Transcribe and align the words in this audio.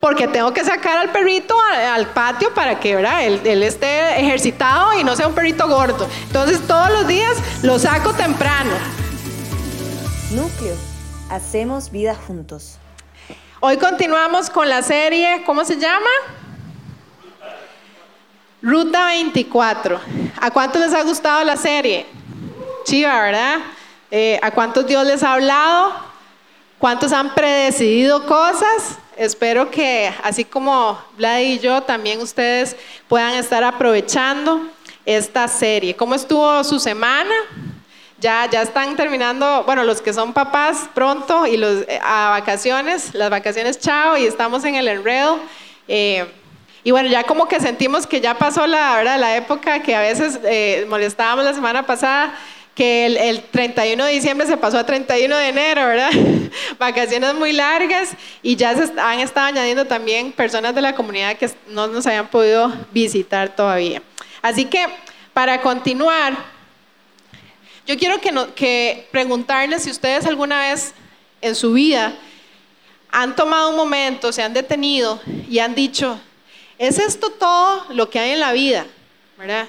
porque 0.00 0.28
tengo 0.28 0.52
que 0.52 0.64
sacar 0.64 0.96
al 0.96 1.10
perrito 1.10 1.56
al, 1.60 2.06
patio 2.10 2.54
para 2.54 2.78
que 2.78 2.94
¿verdad? 2.94 3.24
Él, 3.24 3.40
él, 3.44 3.64
esté 3.64 4.20
ejercitado 4.20 4.98
y 4.98 5.02
no 5.02 5.16
sea 5.16 5.26
un 5.26 5.34
perrito 5.34 5.66
gordo. 5.68 6.08
Entonces 6.22 6.64
todos 6.66 6.90
los 6.90 7.08
días 7.08 7.36
lo 7.62 7.78
saco 7.80 8.12
temprano. 8.12 8.70
Núcleo, 10.30 10.76
hacemos 11.30 11.90
vida 11.90 12.14
juntos. 12.14 12.76
Hoy 13.58 13.76
continuamos 13.76 14.50
con 14.50 14.68
la 14.68 14.82
serie, 14.82 15.42
¿cómo 15.44 15.64
se 15.64 15.76
llama? 15.76 16.10
Ruta 18.62 19.06
24. 19.06 20.00
¿A 20.40 20.50
cuántos 20.52 20.80
les 20.80 20.94
ha 20.94 21.02
gustado 21.02 21.42
la 21.42 21.56
serie? 21.56 22.06
Chiva, 22.84 23.20
¿verdad? 23.20 23.58
Eh, 24.12 24.38
¿A 24.42 24.52
cuántos 24.52 24.86
Dios 24.86 25.04
les 25.04 25.24
ha 25.24 25.32
hablado? 25.32 25.92
¿Cuántos 26.78 27.12
han 27.12 27.34
predecidido 27.34 28.24
cosas? 28.26 28.98
Espero 29.18 29.68
que, 29.68 30.14
así 30.22 30.44
como 30.44 30.96
Vlad 31.16 31.40
y 31.40 31.58
yo, 31.58 31.82
también 31.82 32.20
ustedes 32.20 32.76
puedan 33.08 33.34
estar 33.34 33.64
aprovechando 33.64 34.70
esta 35.04 35.48
serie. 35.48 35.96
¿Cómo 35.96 36.14
estuvo 36.14 36.62
su 36.62 36.78
semana? 36.78 37.34
Ya, 38.20 38.48
ya 38.48 38.62
están 38.62 38.94
terminando, 38.94 39.64
bueno, 39.64 39.82
los 39.82 40.00
que 40.00 40.12
son 40.12 40.32
papás 40.32 40.88
pronto 40.94 41.48
y 41.48 41.60
eh, 41.60 41.98
a 42.00 42.28
vacaciones, 42.30 43.12
las 43.12 43.28
vacaciones 43.28 43.80
chao 43.80 44.16
y 44.16 44.24
estamos 44.24 44.64
en 44.64 44.76
el 44.76 44.86
enredo. 44.86 45.40
Eh, 45.88 46.24
y 46.84 46.92
bueno, 46.92 47.08
ya 47.08 47.24
como 47.24 47.48
que 47.48 47.58
sentimos 47.58 48.06
que 48.06 48.20
ya 48.20 48.38
pasó 48.38 48.68
la, 48.68 48.98
¿verdad? 48.98 49.18
la 49.18 49.36
época 49.36 49.82
que 49.82 49.96
a 49.96 50.00
veces 50.00 50.38
eh, 50.44 50.86
molestábamos 50.88 51.44
la 51.44 51.54
semana 51.54 51.84
pasada 51.84 52.34
que 52.78 53.06
el, 53.06 53.42
31 53.42 54.04
de 54.04 54.12
diciembre 54.12 54.46
se 54.46 54.56
pasó 54.56 54.78
a 54.78 54.86
31 54.86 55.36
de 55.36 55.48
enero, 55.48 55.84
¿verdad? 55.84 56.12
Vacaciones 56.78 57.34
muy 57.34 57.50
largas 57.50 58.10
y 58.40 58.54
ya 58.54 58.72
se 58.76 59.00
han 59.00 59.18
estado 59.18 59.48
añadiendo 59.48 59.84
también 59.84 60.30
personas 60.30 60.76
de 60.76 60.80
la 60.80 60.94
comunidad 60.94 61.36
que 61.36 61.50
no 61.66 61.88
nos 61.88 62.06
habían 62.06 62.28
podido 62.28 62.72
visitar 62.92 63.56
todavía. 63.56 64.00
Así 64.40 64.64
que 64.64 64.86
para 65.34 65.60
continuar, 65.60 66.36
yo 67.84 67.98
quiero 67.98 68.20
que, 68.20 68.32
que 68.54 69.08
preguntarles 69.10 69.82
si 69.82 69.90
ustedes 69.90 70.24
alguna 70.24 70.60
vez 70.60 70.94
en 71.40 71.56
su 71.56 71.72
vida 71.72 72.14
han 73.10 73.34
tomado 73.34 73.70
un 73.70 73.76
momento, 73.76 74.30
se 74.30 74.44
han 74.44 74.54
detenido 74.54 75.20
y 75.50 75.58
han 75.58 75.74
dicho, 75.74 76.20
¿es 76.78 77.00
esto 77.00 77.30
todo 77.30 77.86
lo 77.88 78.08
que 78.08 78.20
hay 78.20 78.30
en 78.30 78.40
la 78.40 78.52
vida? 78.52 78.86
¿Verdad? 79.36 79.66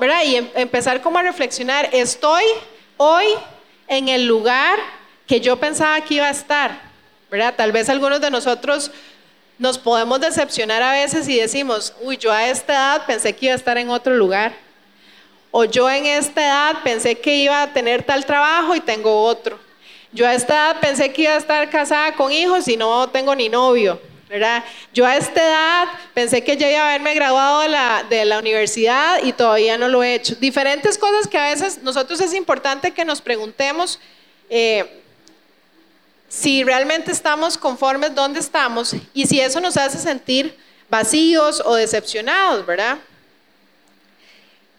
¿Verdad? 0.00 0.22
Y 0.24 0.36
em, 0.36 0.48
empezar 0.54 1.00
como 1.02 1.18
a 1.18 1.22
reflexionar, 1.22 1.88
estoy 1.92 2.42
hoy 2.96 3.26
en 3.86 4.08
el 4.08 4.26
lugar 4.26 4.78
que 5.26 5.40
yo 5.40 5.56
pensaba 5.56 6.00
que 6.00 6.14
iba 6.14 6.26
a 6.26 6.30
estar, 6.30 6.80
¿verdad? 7.30 7.54
Tal 7.56 7.70
vez 7.70 7.88
algunos 7.88 8.20
de 8.20 8.30
nosotros 8.30 8.90
nos 9.58 9.78
podemos 9.78 10.20
decepcionar 10.20 10.82
a 10.82 10.92
veces 10.92 11.28
y 11.28 11.38
decimos, 11.38 11.94
uy, 12.00 12.16
yo 12.16 12.32
a 12.32 12.48
esta 12.48 12.72
edad 12.72 13.06
pensé 13.06 13.34
que 13.34 13.46
iba 13.46 13.52
a 13.52 13.56
estar 13.56 13.78
en 13.78 13.90
otro 13.90 14.16
lugar. 14.16 14.52
O 15.52 15.64
yo 15.64 15.88
en 15.88 16.06
esta 16.06 16.40
edad 16.40 16.82
pensé 16.82 17.14
que 17.14 17.36
iba 17.36 17.62
a 17.62 17.72
tener 17.72 18.02
tal 18.02 18.24
trabajo 18.24 18.74
y 18.74 18.80
tengo 18.80 19.22
otro. 19.22 19.60
Yo 20.10 20.26
a 20.26 20.34
esta 20.34 20.54
edad 20.54 20.80
pensé 20.80 21.12
que 21.12 21.22
iba 21.22 21.34
a 21.34 21.36
estar 21.36 21.70
casada 21.70 22.14
con 22.14 22.32
hijos 22.32 22.66
y 22.66 22.76
no 22.76 23.08
tengo 23.10 23.34
ni 23.36 23.48
novio. 23.48 24.00
Yo 24.94 25.04
a 25.04 25.16
esta 25.16 25.42
edad 25.42 25.88
pensé 26.14 26.42
que 26.42 26.56
ya 26.56 26.70
iba 26.70 26.80
a 26.80 26.88
haberme 26.88 27.14
graduado 27.14 27.60
de 28.08 28.24
la, 28.24 28.38
universidad 28.38 29.22
y 29.22 29.32
todavía 29.32 29.76
no 29.76 29.88
lo 29.88 30.02
he 30.02 30.14
hecho. 30.14 30.34
Diferentes 30.36 30.96
cosas 30.96 31.28
que 31.28 31.36
a 31.36 31.50
veces 31.50 31.82
nosotros 31.82 32.20
es 32.20 32.32
importante 32.32 32.92
que 32.92 33.04
nos 33.04 33.20
preguntemos 33.20 34.00
eh, 34.48 35.02
si 36.28 36.64
realmente 36.64 37.12
estamos 37.12 37.58
conformes 37.58 38.14
donde 38.14 38.40
estamos 38.40 38.94
y 39.12 39.26
si 39.26 39.38
eso 39.38 39.60
nos 39.60 39.76
hace 39.76 39.98
sentir 39.98 40.56
vacíos 40.88 41.62
o 41.64 41.74
decepcionados, 41.74 42.64
¿verdad? 42.64 42.98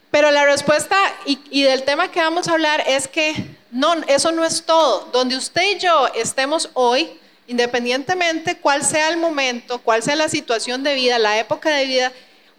Pero 0.09 0.31
la 0.31 0.45
respuesta 0.45 0.95
y, 1.25 1.63
del 1.63 1.83
tema 1.83 2.09
que 2.09 2.19
vamos 2.19 2.47
a 2.47 2.53
hablar 2.53 2.83
es 2.88 3.07
que 3.07 3.55
no, 3.72 3.94
eso 4.07 4.31
no 4.31 4.45
es 4.45 4.63
todo. 4.63 5.09
Donde 5.11 5.35
usted 5.35 5.75
y 5.75 5.79
yo 5.79 6.07
estemos 6.16 6.69
hoy, 6.73 7.19
Independientemente 7.47 8.57
cuál 8.57 8.83
sea 8.83 9.09
el 9.09 9.17
momento, 9.17 9.79
cuál 9.79 10.01
sea 10.01 10.15
la 10.15 10.29
situación 10.29 10.83
de 10.83 10.95
vida, 10.95 11.19
la 11.19 11.37
época 11.39 11.69
de 11.69 11.85
vida 11.85 12.11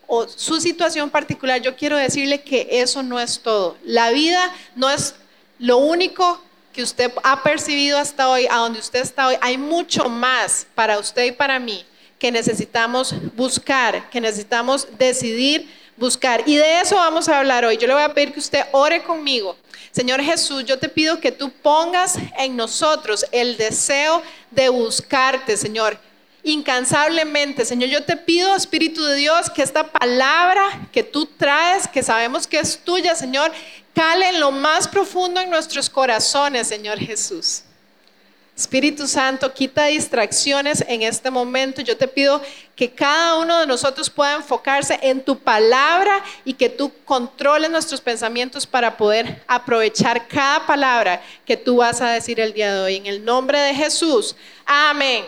o 0.07 0.29
su 0.29 0.61
situación 0.61 1.11
particular, 1.11 1.61
yo 1.63 1.77
quiero 1.77 1.97
decirle 1.97 2.43
que 2.43 2.69
eso 2.71 3.03
no 3.03 3.19
es 3.19 3.41
todo. 3.41 3.77
La 3.85 4.11
vida 4.11 4.53
no 4.77 4.91
es 4.91 5.15
lo 5.59 5.79
único 5.79 6.43
que 6.73 6.83
usted 6.83 7.13
ha 7.23 7.43
percibido 7.43 7.99
hasta 7.99 8.29
hoy, 8.29 8.47
a 8.51 8.57
donde 8.57 8.81
usted 8.81 9.01
está 9.01 9.29
hoy. 9.29 9.37
Hay 9.41 9.57
mucho 9.57 10.09
más 10.09 10.67
para 10.75 10.99
usted 10.99 11.25
y 11.25 11.33
para 11.33 11.59
mí 11.59 11.87
que 12.19 12.33
necesitamos 12.33 13.15
buscar, 13.35 14.11
que 14.11 14.21
necesitamos 14.21 14.89
decidir 14.99 15.69
buscar. 15.97 16.43
Y 16.47 16.57
de 16.57 16.81
eso 16.81 16.97
vamos 16.97 17.29
a 17.29 17.39
hablar 17.39 17.65
hoy. 17.65 17.77
Yo 17.77 17.87
le 17.87 17.95
voy 17.95 18.03
a 18.03 18.13
pedir 18.13 18.33
que 18.33 18.41
usted 18.41 18.65
ore 18.73 19.03
conmigo. 19.03 19.57
Señor 19.95 20.21
Jesús, 20.21 20.65
yo 20.65 20.77
te 20.77 20.89
pido 20.89 21.21
que 21.21 21.31
tú 21.31 21.53
pongas 21.53 22.17
en 22.37 22.57
nosotros 22.57 23.25
el 23.31 23.57
deseo 23.57 24.23
de 24.51 24.69
buscarte, 24.69 25.57
Señor. 25.57 25.97
Incansablemente, 26.43 27.65
Señor, 27.65 27.89
yo 27.89 28.03
te 28.03 28.17
pido, 28.17 28.57
Espíritu 28.57 29.05
de 29.05 29.15
Dios, 29.15 29.49
que 29.51 29.63
esta 29.63 29.93
palabra 29.93 30.89
que 30.91 31.05
tú 31.05 31.27
traes, 31.27 31.87
que 31.87 32.03
sabemos 32.03 32.49
que 32.49 32.59
es 32.59 32.77
tuya, 32.77 33.15
Señor, 33.15 33.53
cale 33.95 34.31
en 34.31 34.41
lo 34.41 34.51
más 34.51 34.89
profundo 34.89 35.41
en 35.41 35.49
nuestros 35.49 35.89
corazones, 35.89 36.67
Señor 36.67 36.99
Jesús. 36.99 37.63
Espíritu 38.57 39.09
Santo, 39.09 39.53
quita 39.53 39.87
distracciones 39.87 40.85
en 40.87 41.03
este 41.03 41.29
momento. 41.29 41.83
Yo 41.83 41.97
te 41.97 42.07
pido 42.07 42.41
que 42.77 42.89
cada 42.89 43.37
uno 43.39 43.59
de 43.59 43.67
nosotros 43.67 44.09
pueda 44.09 44.35
enfocarse 44.35 44.97
en 45.03 45.25
tu 45.25 45.37
palabra 45.37 46.23
y 46.45 46.55
que 46.55 46.69
tú 46.69 46.93
controles 47.05 47.69
nuestros 47.69 48.01
pensamientos 48.01 48.65
para 48.65 48.97
poder 48.97 49.43
aprovechar 49.49 50.29
cada 50.29 50.67
palabra 50.67 51.21
que 51.45 51.57
tú 51.57 51.79
vas 51.79 52.01
a 52.01 52.11
decir 52.11 52.39
el 52.39 52.53
día 52.53 52.73
de 52.73 52.81
hoy. 52.81 52.97
En 52.97 53.07
el 53.07 53.25
nombre 53.25 53.59
de 53.59 53.75
Jesús. 53.75 54.37
Amén. 54.65 55.25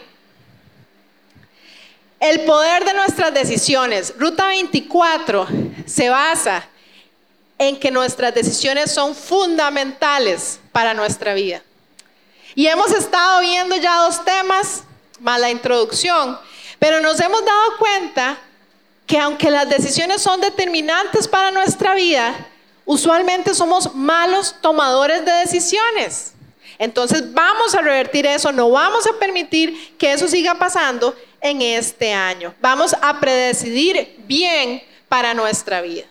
El 2.20 2.42
poder 2.42 2.84
de 2.84 2.94
nuestras 2.94 3.34
decisiones. 3.34 4.14
Ruta 4.18 4.46
24 4.46 5.48
se 5.84 6.08
basa 6.10 6.68
en 7.58 7.76
que 7.76 7.90
nuestras 7.90 8.32
decisiones 8.32 8.92
son 8.92 9.16
fundamentales 9.16 10.60
para 10.70 10.94
nuestra 10.94 11.34
vida. 11.34 11.60
Y 12.56 12.66
hemos 12.68 12.90
estado 12.90 13.40
viendo 13.42 13.76
ya 13.76 13.98
dos 13.98 14.24
temas, 14.24 14.82
más 15.20 15.38
la 15.38 15.50
introducción, 15.50 16.38
pero 16.78 17.02
nos 17.02 17.20
hemos 17.20 17.44
dado 17.44 17.76
cuenta 17.78 18.38
que 19.06 19.18
aunque 19.18 19.50
las 19.50 19.68
decisiones 19.68 20.22
son 20.22 20.40
determinantes 20.40 21.28
para 21.28 21.50
nuestra 21.50 21.94
vida, 21.94 22.34
usualmente 22.86 23.52
somos 23.52 23.94
malos 23.94 24.56
tomadores 24.62 25.22
de 25.26 25.32
decisiones. 25.32 26.32
Entonces 26.78 27.34
vamos 27.34 27.74
a 27.74 27.82
revertir 27.82 28.24
eso, 28.24 28.50
no 28.52 28.70
vamos 28.70 29.06
a 29.06 29.18
permitir 29.18 29.94
que 29.98 30.14
eso 30.14 30.26
siga 30.26 30.54
pasando 30.54 31.14
en 31.42 31.60
este 31.60 32.14
año. 32.14 32.54
Vamos 32.62 32.96
a 33.02 33.20
predecidir 33.20 34.16
bien 34.26 34.82
para 35.10 35.34
nuestra 35.34 35.82
vida. 35.82 36.06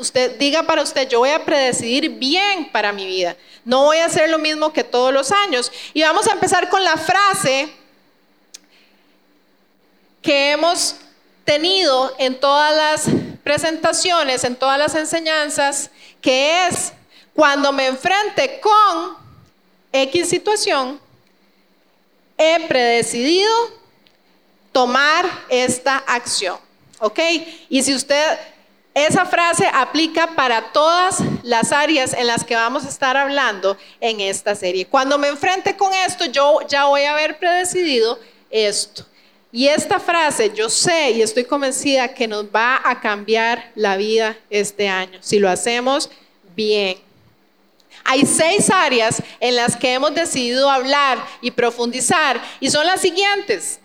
Usted 0.00 0.38
diga 0.38 0.62
para 0.62 0.80
usted, 0.80 1.06
yo 1.08 1.18
voy 1.18 1.28
a 1.28 1.44
predecidir 1.44 2.08
bien 2.08 2.72
para 2.72 2.90
mi 2.90 3.04
vida. 3.04 3.36
No 3.66 3.84
voy 3.84 3.98
a 3.98 4.06
hacer 4.06 4.30
lo 4.30 4.38
mismo 4.38 4.72
que 4.72 4.82
todos 4.82 5.12
los 5.12 5.30
años. 5.30 5.70
Y 5.92 6.02
vamos 6.02 6.26
a 6.26 6.32
empezar 6.32 6.70
con 6.70 6.82
la 6.82 6.96
frase 6.96 7.70
que 10.22 10.52
hemos 10.52 10.96
tenido 11.44 12.14
en 12.18 12.40
todas 12.40 12.74
las 12.74 13.14
presentaciones, 13.44 14.42
en 14.44 14.56
todas 14.56 14.78
las 14.78 14.94
enseñanzas, 14.94 15.90
que 16.22 16.66
es 16.66 16.94
cuando 17.34 17.70
me 17.70 17.86
enfrente 17.86 18.58
con 18.60 19.18
X 19.92 20.30
situación, 20.30 20.98
he 22.38 22.66
predecidido 22.68 23.54
tomar 24.72 25.26
esta 25.50 25.98
acción. 25.98 26.58
¿Ok? 27.00 27.18
Y 27.68 27.82
si 27.82 27.94
usted 27.94 28.38
esa 28.94 29.24
frase 29.24 29.68
aplica 29.72 30.34
para 30.34 30.72
todas 30.72 31.18
las 31.42 31.72
áreas 31.72 32.12
en 32.12 32.26
las 32.26 32.44
que 32.44 32.56
vamos 32.56 32.84
a 32.84 32.88
estar 32.88 33.16
hablando 33.16 33.76
en 34.00 34.20
esta 34.20 34.54
serie. 34.54 34.86
Cuando 34.86 35.16
me 35.16 35.28
enfrente 35.28 35.76
con 35.76 35.94
esto, 35.94 36.26
yo 36.26 36.60
ya 36.68 36.86
voy 36.86 37.02
a 37.02 37.12
haber 37.12 37.38
predecidido 37.38 38.18
esto. 38.50 39.06
Y 39.52 39.68
esta 39.68 39.98
frase, 39.98 40.52
yo 40.54 40.68
sé 40.68 41.12
y 41.12 41.22
estoy 41.22 41.44
convencida 41.44 42.14
que 42.14 42.28
nos 42.28 42.44
va 42.44 42.80
a 42.84 43.00
cambiar 43.00 43.70
la 43.74 43.96
vida 43.96 44.36
este 44.48 44.88
año, 44.88 45.18
si 45.20 45.38
lo 45.38 45.48
hacemos 45.48 46.10
bien. 46.54 46.98
Hay 48.04 48.26
seis 48.26 48.70
áreas 48.70 49.22
en 49.40 49.56
las 49.56 49.76
que 49.76 49.92
hemos 49.92 50.14
decidido 50.14 50.70
hablar 50.70 51.18
y 51.40 51.50
profundizar 51.50 52.40
y 52.60 52.70
son 52.70 52.86
las 52.86 53.00
siguientes. 53.00 53.78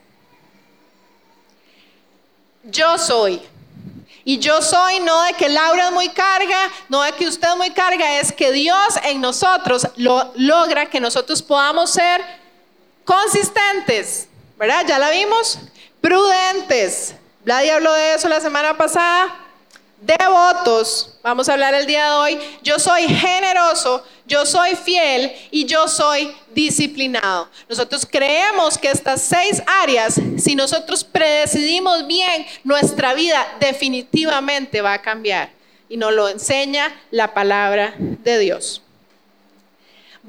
Yo 2.63 2.97
soy. 2.97 3.41
Y 4.27 4.39
yo 4.39 4.59
soy 4.59 4.99
no 5.01 5.21
de 5.21 5.33
que 5.33 5.47
Laura 5.47 5.85
es 5.85 5.91
muy 5.91 6.09
carga, 6.09 6.71
no 6.89 7.03
de 7.03 7.11
que 7.11 7.27
usted 7.27 7.47
es 7.47 7.57
muy 7.57 7.69
carga, 7.69 8.19
es 8.19 8.31
que 8.33 8.51
Dios 8.51 8.95
en 9.03 9.21
nosotros 9.21 9.87
lo, 9.97 10.33
logra 10.35 10.87
que 10.87 10.99
nosotros 10.99 11.43
podamos 11.43 11.91
ser 11.91 12.25
consistentes, 13.05 14.27
¿verdad? 14.57 14.83
Ya 14.87 14.97
la 14.97 15.11
vimos. 15.11 15.59
Prudentes. 16.01 17.13
Vladi 17.43 17.69
habló 17.69 17.93
de 17.93 18.15
eso 18.15 18.27
la 18.27 18.41
semana 18.41 18.75
pasada. 18.75 19.44
Devotos. 20.01 21.17
Vamos 21.23 21.49
a 21.49 21.53
hablar 21.53 21.73
el 21.73 21.85
día 21.85 22.05
de 22.05 22.11
hoy. 22.11 22.39
Yo 22.61 22.77
soy 22.79 23.07
generoso, 23.07 24.03
yo 24.27 24.45
soy 24.45 24.75
fiel 24.75 25.31
y 25.51 25.65
yo 25.65 25.87
soy 25.87 26.35
disciplinado. 26.53 27.49
Nosotros 27.69 28.05
creemos 28.09 28.77
que 28.77 28.91
estas 28.91 29.21
seis 29.21 29.63
áreas, 29.65 30.19
si 30.37 30.55
nosotros 30.55 31.03
predecidimos 31.03 32.05
bien, 32.07 32.45
nuestra 32.63 33.13
vida 33.13 33.45
definitivamente 33.59 34.81
va 34.81 34.93
a 34.93 35.01
cambiar. 35.01 35.49
Y 35.87 35.97
nos 35.97 36.13
lo 36.13 36.27
enseña 36.29 36.93
la 37.11 37.33
palabra 37.33 37.93
de 37.97 38.39
Dios. 38.39 38.81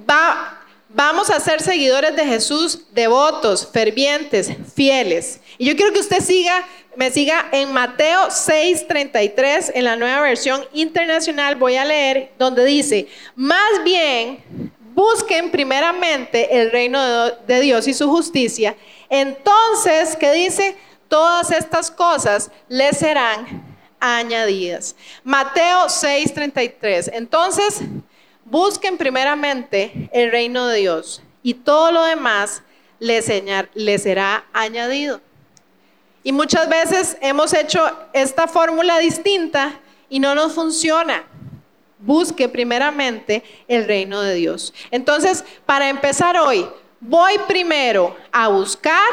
Va, 0.08 0.65
vamos 0.88 1.30
a 1.30 1.40
ser 1.40 1.60
seguidores 1.60 2.14
de 2.16 2.24
Jesús, 2.24 2.80
devotos, 2.92 3.68
fervientes, 3.70 4.50
fieles. 4.74 5.40
Y 5.58 5.66
yo 5.66 5.76
quiero 5.76 5.92
que 5.92 6.00
usted 6.00 6.20
siga, 6.20 6.66
me 6.96 7.10
siga 7.10 7.48
en 7.52 7.72
Mateo 7.72 8.30
6:33, 8.30 9.72
en 9.74 9.84
la 9.84 9.96
nueva 9.96 10.20
versión 10.22 10.64
internacional, 10.72 11.56
voy 11.56 11.76
a 11.76 11.84
leer, 11.84 12.32
donde 12.38 12.64
dice, 12.64 13.08
más 13.34 13.82
bien 13.84 14.72
busquen 14.94 15.50
primeramente 15.50 16.58
el 16.58 16.70
reino 16.70 17.30
de 17.30 17.60
Dios 17.60 17.86
y 17.86 17.92
su 17.92 18.08
justicia. 18.08 18.74
Entonces, 19.10 20.16
¿qué 20.16 20.32
dice? 20.32 20.76
Todas 21.08 21.50
estas 21.50 21.90
cosas 21.90 22.50
les 22.68 22.96
serán 22.96 23.76
añadidas. 24.00 24.96
Mateo 25.22 25.88
6:33. 25.88 27.10
Entonces, 27.12 27.80
busquen 28.46 28.96
primeramente 28.96 30.08
el 30.12 30.30
reino 30.30 30.66
de 30.68 30.78
Dios 30.78 31.22
y 31.42 31.54
todo 31.54 31.92
lo 31.92 32.04
demás 32.04 32.62
les, 32.98 33.26
será 34.02 34.44
añadido. 34.52 35.20
Y 36.22 36.32
muchas 36.32 36.68
veces 36.68 37.16
hemos 37.20 37.52
hecho 37.52 37.88
esta 38.12 38.48
fórmula 38.48 38.98
distinta 38.98 39.78
y 40.08 40.18
no 40.18 40.34
nos 40.34 40.54
funciona. 40.54 41.24
Busque 41.98 42.48
primeramente 42.48 43.42
el 43.68 43.86
reino 43.86 44.20
de 44.20 44.34
Dios. 44.34 44.72
Entonces, 44.90 45.44
para 45.64 45.88
empezar 45.88 46.36
hoy, 46.36 46.68
voy 47.00 47.38
primero 47.46 48.16
a 48.32 48.48
buscar 48.48 49.08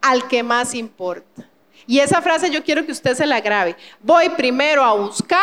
al 0.00 0.28
que 0.28 0.42
más 0.42 0.74
importa. 0.74 1.48
Y 1.86 1.98
esa 1.98 2.22
frase 2.22 2.50
yo 2.50 2.62
quiero 2.62 2.84
que 2.86 2.92
usted 2.92 3.14
se 3.14 3.26
la 3.26 3.40
grabe. 3.40 3.76
Voy 4.00 4.28
primero 4.30 4.82
a 4.82 4.92
buscar 4.94 5.40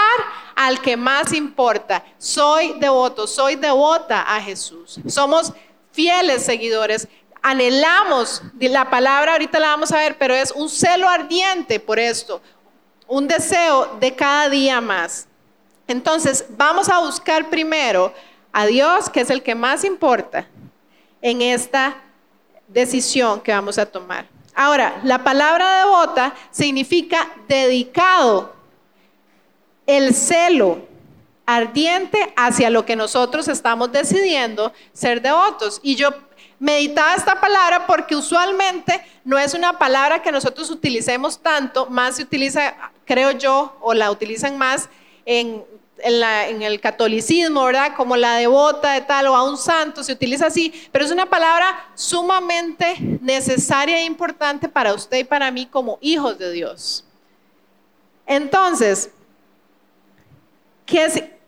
al 0.56 0.81
que 0.81 0.95
más 0.95 1.33
importa. 1.33 2.03
Soy 2.18 2.74
devoto, 2.80 3.27
soy 3.27 3.56
devota 3.56 4.21
a 4.21 4.41
Jesús. 4.41 5.00
Somos 5.07 5.53
fieles 5.91 6.44
seguidores 6.44 7.07
anhelamos, 7.41 8.41
la 8.59 8.89
palabra 8.89 9.33
ahorita 9.33 9.59
la 9.59 9.69
vamos 9.69 9.91
a 9.91 9.97
ver, 9.97 10.18
pero 10.18 10.33
es 10.33 10.51
un 10.51 10.69
celo 10.69 11.07
ardiente 11.07 11.80
por 11.80 12.00
esto, 12.00 12.42
un 13.07 13.27
deseo 13.27 13.97
de 14.00 14.15
cada 14.15 14.50
día 14.50 14.81
más. 14.81 15.27
Entonces, 15.88 16.45
vamos 16.50 16.89
a 16.89 17.00
buscar 17.00 17.50
primero 17.50 18.13
a 18.51 18.65
Dios, 18.65 19.09
que 19.09 19.21
es 19.21 19.30
el 19.30 19.42
que 19.42 19.56
más 19.56 19.83
importa 19.83 20.47
en 21.21 21.42
esta 21.42 21.97
decisión 22.68 23.42
que 23.42 23.51
vamos 23.51 23.77
a 23.77 23.85
tomar. 23.85 24.25
Ahora, 24.61 25.00
la 25.06 25.23
palabra 25.23 25.85
devota 25.85 26.35
significa 26.51 27.31
dedicado, 27.47 28.53
el 29.88 30.13
celo 30.13 30.85
ardiente 31.45 32.33
hacia 32.35 32.69
lo 32.69 32.85
que 32.85 32.97
nosotros 32.97 33.47
estamos 33.47 33.89
decidiendo 33.94 34.73
ser 34.91 35.21
devotos. 35.21 35.79
Y 35.81 35.95
yo 35.95 36.09
meditaba 36.59 37.15
esta 37.15 37.39
palabra 37.39 37.88
porque 37.88 38.17
usualmente 38.17 39.01
no 39.23 39.39
es 39.39 39.53
una 39.53 39.79
palabra 39.79 40.21
que 40.21 40.29
nosotros 40.29 40.69
utilicemos 40.69 41.39
tanto, 41.39 41.85
más 41.85 42.17
se 42.17 42.23
utiliza, 42.23 42.75
creo 43.06 43.31
yo, 43.31 43.77
o 43.79 43.94
la 43.94 44.11
utilizan 44.11 44.57
más 44.57 44.89
en, 45.25 45.63
el 46.04 46.80
catolicismo, 46.81 47.63
¿verdad? 47.63 47.96
Como 47.96 48.16
la 48.16 48.38
devota 48.38 48.94
de 48.94 49.01
tal 49.01 49.28
o 49.28 49.36
a 49.36 49.44
un 49.44 49.57
santo, 49.57 50.04
se 50.04 50.13
utiliza 50.13 50.48
así, 50.48 50.74
pero 50.92 51.06
es 51.06 51.12
una 51.12 51.25
palabra 51.25 51.92
sumamente 51.96 52.96
necesaria 53.22 54.00
e 54.00 54.06
importante 54.06 54.69
para 54.69 54.94
usted 54.94 55.18
y 55.18 55.24
para 55.24 55.51
mí 55.51 55.66
como 55.66 55.98
hijos 56.01 56.38
de 56.38 56.51
Dios. 56.51 57.04
Entonces, 58.25 59.10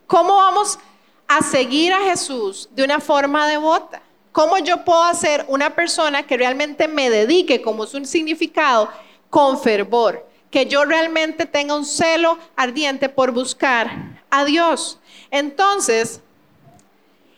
¿cómo 0.08 0.36
vamos 0.36 0.80
a 1.28 1.42
seguir 1.42 1.94
a 1.94 2.02
Jesús 2.02 2.68
de 2.72 2.84
una 2.84 3.00
forma 3.00 3.48
devota? 3.48 4.02
¿Cómo 4.32 4.58
yo 4.60 4.86
puedo 4.86 5.14
ser 5.14 5.46
una 5.48 5.76
persona 5.76 6.24
que 6.24 6.38
realmente 6.38 6.88
me 6.88 7.10
dedique, 7.10 7.62
como 7.62 7.84
es 7.84 7.94
un 7.94 8.06
significado, 8.06 8.90
con 9.30 9.60
fervor? 9.60 10.28
Que 10.50 10.66
yo 10.66 10.86
realmente 10.86 11.46
tenga 11.46 11.76
un 11.76 11.86
celo 11.86 12.38
ardiente 12.56 13.10
por 13.10 13.32
buscar 13.32 14.21
a 14.32 14.46
Dios. 14.46 15.00
Entonces, 15.30 16.22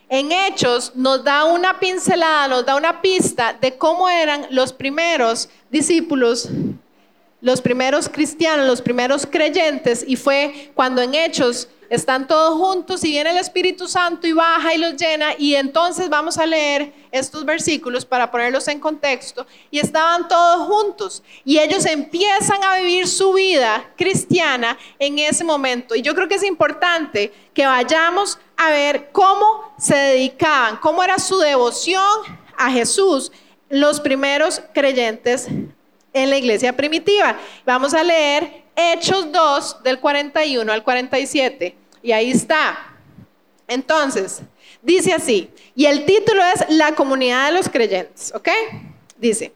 en 0.08 0.32
Hechos 0.32 0.94
nos 0.96 1.24
da 1.24 1.46
una 1.46 1.80
pincelada, 1.80 2.48
nos 2.48 2.66
da 2.66 2.76
una 2.76 3.02
pista 3.02 3.58
de 3.60 3.78
cómo 3.78 4.08
eran 4.08 4.46
los 4.52 4.72
primeros 4.72 5.50
discípulos, 5.72 6.50
los 7.42 7.60
primeros 7.62 8.08
cristianos, 8.08 8.68
los 8.68 8.82
primeros 8.82 9.26
creyentes, 9.26 10.06
y 10.08 10.16
fue 10.16 10.72
cuando 10.76 11.02
en 11.02 11.16
Hechos 11.16 11.68
están 11.96 12.26
todos 12.28 12.58
juntos 12.58 13.04
y 13.04 13.12
viene 13.12 13.30
el 13.30 13.38
Espíritu 13.38 13.88
Santo 13.88 14.26
y 14.26 14.32
baja 14.32 14.74
y 14.74 14.80
los 14.80 14.96
llena 14.96 15.36
y 15.38 15.54
entonces 15.54 16.10
vamos 16.10 16.40
a 16.40 16.46
leer 16.48 16.92
estos 17.12 17.46
versículos 17.46 18.04
para 18.04 18.32
ponerlos 18.32 18.68
en 18.68 18.80
contexto 18.80 19.46
y 19.70 19.78
estaban 19.78 20.28
todos 20.28 20.66
juntos 20.68 21.22
y 21.46 21.60
ellos 21.60 21.86
empiezan 21.86 22.64
a 22.64 22.78
vivir 22.78 23.08
su 23.08 23.34
vida 23.34 23.92
cristiana 23.96 24.76
en 24.98 25.20
ese 25.20 25.44
momento 25.44 25.94
y 25.94 26.02
yo 26.02 26.16
creo 26.16 26.28
que 26.28 26.36
es 26.36 26.44
importante 26.44 27.32
que 27.54 27.68
vayamos 27.68 28.40
a 28.58 28.72
ver 28.72 29.12
cómo 29.12 29.76
se 29.78 29.96
dedicaban, 29.96 30.78
cómo 30.78 31.04
era 31.04 31.20
su 31.20 31.38
devoción 31.38 32.02
a 32.58 32.72
Jesús 32.72 33.32
los 33.70 34.00
primeros 34.00 34.64
creyentes 34.74 35.48
en 36.12 36.30
la 36.32 36.38
iglesia 36.38 36.76
primitiva. 36.76 37.38
Vamos 37.66 37.94
a 37.94 38.04
leer 38.04 38.64
Hechos 38.76 39.32
2 39.32 39.84
del 39.84 40.00
41 40.00 40.72
al 40.72 40.84
47. 40.84 41.83
Y 42.04 42.12
ahí 42.12 42.30
está. 42.30 42.78
Entonces, 43.68 44.42
dice 44.82 45.14
así, 45.14 45.50
y 45.74 45.86
el 45.86 46.06
título 46.06 46.44
es 46.54 46.66
La 46.70 46.94
comunidad 46.94 47.48
de 47.48 47.58
los 47.58 47.70
creyentes, 47.70 48.32
¿ok? 48.36 48.50
Dice, 49.18 49.54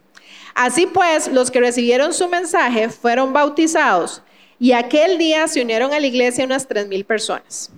así 0.56 0.88
pues, 0.88 1.28
los 1.28 1.52
que 1.52 1.60
recibieron 1.60 2.14
su 2.14 2.28
mensaje 2.30 2.90
fueron 2.90 3.34
bautizados 3.34 4.24
y 4.60 4.72
aquel 4.72 5.18
día 5.18 5.48
se 5.48 5.62
unieron 5.62 5.94
a 5.94 6.00
la 6.00 6.08
iglesia 6.08 6.46
unas 6.46 6.68
tres 6.68 6.88
mil 6.88 7.06
personas. 7.06 7.70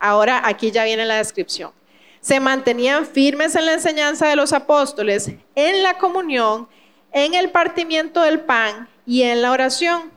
Ahora 0.00 0.42
aquí 0.44 0.70
ya 0.70 0.84
viene 0.84 1.04
la 1.04 1.18
descripción. 1.18 1.70
Se 2.20 2.40
mantenían 2.40 3.06
firmes 3.06 3.54
en 3.54 3.66
la 3.66 3.74
enseñanza 3.74 4.26
de 4.26 4.36
los 4.36 4.52
apóstoles, 4.52 5.30
en 5.54 5.82
la 5.82 5.98
comunión, 5.98 6.66
en 7.12 7.34
el 7.34 7.50
partimiento 7.50 8.22
del 8.22 8.40
pan 8.40 8.88
y 9.06 9.22
en 9.22 9.42
la 9.42 9.52
oración. 9.52 10.10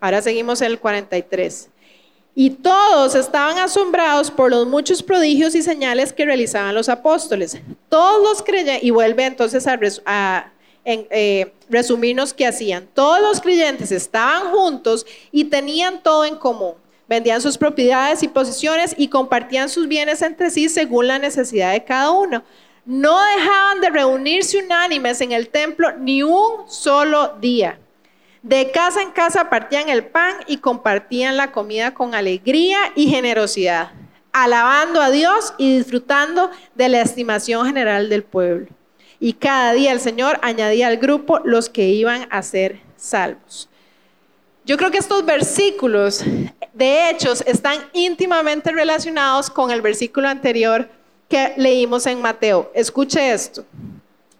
Ahora 0.00 0.20
seguimos 0.22 0.60
el 0.60 0.78
43. 0.78 1.70
Y 2.38 2.50
todos 2.50 3.14
estaban 3.14 3.56
asombrados 3.56 4.30
por 4.30 4.50
los 4.50 4.66
muchos 4.66 5.02
prodigios 5.02 5.54
y 5.54 5.62
señales 5.62 6.12
que 6.12 6.26
realizaban 6.26 6.74
los 6.74 6.90
apóstoles. 6.90 7.56
Todos 7.88 8.22
los 8.22 8.42
creyentes, 8.42 8.84
y 8.84 8.90
vuelve 8.90 9.24
entonces 9.24 9.66
a, 9.66 10.52
eh, 10.84 11.52
resumirnos 11.70 12.34
qué 12.34 12.46
hacían. 12.46 12.88
Todos 12.92 13.22
los 13.22 13.40
creyentes 13.40 13.90
estaban 13.90 14.52
juntos 14.52 15.06
y 15.32 15.44
tenían 15.44 16.02
todo 16.02 16.26
en 16.26 16.36
común. 16.36 16.74
Vendían 17.08 17.40
sus 17.40 17.56
propiedades 17.56 18.22
y 18.22 18.28
posiciones 18.28 18.94
y 18.98 19.08
compartían 19.08 19.70
sus 19.70 19.88
bienes 19.88 20.20
entre 20.20 20.50
sí 20.50 20.68
según 20.68 21.06
la 21.06 21.18
necesidad 21.18 21.72
de 21.72 21.84
cada 21.84 22.10
uno. 22.10 22.44
No 22.84 23.18
dejaban 23.18 23.80
de 23.80 23.88
reunirse 23.88 24.58
unánimes 24.58 25.22
en 25.22 25.32
el 25.32 25.48
templo 25.48 25.90
ni 25.96 26.22
un 26.22 26.68
solo 26.68 27.32
día 27.40 27.78
de 28.46 28.70
casa 28.70 29.02
en 29.02 29.10
casa 29.10 29.50
partían 29.50 29.88
el 29.88 30.06
pan 30.06 30.36
y 30.46 30.58
compartían 30.58 31.36
la 31.36 31.50
comida 31.50 31.94
con 31.94 32.14
alegría 32.14 32.78
y 32.94 33.08
generosidad, 33.08 33.90
alabando 34.32 35.02
a 35.02 35.10
Dios 35.10 35.52
y 35.58 35.78
disfrutando 35.78 36.52
de 36.76 36.88
la 36.88 37.00
estimación 37.00 37.66
general 37.66 38.08
del 38.08 38.22
pueblo. 38.22 38.68
Y 39.18 39.32
cada 39.32 39.72
día 39.72 39.90
el 39.90 39.98
Señor 39.98 40.38
añadía 40.42 40.86
al 40.86 40.98
grupo 40.98 41.40
los 41.42 41.68
que 41.68 41.88
iban 41.88 42.28
a 42.30 42.40
ser 42.42 42.78
salvos. 42.96 43.68
Yo 44.64 44.76
creo 44.76 44.92
que 44.92 44.98
estos 44.98 45.26
versículos 45.26 46.22
de 46.72 47.10
hechos 47.10 47.42
están 47.48 47.78
íntimamente 47.94 48.70
relacionados 48.70 49.50
con 49.50 49.72
el 49.72 49.82
versículo 49.82 50.28
anterior 50.28 50.88
que 51.28 51.52
leímos 51.56 52.06
en 52.06 52.22
Mateo. 52.22 52.70
Escuche 52.74 53.32
esto. 53.32 53.64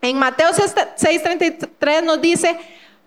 En 0.00 0.16
Mateo 0.16 0.50
6:33 0.50 2.04
nos 2.04 2.20
dice, 2.20 2.56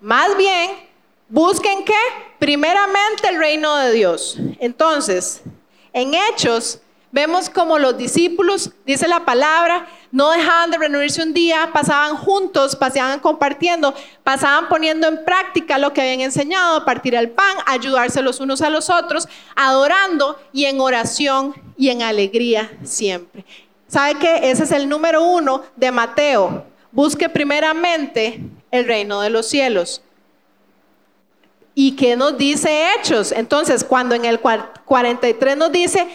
más 0.01 0.35
bien, 0.35 0.88
Busquen 1.29 1.85
qué? 1.85 1.93
Primeramente 2.39 3.27
el 3.29 3.37
reino 3.37 3.75
de 3.77 3.93
Dios. 3.93 4.37
Entonces, 4.59 5.41
en 5.93 6.13
Hechos 6.13 6.81
Vemos 7.11 7.49
como 7.49 7.79
los 7.79 7.97
discípulos, 7.97 8.69
dice 8.85 9.07
la 9.07 9.25
palabra, 9.25 9.87
no 10.11 10.29
dejaban 10.29 10.69
de 10.69 10.77
reunirse 10.77 11.23
un 11.23 11.33
día, 11.33 11.71
pasaban 11.73 12.15
juntos, 12.15 12.75
pasaban 12.75 13.19
compartiendo, 13.19 13.95
pasaban 14.23 14.69
poniendo 14.69 15.07
en 15.07 15.25
práctica 15.25 15.79
lo 15.79 15.91
que 15.91 16.01
habían 16.01 16.21
enseñado, 16.21 16.85
partir 16.85 17.15
el 17.15 17.31
pan, 17.31 17.57
ayudarse 17.65 18.21
los 18.21 18.39
unos 18.39 18.61
a 18.61 18.69
los 18.69 18.91
otros, 18.91 19.27
adorando 19.55 20.39
y 20.53 20.65
en 20.65 20.79
oración 20.79 21.55
y 21.77 21.89
en 21.89 22.03
alegría 22.03 22.71
siempre. 22.83 23.43
¿Sabe 23.87 24.19
qué? 24.19 24.51
Ese 24.51 24.65
es 24.65 24.71
el 24.71 24.87
número 24.87 25.25
uno 25.25 25.63
de 25.75 25.91
Mateo. 25.91 26.65
Busque 26.91 27.27
primeramente 27.27 28.39
el 28.69 28.85
reino 28.85 29.21
de 29.21 29.31
los 29.31 29.47
cielos. 29.47 30.03
¿Y 31.75 31.95
qué 31.95 32.15
nos 32.15 32.37
dice 32.37 32.93
Hechos? 32.93 33.31
Entonces, 33.31 33.83
cuando 33.83 34.15
en 34.15 34.25
el 34.25 34.39
43 34.39 35.57
nos 35.57 35.71
dice, 35.71 36.07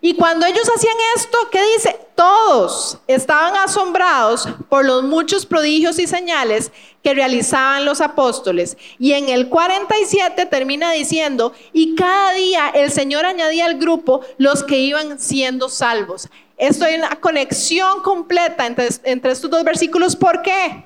y 0.00 0.14
cuando 0.14 0.46
ellos 0.46 0.68
hacían 0.72 0.94
esto, 1.16 1.38
¿qué 1.50 1.60
dice? 1.74 1.98
Todos 2.14 2.98
estaban 3.06 3.56
asombrados 3.56 4.48
por 4.68 4.84
los 4.84 5.02
muchos 5.02 5.46
prodigios 5.46 5.98
y 5.98 6.06
señales 6.06 6.70
que 7.02 7.14
realizaban 7.14 7.84
los 7.84 8.00
apóstoles. 8.00 8.76
Y 8.98 9.14
en 9.14 9.28
el 9.28 9.48
47 9.48 10.46
termina 10.46 10.92
diciendo, 10.92 11.52
y 11.72 11.94
cada 11.94 12.34
día 12.34 12.68
el 12.74 12.92
Señor 12.92 13.26
añadía 13.26 13.66
al 13.66 13.78
grupo 13.78 14.20
los 14.38 14.62
que 14.62 14.78
iban 14.78 15.18
siendo 15.18 15.68
salvos. 15.68 16.28
Esto 16.58 16.84
hay 16.84 16.94
una 16.94 17.16
conexión 17.16 18.02
completa 18.02 18.66
entre, 18.66 18.88
entre 19.04 19.32
estos 19.32 19.50
dos 19.50 19.64
versículos. 19.64 20.14
¿Por 20.14 20.42
qué? 20.42 20.84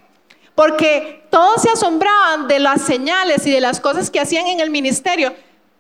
Porque 0.55 1.27
todos 1.31 1.63
se 1.63 1.71
asombraban 1.71 2.49
de 2.49 2.59
las 2.59 2.83
señales 2.83 3.47
y 3.47 3.51
de 3.51 3.61
las 3.61 3.81
cosas 3.81 4.11
que 4.11 4.21
hacían 4.21 4.47
en 4.47 4.61
el 4.61 4.71
ministerio, 4.71 5.35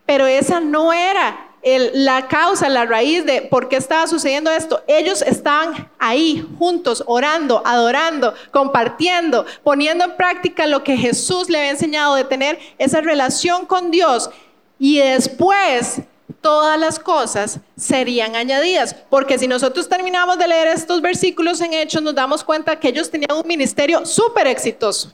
pero 0.06 0.26
esa 0.26 0.60
no 0.60 0.92
era 0.92 1.50
la 1.62 2.26
causa, 2.26 2.68
la 2.68 2.86
raíz 2.86 3.24
de 3.26 3.42
por 3.42 3.68
qué 3.68 3.76
estaba 3.76 4.06
sucediendo 4.06 4.50
esto. 4.50 4.82
Ellos 4.86 5.22
estaban 5.22 5.90
ahí 5.98 6.46
juntos, 6.58 7.04
orando, 7.06 7.62
adorando, 7.66 8.34
compartiendo, 8.50 9.44
poniendo 9.62 10.04
en 10.04 10.16
práctica 10.16 10.66
lo 10.66 10.82
que 10.82 10.96
Jesús 10.96 11.50
le 11.50 11.58
había 11.58 11.70
enseñado 11.70 12.14
de 12.14 12.24
tener 12.24 12.58
esa 12.78 13.00
relación 13.02 13.66
con 13.66 13.90
Dios. 13.90 14.30
Y 14.78 14.98
después 14.98 16.00
todas 16.40 16.78
las 16.78 16.98
cosas 16.98 17.60
serían 17.76 18.36
añadidas. 18.36 18.94
Porque 19.08 19.38
si 19.38 19.46
nosotros 19.46 19.88
terminamos 19.88 20.38
de 20.38 20.48
leer 20.48 20.68
estos 20.68 21.00
versículos 21.00 21.60
en 21.60 21.72
Hechos, 21.74 22.02
nos 22.02 22.14
damos 22.14 22.44
cuenta 22.44 22.78
que 22.78 22.88
ellos 22.88 23.10
tenían 23.10 23.36
un 23.36 23.46
ministerio 23.46 24.04
súper 24.06 24.46
exitoso. 24.46 25.12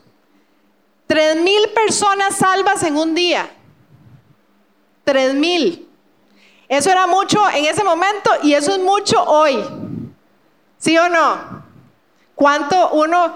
Tres 1.05 1.41
mil 1.41 1.69
personas 1.73 2.35
salvas 2.35 2.83
en 2.83 2.97
un 2.97 3.15
día. 3.15 3.49
Tres 5.03 5.33
mil. 5.33 5.87
Eso 6.67 6.91
era 6.91 7.07
mucho 7.07 7.39
en 7.53 7.65
ese 7.65 7.83
momento 7.83 8.29
y 8.43 8.53
eso 8.53 8.73
es 8.73 8.79
mucho 8.79 9.23
hoy. 9.23 9.63
¿Sí 10.77 10.97
o 10.97 11.07
no? 11.07 11.63
¿Cuánto 12.35 12.91
uno 12.91 13.33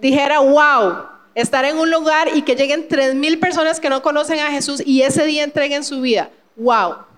dijera, 0.00 0.38
wow, 0.38 1.08
estar 1.34 1.64
en 1.64 1.78
un 1.78 1.90
lugar 1.90 2.28
y 2.34 2.42
que 2.42 2.54
lleguen 2.54 2.88
tres 2.88 3.14
mil 3.14 3.38
personas 3.40 3.80
que 3.80 3.90
no 3.90 4.02
conocen 4.02 4.38
a 4.38 4.50
Jesús 4.50 4.82
y 4.86 5.02
ese 5.02 5.26
día 5.26 5.42
entreguen 5.42 5.84
su 5.84 6.00
vida? 6.00 6.30
Wow. 6.56 7.09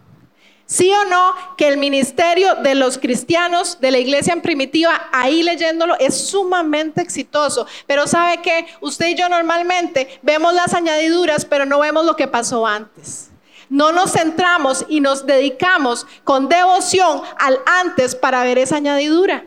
¿Sí 0.67 0.91
o 0.91 1.05
no 1.05 1.35
que 1.57 1.69
el 1.69 1.77
ministerio 1.77 2.55
de 2.57 2.75
los 2.75 2.99
cristianos 2.99 3.79
de 3.81 3.91
la 3.91 3.99
iglesia 3.99 4.33
en 4.33 4.41
primitiva, 4.41 5.09
ahí 5.13 5.43
leyéndolo, 5.43 5.97
es 5.99 6.29
sumamente 6.29 7.03
exitoso? 7.03 7.67
Pero 7.87 8.07
sabe 8.07 8.41
que 8.41 8.67
usted 8.81 9.09
y 9.09 9.15
yo 9.15 9.29
normalmente 9.29 10.21
vemos 10.23 10.55
las 10.55 10.73
añadiduras, 10.75 11.45
pero 11.45 11.67
no 11.67 11.81
vemos 11.81 12.07
lo 12.07 12.17
que 12.17 12.29
pasó 12.29 12.67
antes 12.67 13.29
no 13.73 13.91
nos 13.91 14.13
centramos 14.13 14.85
y 14.87 15.01
nos 15.01 15.25
dedicamos 15.25 16.07
con 16.25 16.51
devoción 16.51 17.23
al 17.39 17.59
antes 17.65 18.15
para 18.15 18.45
ver 18.45 18.59
esa 18.59 18.77
añadidura. 18.77 19.47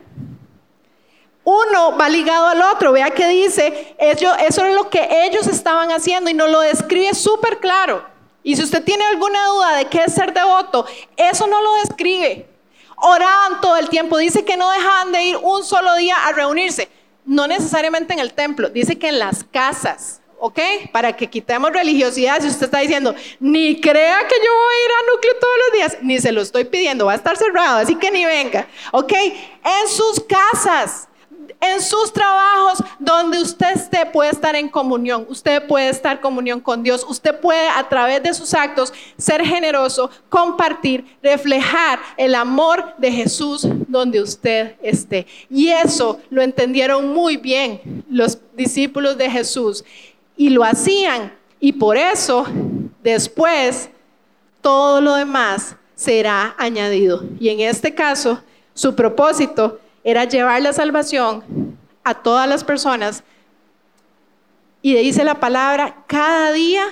Uno 1.44 1.96
va 1.96 2.08
ligado 2.08 2.48
al 2.48 2.60
otro. 2.60 2.90
Vea 2.90 3.10
que 3.10 3.28
dice, 3.28 3.94
eso, 3.98 4.34
eso 4.34 4.66
es 4.66 4.74
lo 4.74 4.90
que 4.90 5.26
ellos 5.26 5.46
estaban 5.46 5.92
haciendo 5.92 6.28
y 6.28 6.34
nos 6.34 6.50
lo 6.50 6.58
describe 6.60 7.14
súper 7.14 7.58
claro. 7.58 8.04
Y 8.46 8.54
si 8.54 8.62
usted 8.62 8.84
tiene 8.84 9.04
alguna 9.06 9.44
duda 9.48 9.74
de 9.74 9.86
qué 9.86 10.04
es 10.06 10.14
ser 10.14 10.32
devoto, 10.32 10.86
eso 11.16 11.48
no 11.48 11.60
lo 11.60 11.74
describe. 11.78 12.46
Oraban 12.96 13.60
todo 13.60 13.76
el 13.76 13.88
tiempo. 13.88 14.18
Dice 14.18 14.44
que 14.44 14.56
no 14.56 14.70
dejaban 14.70 15.10
de 15.10 15.24
ir 15.24 15.36
un 15.38 15.64
solo 15.64 15.96
día 15.96 16.14
a 16.24 16.30
reunirse. 16.30 16.88
No 17.24 17.48
necesariamente 17.48 18.12
en 18.12 18.20
el 18.20 18.34
templo. 18.34 18.68
Dice 18.68 19.00
que 19.00 19.08
en 19.08 19.18
las 19.18 19.42
casas. 19.42 20.20
¿ok? 20.38 20.60
Para 20.92 21.16
que 21.16 21.28
quitemos 21.28 21.72
religiosidad, 21.72 22.40
si 22.40 22.46
usted 22.46 22.66
está 22.66 22.78
diciendo, 22.78 23.16
ni 23.40 23.80
crea 23.80 24.18
que 24.28 24.36
yo 24.36 24.52
voy 24.52 24.74
a 24.74 24.84
ir 24.84 24.92
a 24.92 25.12
núcleo 25.12 25.32
todos 25.40 25.54
los 25.64 25.72
días, 25.72 25.96
ni 26.02 26.20
se 26.20 26.30
lo 26.30 26.40
estoy 26.40 26.66
pidiendo, 26.66 27.06
va 27.06 27.14
a 27.14 27.16
estar 27.16 27.36
cerrado, 27.36 27.78
así 27.78 27.96
que 27.96 28.12
ni 28.12 28.24
venga, 28.24 28.68
¿ok? 28.92 29.12
En 29.12 29.88
sus 29.88 30.20
casas, 30.20 31.08
en 31.60 31.80
sus 31.80 32.12
trabajos, 32.12 32.82
donde 32.98 33.40
usted 33.40 33.72
esté, 33.74 34.06
puede 34.06 34.30
estar 34.30 34.54
en 34.54 34.68
comunión, 34.68 35.26
usted 35.28 35.66
puede 35.66 35.88
estar 35.88 36.16
en 36.16 36.22
comunión 36.22 36.60
con 36.60 36.82
Dios, 36.82 37.04
usted 37.08 37.38
puede 37.40 37.68
a 37.68 37.88
través 37.88 38.22
de 38.22 38.34
sus 38.34 38.52
actos 38.54 38.92
ser 39.16 39.44
generoso, 39.44 40.10
compartir, 40.28 41.04
reflejar 41.22 41.98
el 42.16 42.34
amor 42.34 42.94
de 42.98 43.10
Jesús 43.10 43.66
donde 43.88 44.20
usted 44.20 44.76
esté. 44.82 45.26
Y 45.50 45.68
eso 45.68 46.20
lo 46.30 46.42
entendieron 46.42 47.12
muy 47.12 47.36
bien 47.36 48.04
los 48.10 48.38
discípulos 48.54 49.16
de 49.16 49.30
Jesús 49.30 49.84
y 50.36 50.50
lo 50.50 50.62
hacían. 50.62 51.32
Y 51.58 51.72
por 51.72 51.96
eso 51.96 52.46
después 53.02 53.88
todo 54.60 55.00
lo 55.00 55.14
demás 55.14 55.76
será 55.94 56.54
añadido. 56.58 57.24
Y 57.40 57.48
en 57.48 57.60
este 57.60 57.94
caso, 57.94 58.40
su 58.74 58.94
propósito 58.94 59.80
era 60.06 60.24
llevar 60.24 60.62
la 60.62 60.72
salvación 60.72 61.76
a 62.04 62.14
todas 62.14 62.48
las 62.48 62.62
personas. 62.62 63.24
Y 64.80 64.94
dice 64.94 65.24
la 65.24 65.40
palabra, 65.40 66.04
cada 66.06 66.52
día 66.52 66.84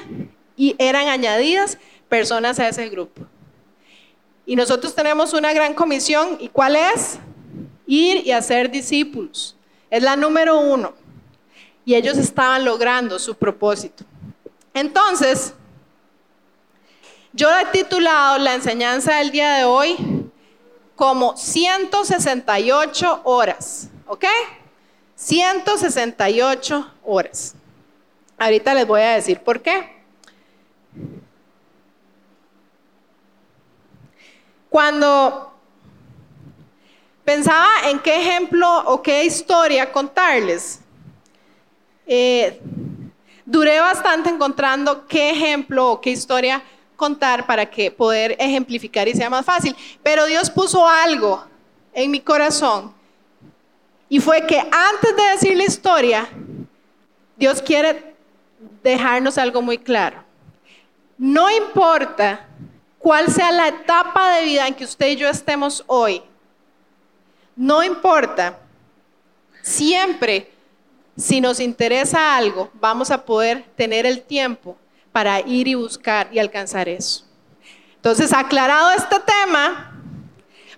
y 0.57 0.75
eran 0.81 1.07
añadidas 1.07 1.79
personas 2.09 2.59
a 2.59 2.69
ese 2.69 2.89
grupo. 2.89 3.23
Y 4.45 4.57
nosotros 4.57 4.97
tenemos 4.97 5.33
una 5.33 5.53
gran 5.53 5.75
comisión. 5.75 6.39
¿Y 6.41 6.49
cuál 6.49 6.75
es? 6.75 7.21
Ir 7.87 8.27
y 8.27 8.33
hacer 8.33 8.69
discípulos. 8.69 9.57
Es 9.91 10.03
la 10.03 10.17
número 10.17 10.59
uno 10.59 10.95
y 11.85 11.95
ellos 11.95 12.19
estaban 12.19 12.65
logrando 12.65 13.21
su 13.21 13.37
propósito. 13.37 14.05
Entonces, 14.73 15.55
yo 17.33 17.49
he 17.57 17.67
titulado 17.67 18.39
la 18.39 18.55
enseñanza 18.55 19.19
del 19.19 19.31
día 19.31 19.53
de 19.53 19.65
hoy 19.65 20.24
como 20.95 21.37
168 21.37 23.23
horas, 23.25 23.89
¿ok? 24.07 24.25
168 25.17 26.91
horas. 27.05 27.55
Ahorita 28.39 28.75
les 28.75 28.87
voy 28.87 29.01
a 29.01 29.15
decir 29.15 29.41
por 29.41 29.61
qué. 29.61 29.93
Cuando 34.69 35.53
pensaba 37.25 37.69
en 37.85 37.99
qué 38.01 38.21
ejemplo 38.21 38.69
o 38.87 39.03
qué 39.03 39.25
historia 39.25 39.93
contarles, 39.93 40.81
eh, 42.07 42.61
duré 43.47 43.79
bastante 43.81 44.31
encontrando 44.31 45.07
qué 45.07 45.31
ejemplo 45.31 45.93
o 45.93 46.01
qué 46.01 46.11
historia 46.11 46.63
contar 46.97 47.47
para 47.47 47.67
que 47.67 47.91
poder 47.91 48.37
ejemplificar 48.39 49.09
y 49.09 49.15
sea 49.15 49.31
más 49.31 49.45
fácil. 49.45 49.75
Pero 50.03 50.27
Dios 50.27 50.51
puso 50.51 50.87
algo 50.87 51.45
en 51.93 52.11
mi 52.11 52.21
corazón 52.21 52.95
y 54.09 54.21
fue 54.21 54.47
que 54.47 54.59
antes 54.59 55.17
de 55.17 55.23
decir 55.33 55.57
la 55.57 55.65
historia, 55.65 56.29
Dios 57.37 57.61
quiere 57.63 58.15
dejarnos 58.83 59.39
algo 59.39 59.63
muy 59.63 59.79
claro. 59.79 60.23
No 61.17 61.51
importa 61.51 62.47
cuál 62.99 63.31
sea 63.31 63.51
la 63.53 63.69
etapa 63.69 64.37
de 64.37 64.45
vida 64.45 64.67
en 64.67 64.75
que 64.75 64.85
usted 64.85 65.09
y 65.09 65.17
yo 65.17 65.29
estemos 65.29 65.85
hoy, 65.87 66.23
no 67.57 67.83
importa, 67.83 68.59
siempre 69.63 70.51
si 71.17 71.41
nos 71.41 71.61
interesa 71.61 72.37
algo, 72.37 72.71
vamos 72.75 73.11
a 73.11 73.25
poder 73.25 73.65
tener 73.77 74.07
el 74.07 74.23
tiempo 74.23 74.77
para 75.15 75.39
ir 75.43 75.69
y 75.69 75.77
buscar 75.77 76.29
y 76.33 76.41
alcanzar 76.41 76.89
eso. 76.89 77.25
Entonces, 77.95 78.33
aclarado 78.33 78.91
este 78.91 79.15
tema, 79.21 79.97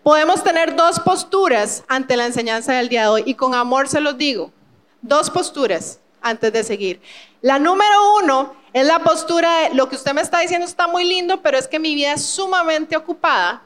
podemos 0.03 0.45
tener 0.45 0.77
dos 0.77 1.01
posturas 1.01 1.83
ante 1.89 2.19
la 2.19 2.27
enseñanza 2.27 2.75
del 2.75 2.91
día 2.91 3.05
de 3.05 3.09
hoy 3.09 3.23
y 3.25 3.33
con 3.33 3.55
amor 3.55 3.89
se 3.89 3.99
los 3.99 4.19
digo, 4.19 4.53
dos 5.01 5.31
posturas 5.31 6.01
antes 6.21 6.53
de 6.53 6.65
seguir. 6.65 7.01
La 7.41 7.59
número 7.59 8.17
uno 8.23 8.55
es 8.75 8.87
la 8.87 8.99
postura 8.99 9.61
de 9.61 9.75
lo 9.75 9.89
que 9.89 9.97
usted 9.97 10.13
me 10.13 10.21
está 10.21 10.41
diciendo 10.41 10.67
está 10.67 10.87
muy 10.87 11.05
lindo, 11.05 11.41
pero 11.41 11.57
es 11.57 11.67
que 11.67 11.79
mi 11.79 11.95
vida 11.95 12.13
es 12.13 12.27
sumamente 12.27 12.95
ocupada, 12.95 13.63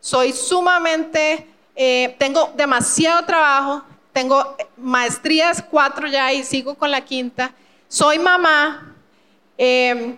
soy 0.00 0.32
sumamente, 0.32 1.46
eh, 1.76 2.16
tengo 2.18 2.50
demasiado 2.56 3.26
trabajo, 3.26 3.82
tengo 4.14 4.56
maestrías 4.78 5.62
cuatro 5.70 6.08
ya 6.08 6.32
y 6.32 6.44
sigo 6.44 6.76
con 6.76 6.90
la 6.90 7.02
quinta. 7.02 7.52
Soy 7.88 8.18
mamá, 8.18 8.93
em, 9.58 10.16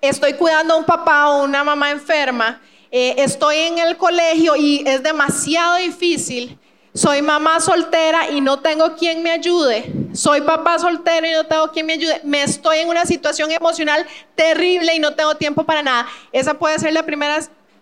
estoy 0.00 0.34
cuidando 0.34 0.74
a 0.74 0.76
un 0.76 0.84
papá 0.84 1.30
o 1.30 1.44
una 1.44 1.64
mamá 1.64 1.90
enferma 1.90 2.60
eh, 2.90 3.16
estoy 3.18 3.56
en 3.56 3.78
el 3.78 3.98
colegio 3.98 4.56
y 4.56 4.82
es 4.86 5.02
demasiado 5.02 5.76
difícil, 5.76 6.58
soy 6.94 7.20
mamá 7.20 7.60
soltera 7.60 8.30
y 8.30 8.40
no 8.40 8.60
tengo 8.60 8.96
quien 8.96 9.22
me 9.22 9.30
ayude, 9.30 9.92
soy 10.14 10.40
papá 10.40 10.78
soltero 10.78 11.26
y 11.26 11.32
no 11.32 11.44
tengo 11.44 11.70
quien 11.70 11.84
me 11.84 11.92
ayude, 11.92 12.22
me 12.24 12.42
estoy 12.42 12.78
en 12.78 12.88
una 12.88 13.04
situación 13.04 13.52
emocional 13.52 14.06
terrible 14.34 14.94
y 14.94 15.00
no 15.00 15.14
tengo 15.14 15.34
tiempo 15.36 15.64
para 15.64 15.82
nada. 15.82 16.06
Esa 16.32 16.54
puede 16.54 16.78
ser 16.78 16.94
la 16.94 17.04
primera 17.04 17.38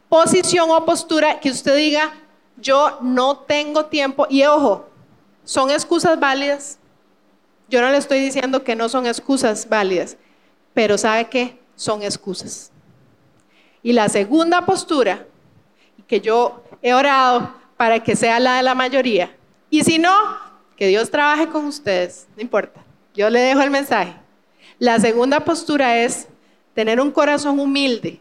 posición 0.08 0.70
o 0.70 0.84
postura 0.84 1.38
que 1.38 1.50
usted 1.50 1.76
diga, 1.76 2.12
yo 2.56 2.98
no 3.00 3.38
tengo 3.38 3.86
tiempo. 3.86 4.26
Y 4.28 4.44
ojo, 4.44 4.88
son 5.44 5.70
excusas 5.70 6.18
válidas. 6.18 6.78
Yo 7.68 7.80
no 7.80 7.90
le 7.90 7.98
estoy 7.98 8.20
diciendo 8.20 8.64
que 8.64 8.74
no 8.74 8.88
son 8.88 9.06
excusas 9.06 9.68
válidas, 9.68 10.16
pero 10.76 10.98
¿sabe 10.98 11.26
qué? 11.30 11.58
Son 11.74 12.02
excusas. 12.02 12.70
Y 13.82 13.94
la 13.94 14.10
segunda 14.10 14.66
postura, 14.66 15.26
que 16.06 16.20
yo 16.20 16.62
he 16.82 16.92
orado 16.92 17.54
para 17.78 17.98
que 18.04 18.14
sea 18.14 18.38
la 18.38 18.58
de 18.58 18.62
la 18.62 18.74
mayoría, 18.74 19.34
y 19.70 19.82
si 19.84 19.98
no, 19.98 20.12
que 20.76 20.88
Dios 20.88 21.10
trabaje 21.10 21.48
con 21.48 21.64
ustedes, 21.64 22.28
no 22.36 22.42
importa, 22.42 22.84
yo 23.14 23.30
le 23.30 23.40
dejo 23.40 23.62
el 23.62 23.70
mensaje. 23.70 24.14
La 24.78 25.00
segunda 25.00 25.40
postura 25.40 25.96
es 25.96 26.28
tener 26.74 27.00
un 27.00 27.10
corazón 27.10 27.58
humilde 27.58 28.20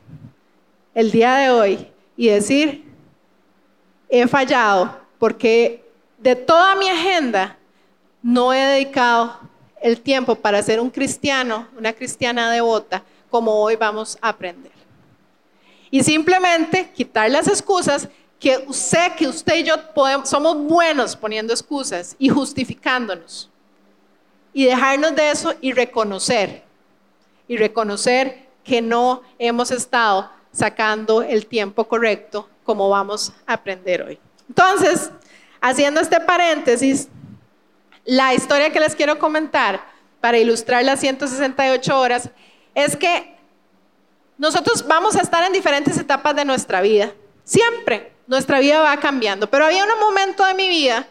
el 0.94 1.12
día 1.12 1.36
de 1.36 1.50
hoy 1.50 1.92
y 2.16 2.30
decir, 2.30 2.86
he 4.08 4.26
fallado 4.28 4.98
porque 5.20 5.84
de 6.20 6.38
toda 6.38 6.74
mi 6.76 6.88
agenda 6.88 7.58
no 8.24 8.54
he 8.54 8.60
dedicado 8.60 9.42
el 9.86 10.02
tiempo 10.02 10.34
para 10.34 10.64
ser 10.64 10.80
un 10.80 10.90
cristiano, 10.90 11.68
una 11.78 11.94
cristiana 11.94 12.52
devota, 12.52 13.04
como 13.30 13.62
hoy 13.62 13.76
vamos 13.76 14.18
a 14.20 14.30
aprender. 14.30 14.72
Y 15.92 16.02
simplemente 16.02 16.90
quitar 16.90 17.30
las 17.30 17.48
excusas 17.48 18.10
que 18.40 18.66
sé 18.74 19.14
que 19.16 19.28
usted 19.28 19.58
y 19.58 19.64
yo 19.64 19.76
somos 20.24 20.58
buenos 20.58 21.16
poniendo 21.16 21.54
excusas 21.54 22.16
y 22.18 22.30
justificándonos. 22.30 23.48
Y 24.54 24.66
dejarnos 24.66 25.16
de 25.16 25.30
eso 25.30 25.54
y 25.62 25.72
reconocer. 25.72 26.64
Y 27.48 27.56
reconocer 27.56 28.48
que 28.64 28.82
no 28.82 29.22
hemos 29.38 29.70
estado 29.70 30.32
sacando 30.52 31.22
el 31.22 31.46
tiempo 31.46 31.88
correcto 31.88 32.50
como 32.64 32.90
vamos 32.90 33.32
a 33.46 33.54
aprender 33.54 34.02
hoy. 34.02 34.20
Entonces, 34.50 35.12
haciendo 35.62 36.02
este 36.02 36.20
paréntesis, 36.22 37.08
la 38.06 38.34
historia 38.34 38.72
que 38.72 38.80
les 38.80 38.96
quiero 38.96 39.20
comentar 39.20 39.84
para 40.22 40.38
ilustrar 40.38 40.84
las 40.84 41.00
168 41.00 42.00
horas 42.00 42.30
es 42.74 42.96
que 42.96 43.36
nosotros 44.38 44.86
vamos 44.88 45.16
a 45.16 45.22
estar 45.22 45.44
en 45.44 45.54
diferentes 45.54 45.98
etapas 45.98 46.36
de 46.36 46.46
nuestra 46.46 46.82
vida. 46.82 47.12
Siempre 47.44 48.14
nuestra 48.28 48.60
vida 48.60 48.82
va 48.82 48.98
cambiando. 48.98 49.50
Pero 49.50 49.66
había 49.66 49.84
un 49.84 50.00
momento 50.00 50.46
de 50.46 50.54
mi 50.54 50.68
vida, 50.68 51.08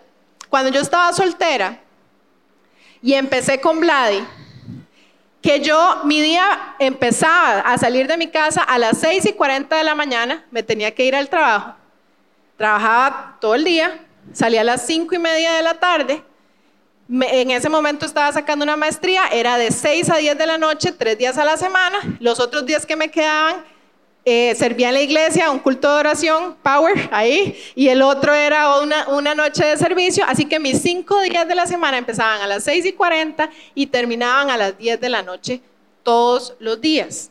cuando 0.49 0.71
yo 0.71 0.81
estaba 0.81 1.13
soltera 1.13 1.81
y 3.03 3.15
empecé 3.15 3.61
con 3.61 3.81
Vladi, 3.81 4.25
que 5.41 5.61
yo, 5.61 6.01
mi 6.05 6.23
día 6.23 6.75
empezaba 6.79 7.61
a 7.61 7.77
salir 7.77 8.07
de 8.07 8.17
mi 8.17 8.29
casa 8.29 8.63
a 8.63 8.79
las 8.79 8.99
6 8.99 9.27
y 9.27 9.33
40 9.35 9.77
de 9.77 9.85
la 9.85 9.95
mañana, 9.95 10.45
me 10.51 10.63
tenía 10.63 10.95
que 10.95 11.05
ir 11.05 11.15
al 11.15 11.29
trabajo. 11.29 11.75
Trabajaba 12.57 13.37
todo 13.41 13.55
el 13.55 13.65
día, 13.65 14.07
salía 14.33 14.63
a 14.63 14.65
las 14.65 14.87
5 14.87 15.15
y 15.15 15.19
media 15.19 15.53
de 15.53 15.63
la 15.63 15.75
tarde. 15.75 16.23
En 17.09 17.51
ese 17.51 17.69
momento 17.69 18.07
estaba 18.07 18.33
sacando 18.33 18.65
una 18.65 18.77
maestría, 18.77 19.27
era 19.31 19.59
de 19.59 19.71
6 19.71 20.11
a 20.11 20.17
10 20.17 20.39
de 20.39 20.47
la 20.47 20.59
noche, 20.59 20.93
tres 20.93 21.19
días 21.19 21.37
a 21.37 21.45
la 21.45 21.57
semana. 21.57 21.99
Los 22.21 22.41
otros 22.41 22.65
días 22.65 22.87
que 22.87 22.97
me 22.97 23.11
quedaban 23.11 23.65
eh, 24.27 24.55
servía 24.55 24.89
en 24.89 24.95
la 24.95 25.03
iglesia, 25.03 25.51
un 25.51 25.59
culto 25.59 25.93
de 25.93 26.01
oración, 26.01 26.57
power, 26.63 27.11
ahí, 27.13 27.59
y 27.75 27.89
el 27.89 28.01
otro 28.01 28.33
era 28.33 28.81
una, 28.81 29.35
noche 29.35 29.67
de 29.67 29.77
servicio, 29.77 30.25
así 30.27 30.47
que 30.47 30.59
mis 30.59 30.81
cinco 30.81 31.21
días 31.21 31.47
de 31.47 31.55
la 31.55 31.67
semana 31.67 31.99
empezaban 31.99 32.41
a 32.41 32.47
las 32.47 32.65
6 32.65 32.87
y 32.87 32.93
40 32.95 33.51
y 33.75 33.87
terminaban 33.89 34.49
a 34.49 34.57
las 34.57 34.79
10 34.79 34.99
de 34.99 35.09
la 35.11 35.23
noche 35.23 35.61
todos 36.03 36.55
los 36.59 36.81
días. 36.81 37.31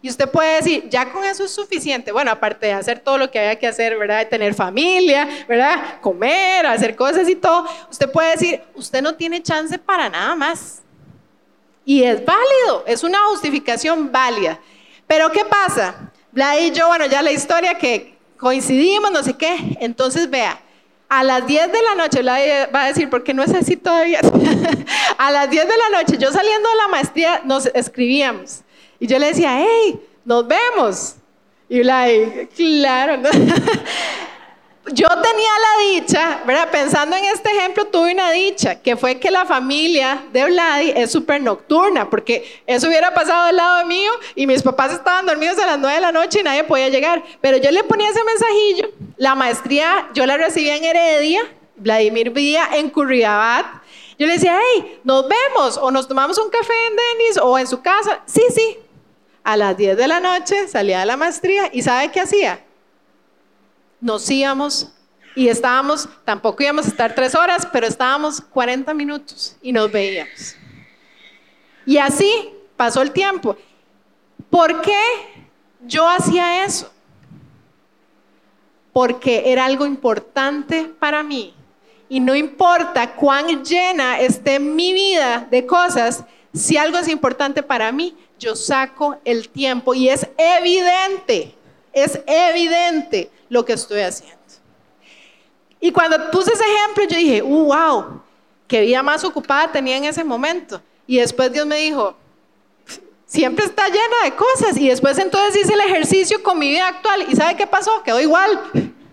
Y 0.00 0.08
usted 0.08 0.30
puede 0.30 0.56
decir, 0.56 0.88
ya 0.88 1.10
con 1.12 1.24
eso 1.24 1.44
es 1.44 1.50
suficiente. 1.50 2.12
Bueno, 2.12 2.30
aparte 2.30 2.66
de 2.66 2.72
hacer 2.72 3.00
todo 3.00 3.18
lo 3.18 3.30
que 3.30 3.38
había 3.38 3.58
que 3.58 3.66
hacer, 3.66 3.98
¿verdad? 3.98 4.18
De 4.18 4.26
tener 4.26 4.54
familia, 4.54 5.28
¿verdad? 5.48 6.00
Comer, 6.00 6.66
hacer 6.66 6.94
cosas 6.94 7.28
y 7.28 7.34
todo. 7.34 7.66
Usted 7.90 8.10
puede 8.10 8.30
decir, 8.30 8.62
usted 8.74 9.02
no 9.02 9.14
tiene 9.14 9.42
chance 9.42 9.76
para 9.78 10.08
nada 10.08 10.36
más. 10.36 10.82
Y 11.84 12.04
es 12.04 12.24
válido, 12.24 12.84
es 12.86 13.02
una 13.02 13.18
justificación 13.30 14.12
válida. 14.12 14.60
Pero 15.06 15.32
¿qué 15.32 15.44
pasa? 15.44 16.12
Vlad 16.30 16.58
y 16.58 16.70
yo, 16.70 16.86
bueno, 16.86 17.06
ya 17.06 17.22
la 17.22 17.32
historia 17.32 17.74
que 17.74 18.16
coincidimos, 18.36 19.10
no 19.10 19.22
sé 19.24 19.36
qué. 19.36 19.76
Entonces, 19.80 20.30
vea, 20.30 20.60
a 21.08 21.24
las 21.24 21.46
10 21.46 21.72
de 21.72 21.82
la 21.82 21.94
noche, 21.96 22.20
Vlad 22.20 22.72
va 22.72 22.84
a 22.84 22.88
decir, 22.88 23.10
¿por 23.10 23.24
qué 23.24 23.34
no 23.34 23.42
es 23.42 23.52
así 23.52 23.76
todavía? 23.76 24.20
a 25.18 25.30
las 25.32 25.50
10 25.50 25.66
de 25.66 25.76
la 25.76 25.98
noche, 25.98 26.18
yo 26.18 26.30
saliendo 26.30 26.68
de 26.68 26.76
la 26.76 26.88
maestría, 26.88 27.40
nos 27.44 27.66
escribíamos. 27.66 28.62
Y 29.00 29.06
yo 29.06 29.18
le 29.18 29.28
decía, 29.28 29.60
hey, 29.60 30.00
nos 30.24 30.46
vemos. 30.46 31.16
Y 31.68 31.80
Vlad, 31.80 32.08
claro. 32.56 33.22
yo 34.92 35.08
tenía 35.08 35.50
la 35.60 35.84
dicha, 35.92 36.42
¿verdad? 36.46 36.70
Pensando 36.70 37.16
en 37.16 37.24
este 37.26 37.50
ejemplo, 37.50 37.86
tuve 37.86 38.12
una 38.12 38.30
dicha, 38.30 38.80
que 38.80 38.96
fue 38.96 39.18
que 39.18 39.30
la 39.30 39.44
familia 39.44 40.24
de 40.32 40.46
Vladi 40.46 40.92
es 40.96 41.12
súper 41.12 41.42
nocturna, 41.42 42.08
porque 42.08 42.62
eso 42.66 42.88
hubiera 42.88 43.12
pasado 43.12 43.46
del 43.46 43.56
lado 43.56 43.86
mío 43.86 44.10
y 44.34 44.46
mis 44.46 44.62
papás 44.62 44.92
estaban 44.92 45.26
dormidos 45.26 45.58
a 45.58 45.66
las 45.66 45.78
9 45.78 45.94
de 45.94 46.00
la 46.00 46.12
noche 46.12 46.40
y 46.40 46.42
nadie 46.42 46.64
podía 46.64 46.88
llegar. 46.88 47.22
Pero 47.40 47.58
yo 47.58 47.70
le 47.70 47.84
ponía 47.84 48.08
ese 48.08 48.24
mensajillo, 48.24 48.90
la 49.16 49.34
maestría 49.34 50.08
yo 50.14 50.26
la 50.26 50.36
recibía 50.36 50.76
en 50.76 50.84
Heredia, 50.84 51.40
Vladimir 51.76 52.30
vivía 52.30 52.68
en 52.72 52.90
Curriabat. 52.90 53.66
Yo 54.18 54.26
le 54.26 54.32
decía, 54.32 54.58
hey, 54.60 55.00
nos 55.04 55.26
vemos 55.28 55.78
o 55.78 55.90
nos 55.90 56.08
tomamos 56.08 56.38
un 56.38 56.50
café 56.50 56.72
en 56.88 56.96
Denis 56.96 57.38
o 57.40 57.56
en 57.56 57.68
su 57.68 57.80
casa. 57.80 58.20
Sí, 58.26 58.42
sí. 58.52 58.78
A 59.48 59.56
las 59.56 59.78
10 59.78 59.96
de 59.96 60.08
la 60.08 60.20
noche 60.20 60.68
salía 60.68 61.00
de 61.00 61.06
la 61.06 61.16
maestría 61.16 61.70
y 61.72 61.80
¿sabe 61.80 62.10
qué 62.10 62.20
hacía? 62.20 62.60
nos 64.00 64.30
íbamos 64.30 64.88
y 65.34 65.48
estábamos, 65.48 66.08
tampoco 66.24 66.62
íbamos 66.62 66.86
a 66.86 66.88
estar 66.88 67.14
tres 67.14 67.34
horas, 67.34 67.66
pero 67.72 67.86
estábamos 67.86 68.40
40 68.40 68.92
minutos 68.94 69.56
y 69.62 69.72
nos 69.72 69.90
veíamos. 69.90 70.56
Y 71.86 71.98
así 71.98 72.50
pasó 72.76 73.02
el 73.02 73.12
tiempo. 73.12 73.56
¿Por 74.50 74.80
qué 74.80 75.00
yo 75.86 76.08
hacía 76.08 76.64
eso? 76.64 76.92
Porque 78.92 79.52
era 79.52 79.64
algo 79.64 79.86
importante 79.86 80.84
para 80.98 81.22
mí. 81.22 81.54
Y 82.08 82.20
no 82.20 82.34
importa 82.34 83.14
cuán 83.14 83.62
llena 83.62 84.18
esté 84.18 84.58
mi 84.58 84.92
vida 84.92 85.46
de 85.50 85.66
cosas, 85.66 86.24
si 86.52 86.76
algo 86.76 86.98
es 86.98 87.08
importante 87.08 87.62
para 87.62 87.92
mí, 87.92 88.16
yo 88.38 88.56
saco 88.56 89.16
el 89.24 89.48
tiempo 89.48 89.94
y 89.94 90.08
es 90.08 90.26
evidente, 90.36 91.54
es 91.92 92.20
evidente 92.26 93.30
lo 93.48 93.64
que 93.64 93.72
estoy 93.74 94.00
haciendo. 94.00 94.38
Y 95.80 95.92
cuando 95.92 96.30
puse 96.30 96.52
ese 96.52 96.64
ejemplo, 96.64 97.04
yo 97.04 97.16
dije, 97.16 97.42
uh, 97.42 97.64
wow, 97.64 98.22
qué 98.66 98.80
vida 98.80 99.02
más 99.02 99.24
ocupada 99.24 99.70
tenía 99.70 99.96
en 99.96 100.04
ese 100.04 100.24
momento. 100.24 100.80
Y 101.06 101.18
después 101.18 101.52
Dios 101.52 101.66
me 101.66 101.76
dijo, 101.76 102.16
siempre 103.26 103.64
está 103.64 103.86
llena 103.86 104.24
de 104.24 104.34
cosas. 104.34 104.76
Y 104.76 104.88
después 104.88 105.18
entonces 105.18 105.62
hice 105.62 105.74
el 105.74 105.80
ejercicio 105.80 106.42
con 106.42 106.58
mi 106.58 106.68
vida 106.68 106.88
actual. 106.88 107.26
¿Y 107.28 107.36
sabe 107.36 107.56
qué 107.56 107.66
pasó? 107.66 108.02
Quedó 108.02 108.20
igual. 108.20 108.60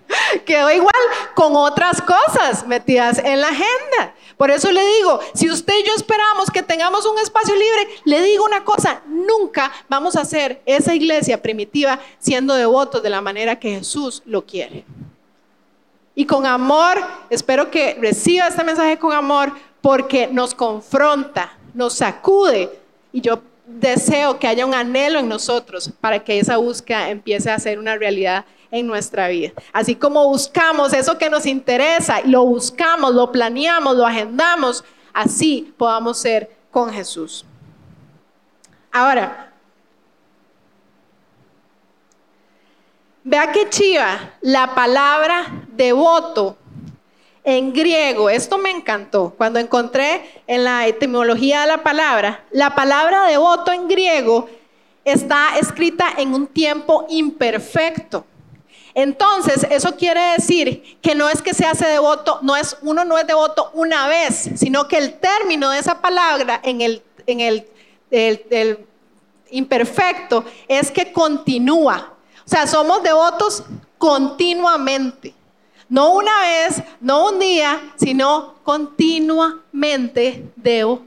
Quedó 0.46 0.72
igual 0.72 0.94
con 1.34 1.56
otras 1.56 2.02
cosas 2.02 2.65
metidas 2.68 3.20
en 3.20 3.41
la 3.41 3.48
agenda. 3.50 4.15
Por 4.38 4.52
eso 4.52 4.72
le 4.72 4.86
digo, 4.98 5.20
si 5.34 5.50
usted 5.50 5.74
y 5.80 5.88
yo 5.88 5.94
esperamos 5.96 6.52
que 6.52 6.62
tengamos 6.62 7.06
un 7.06 7.18
espacio 7.20 7.54
libre, 7.56 7.88
le 8.04 8.22
digo 8.22 8.44
una 8.44 8.63
cosa, 8.63 9.02
nunca 9.08 9.72
vamos 9.88 10.15
a 10.15 10.22
hacer 10.22 10.62
esa 10.65 10.94
iglesia 10.94 11.41
primitiva 11.41 12.00
siendo 12.20 12.54
devotos 12.54 13.02
de 13.02 13.10
la 13.10 13.22
manera 13.22 13.58
que 13.58 13.78
Jesús 13.78 14.22
lo 14.26 14.46
quiere. 14.46 14.84
Y 16.15 16.26
con 16.26 16.46
amor, 16.46 17.02
espero 17.30 17.72
que 17.72 17.98
reciba 18.00 18.48
este 18.48 18.63
mensaje 18.63 18.98
con 18.98 19.13
amor 19.13 19.54
porque 19.82 20.28
nos 20.28 20.54
confronta, 20.54 21.58
nos 21.74 21.94
sacude 21.94 22.70
y 23.12 23.22
yo 23.22 23.41
deseo 23.65 24.39
que 24.39 24.48
haya 24.48 24.65
un 24.65 24.74
anhelo 24.74 25.20
en 25.20 25.28
nosotros 25.28 25.91
para 26.00 26.24
que 26.24 26.39
esa 26.39 26.58
búsqueda 26.58 27.10
empiece 27.10 27.50
a 27.50 27.60
ser 27.60 27.80
una 27.80 27.96
realidad 27.96 28.46
en 28.76 28.88
nuestra 28.88 29.30
vida. 29.30 29.54
Así 29.72 29.96
como 29.96 30.28
buscamos 30.28 30.94
eso 30.94 31.18
que 31.18 31.30
nos 31.30 31.46
interesa, 31.46 32.22
lo 32.26 32.46
buscamos, 32.46 33.16
lo 33.16 33.32
planeamos, 33.32 33.96
lo 33.96 34.06
agendamos, 34.06 34.84
así 35.14 35.74
podamos 35.78 36.18
ser 36.18 36.56
con 36.72 36.92
Jesús. 36.92 37.46
Ahora, 38.92 39.54
vea 43.24 43.52
que 43.52 43.70
chiva 43.70 44.34
la 44.42 44.76
palabra 44.76 45.66
devoto 45.70 46.58
en 47.46 47.72
griego, 47.72 48.30
esto 48.30 48.58
me 48.58 48.72
encantó, 48.72 49.34
cuando 49.38 49.60
encontré 49.60 50.42
en 50.48 50.64
la 50.64 50.88
etimología 50.88 51.62
de 51.62 51.68
la 51.68 51.84
palabra, 51.84 52.44
la 52.52 52.76
palabra 52.76 53.26
devoto 53.26 53.72
en 53.72 53.88
griego 53.88 54.50
está 55.06 55.58
escrita 55.60 56.08
en 56.18 56.34
un 56.34 56.48
tiempo 56.48 57.06
imperfecto. 57.08 58.26
Entonces, 58.95 59.67
eso 59.69 59.97
quiere 59.97 60.21
decir 60.38 60.97
que 61.01 61.15
no 61.15 61.29
es 61.29 61.41
que 61.41 61.53
se 61.53 61.65
hace 61.65 61.86
devoto, 61.86 62.39
no 62.41 62.55
es, 62.55 62.77
uno 62.81 63.03
no 63.03 63.17
es 63.17 63.27
devoto 63.27 63.69
una 63.73 64.08
vez, 64.08 64.51
sino 64.55 64.88
que 64.88 64.97
el 64.97 65.19
término 65.19 65.69
de 65.69 65.79
esa 65.79 66.01
palabra 66.01 66.62
en 66.63 66.79
el, 66.79 67.67
imperfecto 69.51 70.45
es 70.69 70.89
que 70.91 71.12
continúa. 71.12 72.13
O 72.45 72.49
sea, 72.49 72.65
somos 72.67 73.03
devotos 73.03 73.65
continuamente. 73.97 75.34
No 75.89 76.13
una 76.13 76.39
vez, 76.39 76.81
no 77.01 77.27
un 77.31 77.39
día, 77.39 77.93
sino 77.97 78.55
continuamente 78.63 80.45
debo 80.55 81.01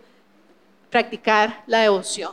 practicar 0.90 1.62
la 1.66 1.80
devoción. 1.80 2.32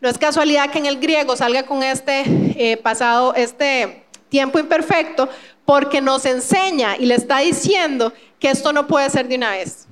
No 0.00 0.08
es 0.08 0.16
casualidad 0.16 0.70
que 0.70 0.78
en 0.78 0.86
el 0.86 0.98
griego 0.98 1.36
salga 1.36 1.64
con 1.64 1.82
este 1.82 2.24
eh, 2.56 2.78
pasado, 2.78 3.34
este 3.34 4.03
tiempo 4.34 4.58
imperfecto, 4.58 5.28
porque 5.64 6.00
nos 6.00 6.26
enseña 6.26 6.96
y 6.96 7.06
le 7.06 7.14
está 7.14 7.38
diciendo 7.38 8.12
que 8.40 8.50
esto 8.50 8.72
no 8.72 8.84
puede 8.84 9.08
ser 9.08 9.28
de 9.28 9.36
una 9.36 9.52
vez. 9.52 9.86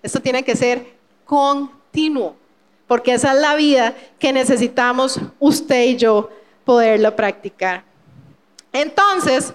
Esto 0.00 0.20
tiene 0.20 0.44
que 0.44 0.54
ser 0.54 0.94
continuo, 1.24 2.36
porque 2.86 3.14
esa 3.14 3.34
es 3.34 3.40
la 3.40 3.56
vida 3.56 3.96
que 4.20 4.32
necesitamos 4.32 5.18
usted 5.40 5.86
y 5.86 5.96
yo 5.96 6.30
poderlo 6.64 7.16
practicar. 7.16 7.82
Entonces, 8.72 9.52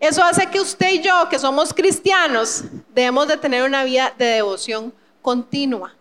eso 0.00 0.24
hace 0.24 0.46
que 0.46 0.58
usted 0.58 0.94
y 0.94 1.02
yo, 1.02 1.28
que 1.28 1.38
somos 1.38 1.74
cristianos, 1.74 2.64
debemos 2.94 3.28
de 3.28 3.36
tener 3.36 3.62
una 3.62 3.84
vida 3.84 4.14
de 4.16 4.24
devoción 4.24 4.90
continua. 5.20 5.94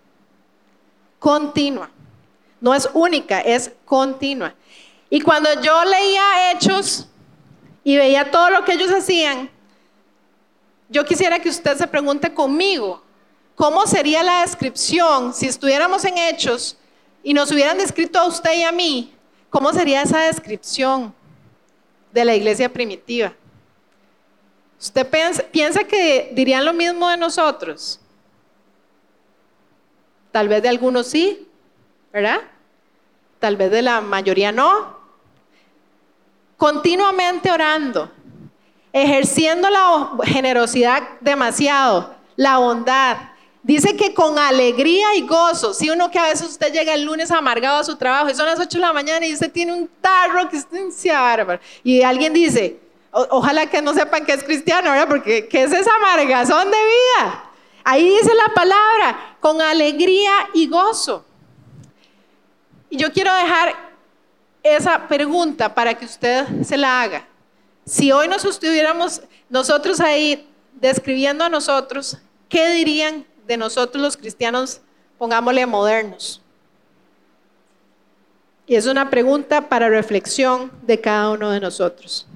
Continua. 1.20 1.90
No 2.62 2.74
es 2.74 2.90
única, 2.94 3.42
es 3.42 3.70
continua. 3.84 4.56
Y 5.10 5.20
cuando 5.20 5.50
yo 5.62 5.84
leía 5.84 6.54
hechos 6.54 7.10
y 7.88 7.96
veía 7.96 8.30
todo 8.30 8.50
lo 8.50 8.66
que 8.66 8.74
ellos 8.74 8.92
hacían, 8.92 9.50
yo 10.90 11.06
quisiera 11.06 11.40
que 11.40 11.48
usted 11.48 11.78
se 11.78 11.88
pregunte 11.88 12.34
conmigo, 12.34 13.02
¿cómo 13.56 13.88
sería 13.88 14.24
la 14.24 14.42
descripción 14.42 15.34
si 15.34 15.46
estuviéramos 15.46 16.04
en 16.04 16.18
hechos 16.18 16.76
y 17.24 17.34
nos 17.34 17.50
hubieran 17.50 17.78
descrito 17.78 18.20
a 18.20 18.26
usted 18.26 18.58
y 18.58 18.64
a 18.64 18.74
mí? 18.74 19.16
¿Cómo 19.50 19.72
sería 19.72 20.02
esa 20.02 20.20
descripción 20.20 21.16
de 22.12 22.26
la 22.26 22.36
iglesia 22.36 22.68
primitiva? 22.68 23.34
¿Usted 24.78 25.08
piensa, 25.50 25.86
que 25.86 26.32
dirían 26.34 26.66
lo 26.66 26.74
mismo 26.74 27.08
de 27.08 27.16
nosotros? 27.16 28.02
Tal 30.34 30.50
vez 30.50 30.62
de 30.62 30.68
algunos 30.68 31.08
sí, 31.08 31.48
¿verdad? 32.12 32.42
Tal 33.40 33.56
vez 33.56 33.72
de 33.72 33.82
la 33.82 34.02
mayoría 34.02 34.52
no. 34.52 34.97
Continuamente 36.58 37.52
orando, 37.52 38.12
ejerciendo 38.92 39.70
la 39.70 40.10
generosidad 40.26 41.04
demasiado, 41.22 42.16
la 42.36 42.58
bondad. 42.58 43.18
Dice 43.62 43.96
que 43.96 44.14
con 44.14 44.40
alegría 44.40 45.14
y 45.16 45.28
gozo, 45.28 45.74
si 45.74 45.90
uno 45.90 46.10
que 46.10 46.18
a 46.18 46.24
veces 46.24 46.50
usted 46.50 46.74
llega 46.74 46.94
el 46.94 47.04
lunes 47.04 47.30
amargado 47.30 47.80
a 47.80 47.84
su 47.84 47.96
trabajo 47.96 48.30
y 48.30 48.34
son 48.34 48.48
las 48.48 48.60
8 48.60 48.70
de 48.70 48.80
la 48.80 48.94
mañana 48.94 49.28
y 49.28 49.34
usted 49.34 49.52
tiene 49.52 49.74
un 49.74 49.90
tarro 50.02 50.50
que 50.50 50.60
se 50.92 51.12
bárbaro. 51.12 51.60
Y 51.84 52.02
alguien 52.02 52.34
dice, 52.34 52.80
ojalá 53.12 53.68
que 53.68 53.82
no 53.82 53.94
sepan 53.94 54.26
que 54.26 54.34
es 54.34 54.44
cristiano, 54.44 54.90
¿verdad? 54.90 55.08
Porque 55.08 55.48
¿qué 55.48 55.64
es 55.64 55.72
esa 55.72 55.94
amargazón 55.96 56.72
de 56.72 56.78
vida? 56.78 57.44
Ahí 57.84 58.10
dice 58.10 58.34
la 58.34 58.54
palabra, 58.54 59.36
con 59.40 59.62
alegría 59.62 60.50
y 60.54 60.68
gozo. 60.68 61.24
Y 62.90 62.98
yo 62.98 63.12
quiero 63.12 63.34
dejar 63.34 63.87
esa 64.76 65.08
pregunta 65.08 65.74
para 65.74 65.94
que 65.94 66.06
usted 66.06 66.46
se 66.64 66.78
la 66.78 67.02
haga. 67.02 67.28
Si 67.86 68.12
hoy 68.12 68.28
nos 68.28 68.44
estuviéramos 68.44 69.22
nosotros 69.50 70.00
ahí 70.00 70.48
describiendo 70.74 71.44
a 71.44 71.50
nosotros, 71.50 72.18
¿qué 72.50 72.70
dirían 72.72 73.26
de 73.46 73.58
nosotros 73.58 74.02
los 74.02 74.18
cristianos, 74.18 74.82
pongámosle 75.18 75.66
modernos? 75.66 76.42
Y 78.66 78.76
es 78.76 78.86
una 78.86 79.10
pregunta 79.10 79.70
para 79.70 79.88
reflexión 79.88 80.72
de 80.82 81.00
cada 81.00 81.30
uno 81.30 81.52
de 81.52 81.62
nosotros. 81.62 82.28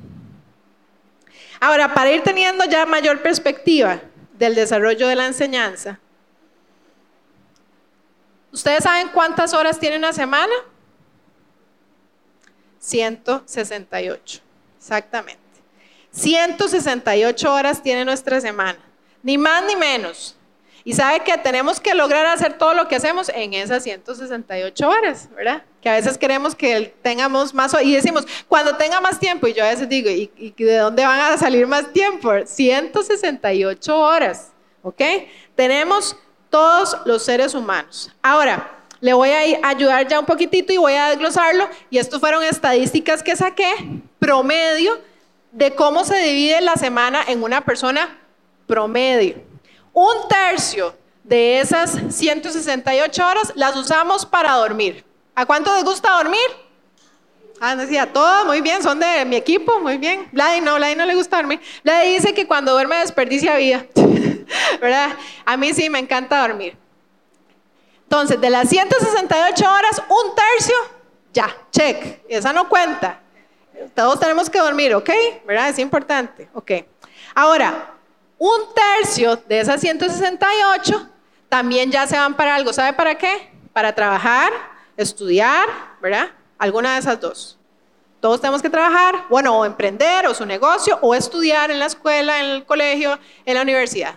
Ahora, 1.60 1.94
para 1.94 2.12
ir 2.12 2.24
teniendo 2.24 2.64
ya 2.66 2.86
mayor 2.86 3.22
perspectiva 3.22 4.00
del 4.34 4.56
desarrollo 4.56 5.08
de 5.08 5.16
la 5.16 5.28
enseñanza, 5.28 6.00
¿ustedes 8.52 8.84
saben 8.84 9.10
cuántas 9.10 9.54
horas 9.54 9.78
tiene 9.78 9.98
una 9.98 10.14
semana? 10.14 10.54
168, 12.82 14.42
exactamente. 14.78 15.40
168 16.12 17.54
horas 17.54 17.82
tiene 17.82 18.04
nuestra 18.04 18.42
semana, 18.42 18.80
ni 19.24 19.38
más 19.38 19.64
ni 19.66 19.76
menos. 19.76 20.36
Y 20.84 20.94
sabe 20.94 21.20
que 21.20 21.38
tenemos 21.38 21.80
que 21.80 21.94
lograr 21.94 22.26
hacer 22.26 22.58
todo 22.58 22.74
lo 22.74 22.88
que 22.88 22.96
hacemos 22.96 23.30
en 23.30 23.54
esas 23.54 23.84
168 23.84 24.90
horas, 24.90 25.30
¿verdad? 25.36 25.64
Que 25.80 25.90
a 25.90 25.94
veces 25.94 26.18
queremos 26.18 26.56
que 26.56 26.96
tengamos 27.04 27.54
más, 27.54 27.76
y 27.84 27.94
decimos, 27.94 28.26
cuando 28.48 28.76
tenga 28.76 29.00
más 29.00 29.20
tiempo, 29.20 29.48
y 29.48 29.54
yo 29.54 29.64
a 29.64 29.70
veces 29.70 29.88
digo, 29.88 30.10
¿y, 30.10 30.54
de 30.58 30.78
dónde 30.78 31.06
van 31.06 31.20
a 31.20 31.38
salir 31.38 31.68
más 31.68 31.94
tiempo? 31.94 32.32
168 32.44 34.00
horas, 34.00 34.52
¿ok? 34.82 35.02
Tenemos 35.56 36.18
todos 36.50 36.98
los 37.06 37.24
seres 37.24 37.54
humanos. 37.54 38.12
Ahora, 38.24 38.81
le 39.02 39.14
voy 39.14 39.30
a 39.30 39.68
ayudar 39.68 40.08
ya 40.08 40.20
un 40.20 40.26
poquitito 40.26 40.72
y 40.72 40.78
voy 40.78 40.94
a 40.94 41.10
desglosarlo, 41.10 41.68
y 41.90 41.98
esto 41.98 42.20
fueron 42.20 42.44
estadísticas 42.44 43.22
que 43.22 43.36
saqué, 43.36 43.74
promedio, 44.20 45.02
de 45.52 45.76
cómo 45.76 46.06
se 46.06 46.18
divide 46.20 46.62
la 46.62 46.76
semana 46.76 47.24
en 47.28 47.44
una 47.44 47.62
persona 47.62 48.18
promedio. 48.68 49.36
Un 49.92 50.16
tercio 50.30 50.96
de 51.24 51.60
esas 51.60 52.00
168 52.10 53.28
horas 53.28 53.52
las 53.56 53.76
usamos 53.76 54.26
para 54.26 54.54
dormir. 54.54 55.04
¿A 55.36 55.46
cuánto 55.46 55.74
les 55.76 55.84
gusta 55.84 56.12
dormir? 56.12 56.40
Ah, 57.60 57.76
no 57.76 57.82
decía, 57.84 58.12
todo 58.12 58.46
muy 58.46 58.62
bien, 58.62 58.82
son 58.82 59.00
de 59.00 59.26
mi 59.26 59.36
equipo, 59.36 59.80
muy 59.82 59.98
bien. 59.98 60.28
Vladi 60.32 60.62
no, 60.62 60.76
Vladi 60.76 60.96
no 60.96 61.06
le 61.06 61.16
gusta 61.16 61.38
dormir. 61.38 61.60
Vladi 61.84 62.14
dice 62.14 62.34
que 62.34 62.48
cuando 62.48 62.72
duerme 62.72 62.96
desperdicia 62.98 63.56
vida, 63.56 63.86
¿verdad? 64.82 65.10
A 65.46 65.58
mí 65.58 65.74
sí 65.74 65.90
me 65.90 66.00
encanta 66.00 66.42
dormir. 66.48 66.76
Entonces, 68.12 68.42
de 68.42 68.50
las 68.50 68.68
168 68.68 69.72
horas, 69.72 70.04
un 70.10 70.36
tercio, 70.36 70.76
ya, 71.32 71.48
check, 71.72 72.20
esa 72.28 72.52
no 72.52 72.68
cuenta. 72.68 73.22
Todos 73.96 74.20
tenemos 74.20 74.50
que 74.50 74.60
dormir, 74.60 74.94
¿ok? 74.94 75.10
¿Verdad? 75.48 75.70
Es 75.70 75.80
importante, 75.80 76.50
ok. 76.54 76.72
Ahora, 77.34 77.94
un 78.38 78.60
tercio 78.76 79.38
de 79.38 79.62
esas 79.62 79.80
168 79.80 81.10
también 81.48 81.90
ya 81.90 82.06
se 82.06 82.18
van 82.18 82.34
para 82.34 82.56
algo. 82.56 82.74
¿Sabe 82.74 82.92
para 82.92 83.18
qué? 83.18 83.50
Para 83.72 83.96
trabajar, 83.96 84.52
estudiar, 84.98 85.70
¿verdad? 86.02 86.32
Alguna 86.58 86.96
de 86.96 87.00
esas 87.00 87.18
dos. 87.18 87.58
Todos 88.20 88.42
tenemos 88.42 88.62
que 88.62 88.70
trabajar, 88.70 89.24
bueno, 89.30 89.58
o 89.58 89.64
emprender, 89.64 90.28
o 90.28 90.34
su 90.34 90.46
negocio, 90.46 91.00
o 91.02 91.16
estudiar 91.16 91.72
en 91.72 91.80
la 91.80 91.86
escuela, 91.86 92.42
en 92.42 92.46
el 92.48 92.66
colegio, 92.66 93.18
en 93.46 93.56
la 93.56 93.62
universidad. 93.62 94.16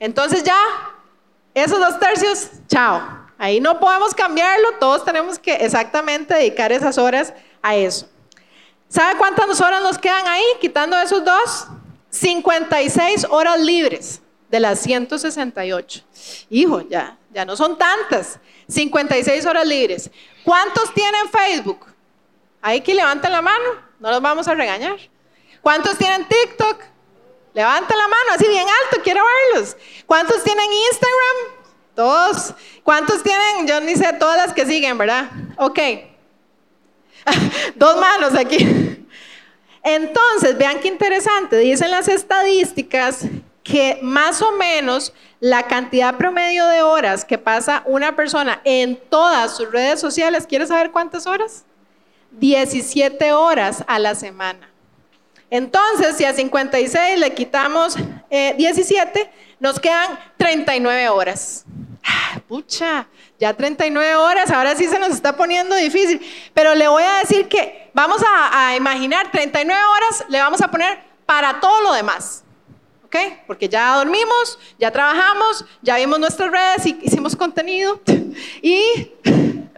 Entonces 0.00 0.42
ya, 0.42 0.58
esos 1.54 1.78
dos 1.78 1.96
tercios, 2.00 2.50
chao. 2.66 3.19
Ahí 3.42 3.58
no 3.58 3.80
podemos 3.80 4.14
cambiarlo, 4.14 4.72
todos 4.72 5.02
tenemos 5.02 5.38
que 5.38 5.54
exactamente 5.54 6.34
dedicar 6.34 6.72
esas 6.72 6.98
horas 6.98 7.32
a 7.62 7.74
eso. 7.74 8.06
¿Sabe 8.86 9.16
cuántas 9.16 9.58
horas 9.62 9.82
nos 9.82 9.96
quedan 9.96 10.28
ahí, 10.28 10.44
quitando 10.60 10.94
esos 10.98 11.24
dos? 11.24 11.66
56 12.10 13.26
horas 13.30 13.58
libres 13.58 14.20
de 14.50 14.60
las 14.60 14.80
168. 14.80 16.04
Hijo, 16.50 16.82
ya, 16.82 17.16
ya 17.32 17.46
no 17.46 17.56
son 17.56 17.78
tantas. 17.78 18.38
56 18.68 19.46
horas 19.46 19.66
libres. 19.66 20.10
¿Cuántos 20.44 20.92
tienen 20.92 21.30
Facebook? 21.30 21.86
Ahí 22.60 22.82
que 22.82 22.94
levanten 22.94 23.32
la 23.32 23.40
mano, 23.40 23.64
no 24.00 24.10
los 24.10 24.20
vamos 24.20 24.48
a 24.48 24.54
regañar. 24.54 24.98
¿Cuántos 25.62 25.96
tienen 25.96 26.28
TikTok? 26.28 26.78
Levanten 27.54 27.96
la 27.96 28.06
mano, 28.06 28.32
así 28.34 28.46
bien 28.48 28.66
alto, 28.84 29.00
quiero 29.02 29.22
verlos. 29.24 29.78
¿Cuántos 30.04 30.44
tienen 30.44 30.70
Instagram? 30.70 31.59
Todos. 31.94 32.54
¿Cuántos 32.82 33.22
tienen? 33.22 33.66
Yo 33.66 33.80
ni 33.80 33.94
sé 33.96 34.12
todas 34.14 34.36
las 34.36 34.54
que 34.54 34.66
siguen, 34.66 34.98
¿verdad? 34.98 35.30
Ok. 35.56 35.78
Dos 37.76 37.96
manos 38.00 38.34
aquí. 38.34 39.06
Entonces, 39.82 40.58
vean 40.58 40.80
qué 40.80 40.88
interesante, 40.88 41.56
dicen 41.56 41.90
las 41.90 42.08
estadísticas 42.08 43.24
que 43.62 43.98
más 44.02 44.42
o 44.42 44.52
menos 44.52 45.12
la 45.38 45.66
cantidad 45.66 46.16
promedio 46.16 46.66
de 46.66 46.82
horas 46.82 47.24
que 47.24 47.38
pasa 47.38 47.82
una 47.86 48.14
persona 48.16 48.60
en 48.64 48.98
todas 49.08 49.56
sus 49.56 49.70
redes 49.70 50.00
sociales, 50.00 50.46
¿quieres 50.46 50.68
saber 50.68 50.90
cuántas 50.90 51.26
horas? 51.26 51.64
17 52.32 53.32
horas 53.32 53.84
a 53.86 53.98
la 53.98 54.14
semana. 54.14 54.68
Entonces, 55.50 56.16
si 56.16 56.24
a 56.24 56.32
56 56.32 57.18
le 57.18 57.34
quitamos 57.34 57.96
17, 58.30 59.20
eh, 59.20 59.30
nos 59.58 59.80
quedan 59.80 60.18
39 60.36 61.08
horas. 61.08 61.64
Ah, 62.04 62.40
pucha, 62.48 63.06
ya 63.38 63.54
39 63.54 64.16
horas, 64.16 64.50
ahora 64.50 64.74
sí 64.74 64.86
se 64.86 64.98
nos 64.98 65.10
está 65.10 65.36
poniendo 65.36 65.74
difícil. 65.76 66.20
Pero 66.54 66.74
le 66.74 66.88
voy 66.88 67.02
a 67.02 67.18
decir 67.18 67.48
que 67.48 67.90
vamos 67.92 68.22
a, 68.22 68.68
a 68.68 68.76
imaginar 68.76 69.30
39 69.30 69.82
horas, 69.84 70.24
le 70.28 70.40
vamos 70.40 70.60
a 70.62 70.70
poner 70.70 70.98
para 71.26 71.60
todo 71.60 71.82
lo 71.82 71.92
demás. 71.92 72.44
¿Ok? 73.04 73.16
Porque 73.46 73.68
ya 73.68 73.96
dormimos, 73.96 74.58
ya 74.78 74.90
trabajamos, 74.92 75.64
ya 75.82 75.96
vimos 75.96 76.20
nuestras 76.20 76.50
redes, 76.50 76.86
y 76.86 76.98
hicimos 77.02 77.34
contenido 77.34 78.00
y 78.62 79.10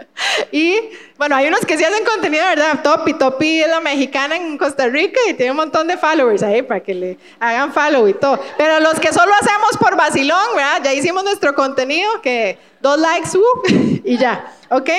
y 0.52 0.78
bueno, 1.16 1.36
hay 1.36 1.48
unos 1.48 1.60
que 1.66 1.76
sí 1.76 1.84
hacen 1.84 2.04
contenido, 2.04 2.44
¿verdad? 2.44 2.82
Topi, 2.82 3.14
Topi 3.14 3.62
es 3.62 3.68
la 3.68 3.80
mexicana 3.80 4.36
en 4.36 4.58
Costa 4.58 4.86
Rica 4.88 5.20
y 5.28 5.34
tiene 5.34 5.52
un 5.52 5.56
montón 5.56 5.86
de 5.86 5.96
followers 5.96 6.42
ahí 6.42 6.62
para 6.62 6.80
que 6.80 6.94
le 6.94 7.18
hagan 7.40 7.72
follow 7.72 8.08
y 8.08 8.14
todo. 8.14 8.40
Pero 8.58 8.80
los 8.80 8.98
que 8.98 9.12
solo 9.12 9.32
hacemos 9.34 9.76
por 9.78 9.96
vacilón, 9.96 10.56
¿verdad? 10.56 10.80
Ya 10.84 10.92
hicimos 10.92 11.24
nuestro 11.24 11.54
contenido, 11.54 12.20
que 12.22 12.58
dos 12.80 12.98
likes 12.98 13.36
uh, 13.36 13.62
y 14.04 14.16
ya, 14.18 14.52
¿ok? 14.70 14.90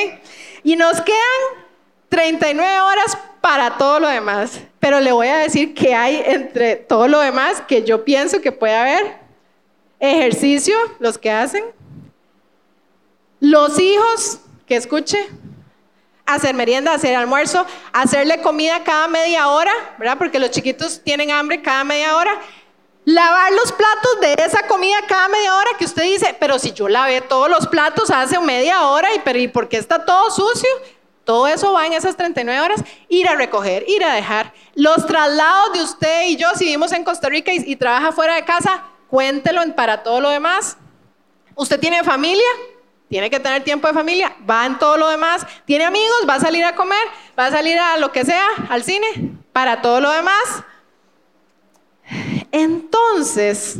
Y 0.63 0.75
nos 0.75 1.01
quedan 1.01 1.63
39 2.09 2.81
horas 2.81 3.17
para 3.41 3.77
todo 3.77 3.99
lo 3.99 4.07
demás. 4.07 4.61
Pero 4.79 4.99
le 4.99 5.11
voy 5.11 5.27
a 5.27 5.37
decir 5.37 5.73
que 5.73 5.93
hay 5.93 6.21
entre 6.25 6.75
todo 6.75 7.07
lo 7.07 7.19
demás 7.19 7.61
que 7.67 7.83
yo 7.83 8.05
pienso 8.05 8.39
que 8.39 8.51
puede 8.51 8.75
haber 8.75 9.17
ejercicio, 9.99 10.75
los 10.99 11.17
que 11.17 11.31
hacen, 11.31 11.63
los 13.39 13.79
hijos 13.79 14.39
escuche, 14.75 15.29
hacer 16.25 16.55
merienda, 16.55 16.93
hacer 16.93 17.15
almuerzo, 17.15 17.65
hacerle 17.91 18.41
comida 18.41 18.83
cada 18.83 19.07
media 19.07 19.49
hora, 19.49 19.71
¿verdad? 19.97 20.17
Porque 20.17 20.39
los 20.39 20.51
chiquitos 20.51 21.01
tienen 21.03 21.31
hambre 21.31 21.61
cada 21.61 21.83
media 21.83 22.15
hora. 22.15 22.39
Lavar 23.05 23.51
los 23.51 23.71
platos 23.73 24.21
de 24.21 24.33
esa 24.45 24.65
comida 24.67 24.95
cada 25.07 25.27
media 25.27 25.55
hora 25.55 25.71
que 25.77 25.85
usted 25.85 26.03
dice, 26.03 26.35
pero 26.39 26.57
si 26.57 26.71
yo 26.71 26.87
lavé 26.87 27.19
todos 27.21 27.49
los 27.49 27.67
platos 27.67 28.09
hace 28.09 28.39
media 28.39 28.87
hora, 28.87 29.13
¿y, 29.13 29.19
pero, 29.19 29.39
¿y 29.39 29.49
por 29.49 29.67
qué 29.67 29.77
está 29.77 30.05
todo 30.05 30.31
sucio? 30.31 30.69
Todo 31.25 31.47
eso 31.47 31.73
va 31.73 31.85
en 31.85 31.93
esas 31.93 32.15
39 32.15 32.61
horas. 32.61 32.81
Ir 33.09 33.27
a 33.27 33.35
recoger, 33.35 33.83
ir 33.87 34.03
a 34.03 34.13
dejar. 34.13 34.53
Los 34.75 35.05
traslados 35.05 35.73
de 35.73 35.81
usted 35.83 36.27
y 36.27 36.37
yo, 36.37 36.47
si 36.55 36.65
vivimos 36.65 36.91
en 36.93 37.03
Costa 37.03 37.27
Rica 37.27 37.53
y, 37.53 37.63
y 37.65 37.75
trabaja 37.75 38.13
fuera 38.13 38.35
de 38.35 38.45
casa, 38.45 38.83
cuéntelo 39.09 39.61
para 39.75 40.03
todo 40.03 40.21
lo 40.21 40.29
demás. 40.29 40.77
¿Usted 41.55 41.79
tiene 41.79 42.03
familia? 42.03 42.47
Tiene 43.13 43.29
que 43.29 43.39
tener 43.39 43.63
tiempo 43.63 43.87
de 43.87 43.93
familia, 43.93 44.35
va 44.49 44.65
en 44.65 44.79
todo 44.79 44.97
lo 44.97 45.07
demás, 45.07 45.45
tiene 45.65 45.85
amigos, 45.85 46.25
va 46.27 46.33
a 46.33 46.39
salir 46.39 46.65
a 46.65 46.73
comer, 46.73 46.97
va 47.37 47.45
a 47.45 47.51
salir 47.51 47.77
a 47.77 47.97
lo 47.97 48.11
que 48.11 48.25
sea, 48.25 48.47
al 48.69 48.83
cine, 48.83 49.05
para 49.51 49.83
todo 49.83 50.01
lo 50.01 50.09
demás. 50.09 50.63
Entonces, 52.51 53.75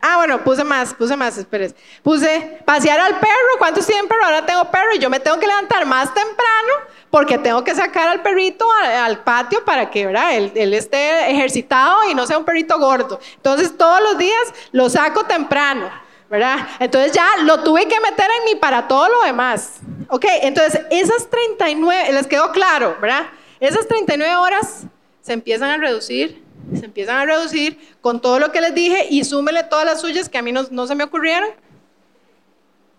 ah, 0.00 0.18
bueno, 0.18 0.44
puse 0.44 0.62
más, 0.62 0.94
puse 0.94 1.16
más, 1.16 1.36
espérese. 1.36 1.74
Puse 2.04 2.60
pasear 2.64 3.00
al 3.00 3.18
perro, 3.18 3.58
¿cuántos 3.58 3.84
tienen 3.84 4.06
perro? 4.06 4.24
Ahora 4.24 4.46
tengo 4.46 4.70
perro 4.70 4.94
y 4.94 5.00
yo 5.00 5.10
me 5.10 5.18
tengo 5.18 5.40
que 5.40 5.48
levantar 5.48 5.84
más 5.84 6.14
temprano 6.14 6.72
porque 7.10 7.38
tengo 7.38 7.64
que 7.64 7.74
sacar 7.74 8.06
al 8.06 8.22
perrito 8.22 8.64
al, 8.84 9.24
patio 9.24 9.64
para 9.64 9.90
que 9.90 10.06
¿verdad? 10.06 10.32
Él, 10.36 10.52
él, 10.54 10.72
esté 10.74 11.28
ejercitado 11.28 12.08
y 12.08 12.14
no 12.14 12.24
sea 12.24 12.38
un 12.38 12.44
perrito 12.44 12.78
gordo. 12.78 13.18
Entonces 13.34 13.76
todos 13.76 14.00
los 14.00 14.16
días 14.16 14.54
lo 14.70 14.88
saco 14.88 15.24
temprano. 15.24 16.05
¿Verdad? 16.28 16.68
Entonces 16.80 17.12
ya 17.12 17.26
lo 17.42 17.62
tuve 17.62 17.86
que 17.86 18.00
meter 18.00 18.26
en 18.38 18.44
mi 18.44 18.54
para 18.58 18.88
todo 18.88 19.08
lo 19.08 19.22
demás. 19.22 19.80
Ok, 20.08 20.24
entonces 20.42 20.80
esas 20.90 21.28
39, 21.30 22.12
les 22.12 22.26
quedó 22.26 22.50
claro, 22.52 22.96
¿verdad? 23.00 23.26
Esas 23.60 23.86
39 23.86 24.36
horas 24.36 24.84
se 25.20 25.32
empiezan 25.32 25.70
a 25.70 25.76
reducir, 25.76 26.44
se 26.74 26.84
empiezan 26.84 27.16
a 27.16 27.24
reducir 27.24 27.96
con 28.00 28.20
todo 28.20 28.38
lo 28.38 28.52
que 28.52 28.60
les 28.60 28.74
dije 28.74 29.06
y 29.10 29.24
súmele 29.24 29.64
todas 29.64 29.84
las 29.84 30.00
suyas 30.00 30.28
que 30.28 30.38
a 30.38 30.42
mí 30.42 30.52
no, 30.52 30.64
no 30.70 30.86
se 30.86 30.94
me 30.94 31.04
ocurrieron. 31.04 31.50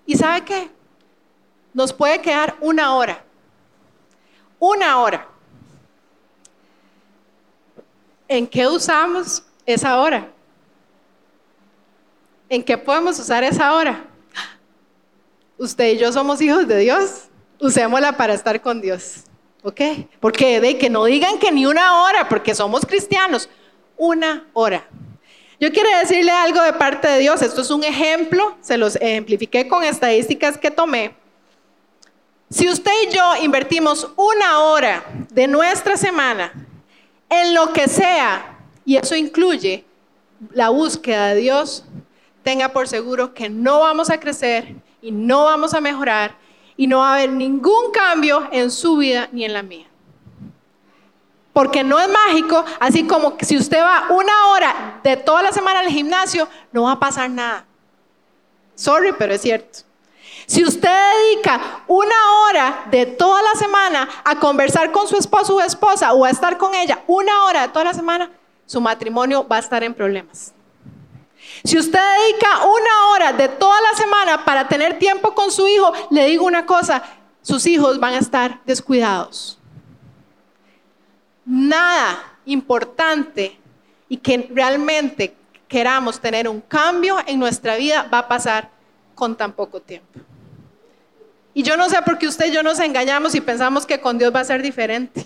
¿Y 0.05 0.15
sabe 0.15 0.43
qué? 0.45 0.69
Nos 1.73 1.93
puede 1.93 2.21
quedar 2.21 2.55
una 2.61 2.95
hora. 2.95 3.23
Una 4.59 4.99
hora. 4.99 5.27
¿En 8.27 8.47
qué 8.47 8.67
usamos 8.67 9.43
esa 9.65 9.99
hora? 9.99 10.29
¿En 12.49 12.63
qué 12.63 12.77
podemos 12.77 13.19
usar 13.19 13.43
esa 13.43 13.73
hora? 13.73 14.05
Usted 15.57 15.93
y 15.93 15.97
yo 15.97 16.11
somos 16.13 16.41
hijos 16.41 16.67
de 16.67 16.77
Dios. 16.79 17.25
Usémosla 17.59 18.15
para 18.15 18.33
estar 18.33 18.61
con 18.61 18.79
Dios. 18.79 19.23
¿Ok? 19.63 19.81
Porque 20.19 20.61
de 20.61 20.77
que 20.77 20.89
no 20.89 21.05
digan 21.05 21.39
que 21.39 21.51
ni 21.51 21.65
una 21.65 22.03
hora, 22.03 22.29
porque 22.29 22.55
somos 22.55 22.85
cristianos. 22.85 23.49
Una 23.97 24.47
hora. 24.53 24.87
Yo 25.59 25.71
quiero 25.71 25.89
decirle 25.97 26.31
algo 26.31 26.61
de 26.61 26.73
parte 26.73 27.07
de 27.07 27.19
Dios. 27.19 27.41
Esto 27.41 27.61
es 27.61 27.71
un 27.71 27.83
ejemplo. 27.83 28.55
Se 28.61 28.77
los 28.77 28.95
ejemplifiqué 28.95 29.67
con 29.67 29.83
estadísticas 29.83 30.57
que 30.57 30.71
tomé. 30.71 31.15
Si 32.49 32.69
usted 32.69 32.91
y 33.07 33.13
yo 33.13 33.35
invertimos 33.43 34.09
una 34.15 34.59
hora 34.59 35.03
de 35.31 35.47
nuestra 35.47 35.97
semana 35.97 36.53
en 37.29 37.53
lo 37.53 37.73
que 37.73 37.89
sea, 37.89 38.57
y 38.85 38.95
eso 38.95 39.15
incluye 39.15 39.83
la 40.53 40.69
búsqueda 40.69 41.33
de 41.33 41.41
Dios, 41.41 41.83
tenga 42.47 42.69
por 42.69 42.87
seguro 42.87 43.33
que 43.33 43.49
no 43.49 43.81
vamos 43.81 44.09
a 44.09 44.21
crecer 44.21 44.73
y 45.01 45.11
no 45.11 45.43
vamos 45.43 45.73
a 45.73 45.81
mejorar 45.81 46.33
y 46.77 46.87
no 46.87 46.99
va 46.99 47.09
a 47.09 47.15
haber 47.15 47.29
ningún 47.29 47.91
cambio 47.91 48.47
en 48.53 48.71
su 48.71 48.95
vida 48.95 49.27
ni 49.33 49.43
en 49.43 49.51
la 49.51 49.63
mía. 49.63 49.85
Porque 51.51 51.83
no 51.83 51.99
es 51.99 52.07
mágico, 52.07 52.63
así 52.79 53.05
como 53.05 53.35
si 53.41 53.57
usted 53.57 53.81
va 53.81 54.05
una 54.11 54.47
hora 54.47 55.01
de 55.03 55.17
toda 55.17 55.43
la 55.43 55.51
semana 55.51 55.81
al 55.81 55.89
gimnasio, 55.89 56.47
no 56.71 56.83
va 56.83 56.93
a 56.93 56.99
pasar 56.99 57.29
nada. 57.29 57.65
Sorry, 58.75 59.11
pero 59.19 59.33
es 59.33 59.41
cierto. 59.41 59.79
Si 60.45 60.63
usted 60.63 60.89
dedica 60.89 61.83
una 61.85 62.15
hora 62.45 62.85
de 62.89 63.07
toda 63.07 63.41
la 63.41 63.55
semana 63.55 64.07
a 64.23 64.39
conversar 64.39 64.93
con 64.93 65.05
su 65.09 65.17
esposo 65.17 65.57
o 65.57 65.59
esposa 65.59 66.13
o 66.13 66.23
a 66.23 66.29
estar 66.29 66.57
con 66.57 66.73
ella, 66.75 67.03
una 67.07 67.43
hora 67.43 67.63
de 67.63 67.73
toda 67.73 67.83
la 67.83 67.93
semana, 67.93 68.31
su 68.65 68.79
matrimonio 68.79 69.45
va 69.45 69.57
a 69.57 69.59
estar 69.59 69.83
en 69.83 69.93
problemas. 69.93 70.53
Si 71.63 71.77
usted 71.77 71.99
dedica 71.99 72.65
una 72.65 73.07
hora 73.11 73.33
de 73.33 73.47
toda 73.49 73.79
la 73.81 73.97
semana 73.97 74.45
para 74.45 74.67
tener 74.67 74.99
tiempo 74.99 75.33
con 75.33 75.51
su 75.51 75.67
hijo, 75.67 75.91
le 76.11 76.25
digo 76.25 76.45
una 76.45 76.65
cosa, 76.65 77.03
sus 77.41 77.65
hijos 77.65 77.99
van 77.99 78.13
a 78.13 78.19
estar 78.19 78.61
descuidados. 78.65 79.57
Nada 81.45 82.37
importante 82.45 83.59
y 84.09 84.17
que 84.17 84.49
realmente 84.53 85.35
queramos 85.67 86.19
tener 86.19 86.47
un 86.47 86.61
cambio 86.61 87.17
en 87.25 87.39
nuestra 87.39 87.75
vida 87.75 88.07
va 88.11 88.19
a 88.19 88.27
pasar 88.27 88.69
con 89.15 89.35
tan 89.35 89.53
poco 89.53 89.81
tiempo. 89.81 90.19
Y 91.53 91.63
yo 91.63 91.75
no 91.75 91.89
sé 91.89 92.01
por 92.03 92.17
qué 92.17 92.27
usted 92.27 92.47
y 92.47 92.51
yo 92.51 92.63
nos 92.63 92.79
engañamos 92.79 93.33
y 93.33 93.41
pensamos 93.41 93.85
que 93.85 93.99
con 93.99 94.17
Dios 94.17 94.33
va 94.33 94.41
a 94.41 94.45
ser 94.45 94.61
diferente. 94.61 95.25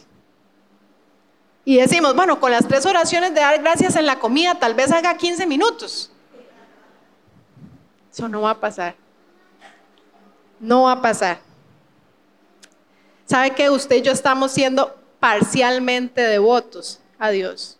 Y 1.65 1.77
decimos, 1.77 2.15
bueno, 2.15 2.39
con 2.39 2.51
las 2.51 2.67
tres 2.67 2.85
oraciones 2.85 3.33
de 3.33 3.41
dar 3.41 3.61
gracias 3.61 3.95
en 3.95 4.05
la 4.05 4.17
comida, 4.17 4.55
tal 4.55 4.73
vez 4.73 4.91
haga 4.91 5.17
15 5.17 5.45
minutos. 5.45 6.10
No 8.27 8.41
va 8.41 8.51
a 8.51 8.59
pasar. 8.59 8.95
No 10.59 10.83
va 10.83 10.93
a 10.93 11.01
pasar. 11.01 11.39
¿Sabe 13.25 13.51
que 13.51 13.69
usted 13.69 13.97
y 13.97 14.01
yo 14.01 14.11
estamos 14.11 14.51
siendo 14.51 14.95
parcialmente 15.19 16.21
devotos 16.21 16.99
a 17.17 17.29
Dios? 17.29 17.77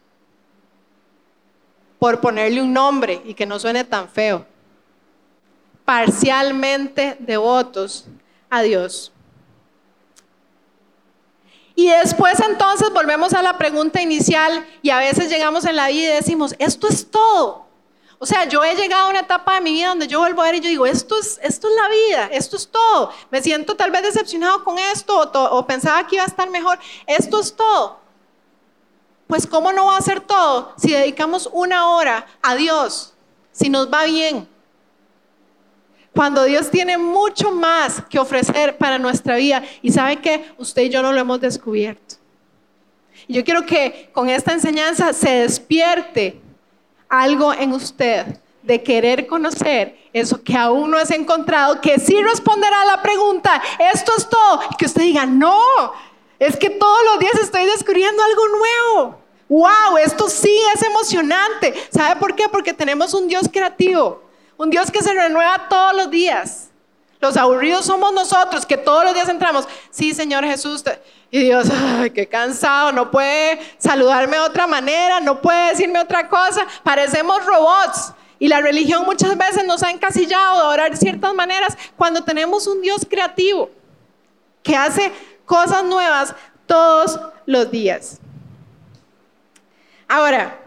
Por 1.99 2.21
ponerle 2.21 2.61
un 2.61 2.73
nombre 2.73 3.21
y 3.25 3.33
que 3.33 3.45
no 3.45 3.59
suene 3.59 3.83
tan 3.83 4.07
feo. 4.07 4.45
Parcialmente 5.85 7.17
devotos 7.19 8.05
a 8.49 8.61
Dios. 8.61 9.11
Y 11.75 11.89
después 11.89 12.39
entonces 12.39 12.91
volvemos 12.93 13.33
a 13.33 13.41
la 13.41 13.57
pregunta 13.57 14.01
inicial 14.01 14.65
y 14.81 14.89
a 14.89 14.97
veces 14.97 15.29
llegamos 15.29 15.65
en 15.65 15.75
la 15.75 15.87
vida 15.87 16.11
y 16.11 16.15
decimos, 16.15 16.55
esto 16.59 16.87
es 16.87 17.09
todo. 17.09 17.65
O 18.23 18.25
sea, 18.27 18.47
yo 18.47 18.63
he 18.63 18.75
llegado 18.75 19.07
a 19.07 19.09
una 19.09 19.21
etapa 19.21 19.55
de 19.55 19.61
mi 19.61 19.71
vida 19.71 19.87
donde 19.87 20.07
yo 20.07 20.19
vuelvo 20.19 20.43
a 20.43 20.45
ver 20.45 20.53
y 20.53 20.59
yo 20.59 20.69
digo, 20.69 20.85
esto 20.85 21.17
es, 21.17 21.39
esto 21.41 21.67
es 21.67 21.75
la 21.75 21.89
vida, 21.89 22.29
esto 22.31 22.55
es 22.55 22.67
todo. 22.67 23.11
Me 23.31 23.41
siento 23.41 23.75
tal 23.75 23.89
vez 23.89 24.03
decepcionado 24.03 24.63
con 24.63 24.77
esto 24.77 25.19
o, 25.19 25.57
o 25.57 25.65
pensaba 25.65 26.05
que 26.05 26.17
iba 26.17 26.23
a 26.23 26.27
estar 26.27 26.47
mejor. 26.51 26.77
Esto 27.07 27.39
es 27.39 27.55
todo. 27.55 27.99
Pues 29.25 29.47
¿cómo 29.47 29.73
no 29.73 29.87
va 29.87 29.97
a 29.97 30.01
ser 30.01 30.21
todo 30.21 30.71
si 30.77 30.91
dedicamos 30.91 31.49
una 31.51 31.89
hora 31.89 32.27
a 32.43 32.53
Dios? 32.53 33.15
Si 33.51 33.69
nos 33.69 33.91
va 33.91 34.03
bien. 34.03 34.47
Cuando 36.13 36.43
Dios 36.43 36.69
tiene 36.69 36.99
mucho 36.99 37.49
más 37.49 38.03
que 38.07 38.19
ofrecer 38.19 38.77
para 38.77 38.99
nuestra 38.99 39.37
vida. 39.37 39.63
Y 39.81 39.91
sabe 39.91 40.17
que 40.17 40.53
usted 40.59 40.83
y 40.83 40.89
yo 40.89 41.01
no 41.01 41.11
lo 41.11 41.19
hemos 41.19 41.41
descubierto. 41.41 42.17
Y 43.27 43.33
yo 43.33 43.43
quiero 43.43 43.65
que 43.65 44.11
con 44.13 44.29
esta 44.29 44.53
enseñanza 44.53 45.11
se 45.11 45.29
despierte 45.37 46.40
algo 47.11 47.53
en 47.53 47.73
usted 47.73 48.25
de 48.63 48.81
querer 48.81 49.27
conocer 49.27 49.99
eso 50.13 50.41
que 50.41 50.55
aún 50.55 50.89
no 50.89 50.97
has 50.97 51.11
encontrado, 51.11 51.81
que 51.81 51.99
sí 51.99 52.21
responderá 52.23 52.81
a 52.81 52.85
la 52.85 53.01
pregunta, 53.01 53.61
esto 53.93 54.13
es 54.17 54.27
todo, 54.27 54.61
que 54.77 54.85
usted 54.85 55.01
diga, 55.01 55.25
no, 55.25 55.59
es 56.39 56.55
que 56.57 56.69
todos 56.69 56.99
los 57.11 57.19
días 57.19 57.35
estoy 57.35 57.65
descubriendo 57.65 58.23
algo 58.23 58.43
nuevo. 58.47 59.21
Wow, 59.49 59.97
esto 60.03 60.29
sí 60.29 60.57
es 60.73 60.81
emocionante. 60.81 61.73
¿Sabe 61.91 62.19
por 62.19 62.35
qué? 62.35 62.47
Porque 62.47 62.73
tenemos 62.73 63.13
un 63.13 63.27
Dios 63.27 63.49
creativo, 63.51 64.23
un 64.57 64.69
Dios 64.69 64.89
que 64.89 65.03
se 65.03 65.13
renueva 65.13 65.67
todos 65.69 65.93
los 65.93 66.09
días. 66.09 66.70
Los 67.21 67.37
aburridos 67.37 67.85
somos 67.85 68.11
nosotros 68.13 68.65
que 68.65 68.77
todos 68.77 69.05
los 69.05 69.13
días 69.13 69.29
entramos, 69.29 69.67
sí, 69.91 70.11
Señor 70.13 70.43
Jesús, 70.43 70.83
y 71.29 71.43
Dios, 71.43 71.67
ay, 71.69 72.09
qué 72.09 72.27
cansado, 72.27 72.91
no 72.91 73.11
puede 73.11 73.59
saludarme 73.77 74.37
de 74.37 74.43
otra 74.43 74.65
manera, 74.65 75.19
no 75.19 75.39
puede 75.39 75.69
decirme 75.69 75.99
otra 75.99 76.27
cosa, 76.27 76.65
parecemos 76.83 77.45
robots. 77.45 78.13
Y 78.39 78.47
la 78.47 78.59
religión 78.59 79.05
muchas 79.05 79.37
veces 79.37 79.63
nos 79.65 79.83
ha 79.83 79.91
encasillado 79.91 80.63
a 80.63 80.69
orar 80.69 80.89
de 80.89 80.97
ciertas 80.97 81.31
maneras 81.35 81.77
cuando 81.95 82.23
tenemos 82.23 82.65
un 82.65 82.81
Dios 82.81 83.05
creativo 83.07 83.69
que 84.63 84.75
hace 84.75 85.11
cosas 85.45 85.83
nuevas 85.83 86.33
todos 86.65 87.19
los 87.45 87.69
días. 87.69 88.19
Ahora, 90.07 90.59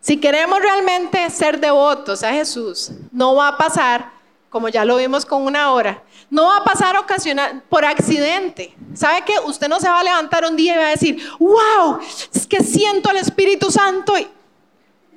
si 0.00 0.18
queremos 0.18 0.60
realmente 0.60 1.30
ser 1.30 1.60
devotos 1.60 2.24
a 2.24 2.32
Jesús, 2.32 2.90
no 3.12 3.36
va 3.36 3.48
a 3.48 3.56
pasar, 3.56 4.17
como 4.48 4.68
ya 4.68 4.84
lo 4.84 4.96
vimos 4.96 5.26
con 5.26 5.42
una 5.42 5.72
hora, 5.72 6.02
no 6.30 6.46
va 6.46 6.58
a 6.58 6.64
pasar 6.64 6.96
ocasional, 6.96 7.62
por 7.68 7.84
accidente. 7.84 8.74
¿Sabe 8.94 9.22
que 9.24 9.34
usted 9.44 9.68
no 9.68 9.80
se 9.80 9.88
va 9.88 10.00
a 10.00 10.04
levantar 10.04 10.44
un 10.44 10.56
día 10.56 10.74
y 10.74 10.78
va 10.78 10.86
a 10.86 10.90
decir, 10.90 11.22
wow, 11.38 12.00
es 12.34 12.46
que 12.46 12.62
siento 12.62 13.10
el 13.10 13.18
Espíritu 13.18 13.70
Santo? 13.70 14.14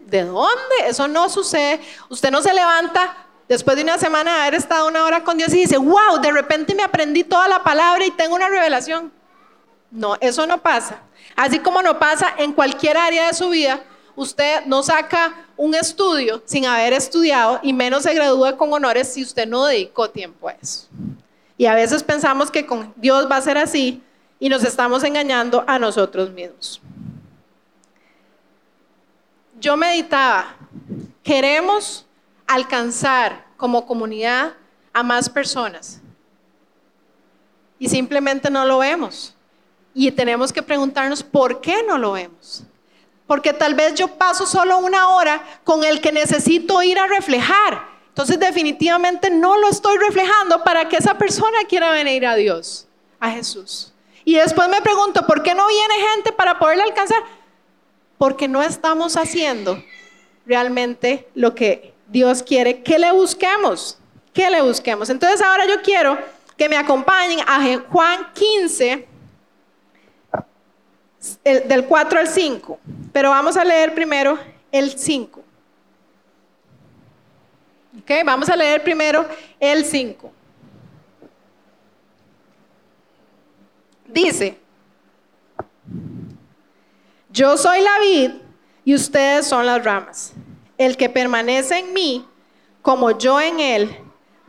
¿De 0.05 0.23
dónde? 0.23 0.75
Eso 0.87 1.07
no 1.07 1.29
sucede. 1.29 1.81
Usted 2.09 2.31
no 2.31 2.41
se 2.41 2.53
levanta 2.53 3.15
después 3.47 3.75
de 3.77 3.83
una 3.83 3.97
semana 3.97 4.33
de 4.35 4.41
haber 4.41 4.55
estado 4.55 4.87
una 4.87 5.03
hora 5.03 5.23
con 5.23 5.37
Dios 5.37 5.53
y 5.53 5.59
dice, 5.59 5.77
wow, 5.77 6.19
de 6.21 6.31
repente 6.31 6.75
me 6.75 6.83
aprendí 6.83 7.23
toda 7.23 7.47
la 7.47 7.63
palabra 7.63 8.05
y 8.05 8.11
tengo 8.11 8.35
una 8.35 8.49
revelación. 8.49 9.11
No, 9.91 10.15
eso 10.21 10.47
no 10.47 10.61
pasa. 10.61 11.01
Así 11.35 11.59
como 11.59 11.81
no 11.81 11.99
pasa 11.99 12.33
en 12.37 12.53
cualquier 12.53 12.97
área 12.97 13.27
de 13.27 13.33
su 13.33 13.49
vida, 13.49 13.83
usted 14.15 14.65
no 14.65 14.83
saca 14.83 15.47
un 15.62 15.76
estudio 15.76 16.41
sin 16.45 16.65
haber 16.65 16.91
estudiado 16.91 17.60
y 17.62 17.71
menos 17.71 18.02
se 18.02 18.15
gradúa 18.15 18.58
con 18.58 18.74
honores 18.74 19.13
si 19.13 19.21
usted 19.21 19.47
no 19.47 19.65
dedicó 19.65 20.10
tiempo 20.10 20.47
a 20.47 20.54
eso. 20.54 20.88
Y 21.56 21.67
a 21.67 21.76
veces 21.76 22.02
pensamos 22.02 22.50
que 22.50 22.65
con 22.65 22.91
Dios 22.95 23.30
va 23.30 23.36
a 23.36 23.41
ser 23.41 23.60
así 23.60 24.02
y 24.39 24.50
nos 24.50 24.63
estamos 24.63 25.04
engañando 25.04 25.63
a 25.67 25.78
nosotros 25.78 26.32
mismos. 26.32 26.82
Yo 29.60 29.78
meditaba, 29.78 30.56
queremos 31.21 32.08
alcanzar 32.47 33.45
como 33.56 33.86
comunidad 33.86 34.54
a 34.91 35.04
más 35.04 35.30
personas 35.30 36.02
y 37.78 37.88
simplemente 37.88 38.50
no 38.50 38.65
lo 38.65 38.80
vemos. 38.80 39.36
Y 39.93 40.10
tenemos 40.10 40.52
que 40.52 40.63
preguntarnos 40.63 41.21
por 41.21 41.62
qué 41.62 41.84
no 41.84 42.00
lo 42.00 42.13
vemos 42.13 42.65
porque 43.31 43.53
tal 43.53 43.75
vez 43.75 43.95
yo 43.95 44.09
paso 44.09 44.45
solo 44.45 44.79
una 44.79 45.07
hora 45.07 45.41
con 45.63 45.85
el 45.85 46.01
que 46.01 46.11
necesito 46.11 46.83
ir 46.83 46.99
a 46.99 47.07
reflejar. 47.07 47.87
Entonces 48.09 48.37
definitivamente 48.37 49.29
no 49.29 49.57
lo 49.57 49.69
estoy 49.69 49.97
reflejando 49.99 50.65
para 50.65 50.89
que 50.89 50.97
esa 50.97 51.17
persona 51.17 51.59
quiera 51.69 51.91
venir 51.91 52.25
a 52.25 52.35
Dios, 52.35 52.89
a 53.21 53.31
Jesús. 53.31 53.93
Y 54.25 54.35
después 54.35 54.67
me 54.67 54.81
pregunto, 54.81 55.25
¿por 55.25 55.43
qué 55.43 55.55
no 55.55 55.65
viene 55.65 55.93
gente 56.11 56.33
para 56.33 56.59
poderle 56.59 56.83
alcanzar? 56.83 57.23
Porque 58.17 58.49
no 58.49 58.61
estamos 58.61 59.15
haciendo 59.15 59.81
realmente 60.45 61.29
lo 61.33 61.55
que 61.55 61.93
Dios 62.07 62.43
quiere 62.43 62.83
que 62.83 62.99
le 62.99 63.13
busquemos, 63.13 63.97
que 64.33 64.49
le 64.49 64.61
busquemos. 64.61 65.09
Entonces 65.09 65.41
ahora 65.41 65.65
yo 65.67 65.81
quiero 65.81 66.17
que 66.57 66.67
me 66.67 66.75
acompañen 66.75 67.39
a 67.47 67.61
Juan 67.89 68.27
15, 68.33 69.07
del 71.43 71.86
4 71.86 72.19
al 72.19 72.27
5, 72.27 72.79
pero 73.12 73.29
vamos 73.29 73.55
a 73.57 73.63
leer 73.63 73.93
primero 73.93 74.39
el 74.71 74.97
5. 74.97 75.41
Ok, 77.99 78.12
vamos 78.25 78.49
a 78.49 78.55
leer 78.55 78.84
primero 78.84 79.27
el 79.60 79.86
5. 79.86 80.31
Dice, 84.07 84.57
yo 87.29 87.57
soy 87.57 87.81
la 87.81 87.99
vid 87.99 88.31
y 88.84 88.95
ustedes 88.95 89.47
son 89.47 89.65
las 89.65 89.84
ramas. 89.84 90.34
El 90.77 90.97
que 90.97 91.10
permanece 91.10 91.79
en 91.79 91.93
mí, 91.93 92.27
como 92.81 93.17
yo 93.17 93.39
en 93.39 93.60
él, 93.60 93.97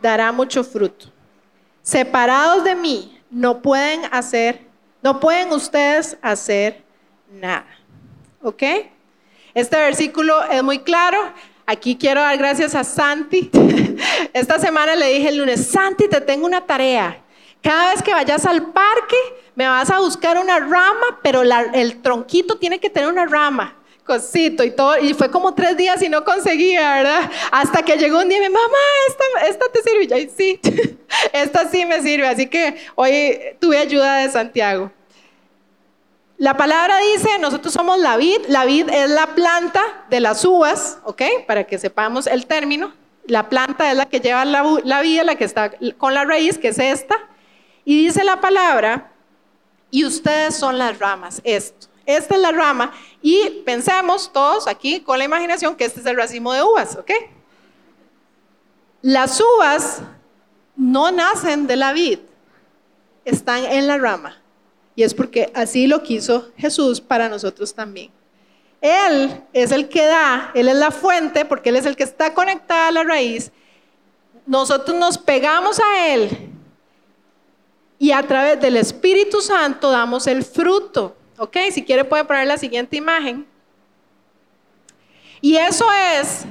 dará 0.00 0.32
mucho 0.32 0.64
fruto. 0.64 1.12
Separados 1.82 2.64
de 2.64 2.74
mí, 2.74 3.20
no 3.30 3.61
pueden 3.61 4.02
hacer 4.11 4.71
no 5.02 5.20
pueden 5.20 5.52
ustedes 5.52 6.16
hacer 6.22 6.82
nada. 7.30 7.66
¿Ok? 8.42 8.62
Este 9.54 9.76
versículo 9.76 10.42
es 10.44 10.62
muy 10.62 10.78
claro. 10.80 11.18
Aquí 11.66 11.96
quiero 11.96 12.20
dar 12.20 12.38
gracias 12.38 12.74
a 12.74 12.84
Santi. 12.84 13.50
Esta 14.32 14.58
semana 14.58 14.94
le 14.96 15.06
dije 15.08 15.28
el 15.28 15.36
lunes, 15.36 15.66
Santi, 15.66 16.08
te 16.08 16.20
tengo 16.20 16.46
una 16.46 16.62
tarea. 16.62 17.22
Cada 17.60 17.92
vez 17.92 18.02
que 18.02 18.12
vayas 18.12 18.44
al 18.46 18.72
parque, 18.72 19.16
me 19.54 19.66
vas 19.66 19.90
a 19.90 20.00
buscar 20.00 20.38
una 20.38 20.58
rama, 20.58 21.20
pero 21.22 21.42
el 21.42 22.02
tronquito 22.02 22.58
tiene 22.58 22.80
que 22.80 22.90
tener 22.90 23.08
una 23.08 23.26
rama 23.26 23.76
cosito 24.04 24.64
y 24.64 24.70
todo, 24.70 24.98
y 24.98 25.14
fue 25.14 25.30
como 25.30 25.54
tres 25.54 25.76
días 25.76 26.02
y 26.02 26.08
no 26.08 26.24
conseguía, 26.24 26.94
¿verdad? 26.96 27.30
Hasta 27.50 27.82
que 27.82 27.96
llegó 27.96 28.18
un 28.18 28.28
día 28.28 28.38
y 28.38 28.40
me 28.42 28.50
mamá, 28.50 28.66
esta, 29.08 29.46
esta 29.48 29.66
te 29.72 29.82
sirve, 29.82 30.04
y 30.04 30.06
yo, 30.08 30.32
sí, 30.36 30.60
esta 31.32 31.70
sí 31.70 31.84
me 31.86 32.02
sirve, 32.02 32.26
así 32.26 32.46
que 32.46 32.76
hoy 32.94 33.38
tuve 33.60 33.78
ayuda 33.78 34.16
de 34.16 34.30
Santiago. 34.30 34.90
La 36.42 36.56
palabra 36.56 36.96
dice, 37.14 37.38
nosotros 37.38 37.72
somos 37.72 37.98
la 38.00 38.16
vid, 38.16 38.40
la 38.48 38.64
vid 38.64 38.88
es 38.90 39.08
la 39.10 39.28
planta 39.34 39.80
de 40.10 40.18
las 40.18 40.44
uvas, 40.44 40.98
¿ok? 41.04 41.22
Para 41.46 41.64
que 41.64 41.78
sepamos 41.78 42.26
el 42.26 42.46
término. 42.46 42.92
La 43.28 43.48
planta 43.48 43.88
es 43.88 43.96
la 43.96 44.06
que 44.06 44.18
lleva 44.18 44.44
la, 44.44 44.64
la 44.82 45.00
vida, 45.02 45.22
la 45.22 45.36
que 45.36 45.44
está 45.44 45.70
con 45.98 46.14
la 46.14 46.24
raíz, 46.24 46.58
que 46.58 46.68
es 46.68 46.80
esta. 46.80 47.16
Y 47.84 48.06
dice 48.06 48.24
la 48.24 48.40
palabra, 48.40 49.12
y 49.92 50.04
ustedes 50.04 50.56
son 50.56 50.78
las 50.78 50.98
ramas, 50.98 51.40
esto. 51.44 51.91
Esta 52.06 52.34
es 52.34 52.40
la 52.40 52.52
rama 52.52 52.92
y 53.20 53.62
pensemos 53.64 54.32
todos 54.32 54.66
aquí 54.66 55.00
con 55.00 55.18
la 55.18 55.24
imaginación 55.24 55.76
que 55.76 55.84
este 55.84 56.00
es 56.00 56.06
el 56.06 56.16
racimo 56.16 56.52
de 56.52 56.62
uvas, 56.62 56.96
¿ok? 56.96 57.10
Las 59.02 59.40
uvas 59.40 60.02
no 60.76 61.10
nacen 61.10 61.66
de 61.66 61.76
la 61.76 61.92
vid, 61.92 62.18
están 63.24 63.64
en 63.64 63.86
la 63.86 63.98
rama. 63.98 64.38
Y 64.94 65.02
es 65.04 65.14
porque 65.14 65.50
así 65.54 65.86
lo 65.86 66.02
quiso 66.02 66.50
Jesús 66.56 67.00
para 67.00 67.28
nosotros 67.28 67.74
también. 67.74 68.10
Él 68.80 69.42
es 69.52 69.70
el 69.70 69.88
que 69.88 70.04
da, 70.04 70.50
Él 70.54 70.68
es 70.68 70.76
la 70.76 70.90
fuente, 70.90 71.44
porque 71.44 71.70
Él 71.70 71.76
es 71.76 71.86
el 71.86 71.96
que 71.96 72.02
está 72.02 72.34
conectada 72.34 72.88
a 72.88 72.92
la 72.92 73.04
raíz. 73.04 73.52
Nosotros 74.44 74.96
nos 74.96 75.16
pegamos 75.16 75.80
a 75.80 76.12
Él 76.12 76.50
y 77.98 78.10
a 78.10 78.26
través 78.26 78.60
del 78.60 78.76
Espíritu 78.76 79.40
Santo 79.40 79.90
damos 79.90 80.26
el 80.26 80.44
fruto. 80.44 81.16
¿Ok? 81.42 81.57
Si 81.72 81.83
quiere 81.83 82.05
puede 82.05 82.24
poner 82.24 82.46
la 82.46 82.57
siguiente 82.57 82.96
imagen. 82.96 83.44
Y 85.40 85.57
eso 85.57 85.85
es 86.14 86.44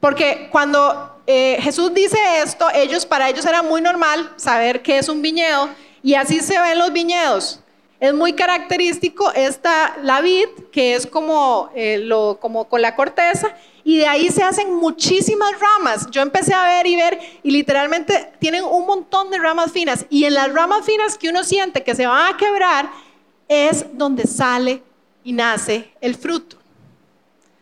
porque 0.00 0.48
cuando 0.50 1.20
eh, 1.26 1.58
Jesús 1.60 1.92
dice 1.92 2.16
esto, 2.42 2.68
ellos 2.74 3.04
para 3.04 3.28
ellos 3.28 3.44
era 3.44 3.60
muy 3.60 3.82
normal 3.82 4.32
saber 4.36 4.80
qué 4.80 4.96
es 4.96 5.10
un 5.10 5.20
viñedo 5.20 5.68
y 6.02 6.14
así 6.14 6.40
se 6.40 6.58
ven 6.58 6.78
los 6.78 6.90
viñedos. 6.90 7.60
Es 8.00 8.14
muy 8.14 8.32
característico 8.32 9.30
esta 9.32 9.94
la 10.02 10.22
vid 10.22 10.48
que 10.72 10.94
es 10.94 11.06
como 11.06 11.68
eh, 11.74 11.98
lo 11.98 12.38
como 12.40 12.70
con 12.70 12.80
la 12.80 12.96
corteza 12.96 13.54
y 13.84 13.98
de 13.98 14.06
ahí 14.06 14.30
se 14.30 14.42
hacen 14.42 14.72
muchísimas 14.72 15.52
ramas. 15.60 16.10
Yo 16.10 16.22
empecé 16.22 16.54
a 16.54 16.64
ver 16.64 16.86
y 16.86 16.96
ver 16.96 17.20
y 17.42 17.50
literalmente 17.50 18.32
tienen 18.38 18.64
un 18.64 18.86
montón 18.86 19.30
de 19.30 19.36
ramas 19.36 19.70
finas 19.70 20.06
y 20.08 20.24
en 20.24 20.32
las 20.32 20.50
ramas 20.50 20.86
finas 20.86 21.18
que 21.18 21.28
uno 21.28 21.44
siente 21.44 21.84
que 21.84 21.94
se 21.94 22.06
van 22.06 22.32
a 22.32 22.38
quebrar 22.38 23.11
es 23.48 23.86
donde 23.92 24.26
sale 24.26 24.82
y 25.24 25.32
nace 25.32 25.92
el 26.00 26.14
fruto. 26.14 26.56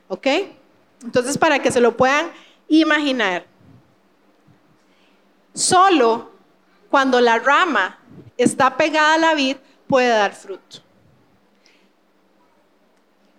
¿Ok? 0.08 0.26
Entonces, 1.02 1.38
para 1.38 1.60
que 1.60 1.70
se 1.70 1.80
lo 1.80 1.96
puedan 1.96 2.30
imaginar, 2.68 3.44
solo 5.54 6.30
cuando 6.90 7.20
la 7.20 7.38
rama 7.38 7.98
está 8.36 8.76
pegada 8.76 9.14
a 9.14 9.18
la 9.18 9.34
vid 9.34 9.56
puede 9.86 10.08
dar 10.08 10.34
fruto. 10.34 10.78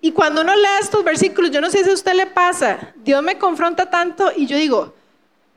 Y 0.02 0.12
cuando 0.12 0.42
uno 0.42 0.56
lee 0.56 0.80
estos 0.82 1.04
versículos, 1.04 1.52
yo 1.52 1.62
no 1.62 1.70
sé 1.70 1.84
si 1.84 1.90
a 1.90 1.94
usted 1.94 2.14
le 2.14 2.26
pasa, 2.26 2.94
Dios 2.96 3.22
me 3.22 3.38
confronta 3.38 3.90
tanto 3.90 4.32
y 4.36 4.48
yo 4.48 4.58
digo, 4.58 4.94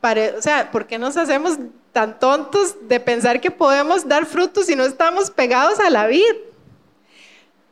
o 0.02 0.42
sea, 0.42 0.70
¿por 0.70 0.86
qué 0.86 0.98
nos 0.98 1.16
hacemos 1.16 1.56
tan 1.92 2.18
tontos 2.18 2.76
de 2.88 3.00
pensar 3.00 3.40
que 3.40 3.50
podemos 3.50 4.06
dar 4.06 4.26
frutos 4.26 4.66
si 4.66 4.76
no 4.76 4.84
estamos 4.84 5.30
pegados 5.30 5.80
a 5.80 5.88
la 5.88 6.06
vid? 6.06 6.34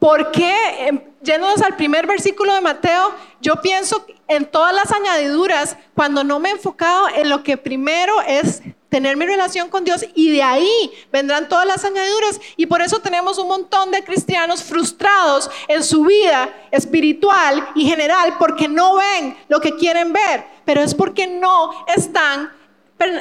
¿Por 0.02 0.32
qué, 0.32 0.88
em, 0.88 1.00
yéndonos 1.22 1.62
al 1.62 1.76
primer 1.76 2.08
versículo 2.08 2.52
de 2.52 2.60
Mateo, 2.60 3.14
yo 3.40 3.62
pienso 3.62 4.04
en 4.26 4.46
todas 4.46 4.74
las 4.74 4.90
añadiduras 4.90 5.76
cuando 5.94 6.24
no 6.24 6.40
me 6.40 6.48
he 6.48 6.52
enfocado 6.52 7.06
en 7.14 7.28
lo 7.28 7.44
que 7.44 7.56
primero 7.56 8.20
es 8.22 8.62
tener 8.88 9.16
mi 9.16 9.26
relación 9.26 9.68
con 9.68 9.84
Dios 9.84 10.04
y 10.16 10.32
de 10.32 10.42
ahí 10.42 10.90
vendrán 11.12 11.48
todas 11.48 11.68
las 11.68 11.84
añadiduras 11.84 12.40
y 12.56 12.66
por 12.66 12.82
eso 12.82 12.98
tenemos 12.98 13.38
un 13.38 13.46
montón 13.46 13.92
de 13.92 14.02
cristianos 14.02 14.64
frustrados 14.64 15.48
en 15.68 15.84
su 15.84 16.02
vida 16.02 16.52
espiritual 16.72 17.68
y 17.76 17.88
general 17.88 18.34
porque 18.40 18.66
no 18.66 18.96
ven 18.96 19.38
lo 19.46 19.60
que 19.60 19.76
quieren 19.76 20.12
ver, 20.12 20.44
pero 20.64 20.80
es 20.80 20.96
porque 20.96 21.28
no 21.28 21.70
están 21.86 22.50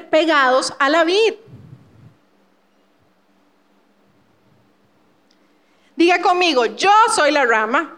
pegados 0.09 0.73
a 0.79 0.89
la 0.89 1.03
vid. 1.03 1.35
Diga 5.95 6.21
conmigo, 6.21 6.65
yo 6.65 6.91
soy 7.13 7.31
la 7.31 7.45
rama. 7.45 7.97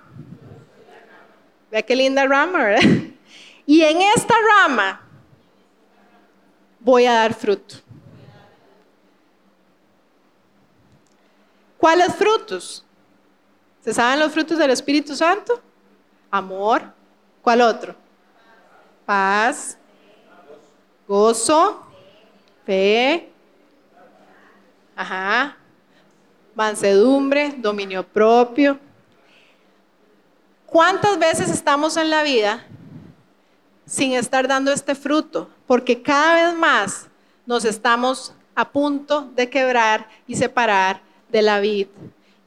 Vea 1.72 1.82
qué 1.82 1.96
linda 1.96 2.26
rama, 2.26 2.64
¿verdad? 2.64 2.90
Y 3.66 3.82
en 3.82 4.02
esta 4.02 4.36
rama 4.60 5.02
voy 6.82 7.06
a 7.06 7.14
dar 7.14 7.34
fruto. 7.34 7.76
¿Cuáles 11.78 12.14
frutos? 12.14 12.84
¿Se 13.82 13.94
saben 13.94 14.20
los 14.20 14.34
frutos 14.34 14.58
del 14.58 14.72
Espíritu 14.72 15.16
Santo? 15.16 15.62
Amor. 16.30 16.84
¿Cuál 17.42 17.62
otro? 17.62 17.96
Paz, 19.06 19.78
gozo, 21.08 21.86
fe, 22.66 23.30
ajá, 24.96 25.58
mansedumbre, 26.56 27.54
dominio 27.58 28.04
propio. 28.04 28.80
¿Cuántas 30.66 31.20
veces 31.20 31.50
estamos 31.50 31.98
en 31.98 32.10
la 32.10 32.24
vida 32.24 32.66
sin 33.86 34.14
estar 34.14 34.48
dando 34.48 34.72
este 34.72 34.96
fruto? 34.96 35.50
Porque 35.68 36.02
cada 36.02 36.48
vez 36.48 36.58
más 36.58 37.08
nos 37.46 37.66
estamos 37.66 38.34
a 38.56 38.72
punto 38.72 39.30
de 39.36 39.50
quebrar 39.50 40.08
y 40.28 40.36
separar 40.36 41.02
de 41.32 41.42
la 41.42 41.60
vid. 41.60 41.88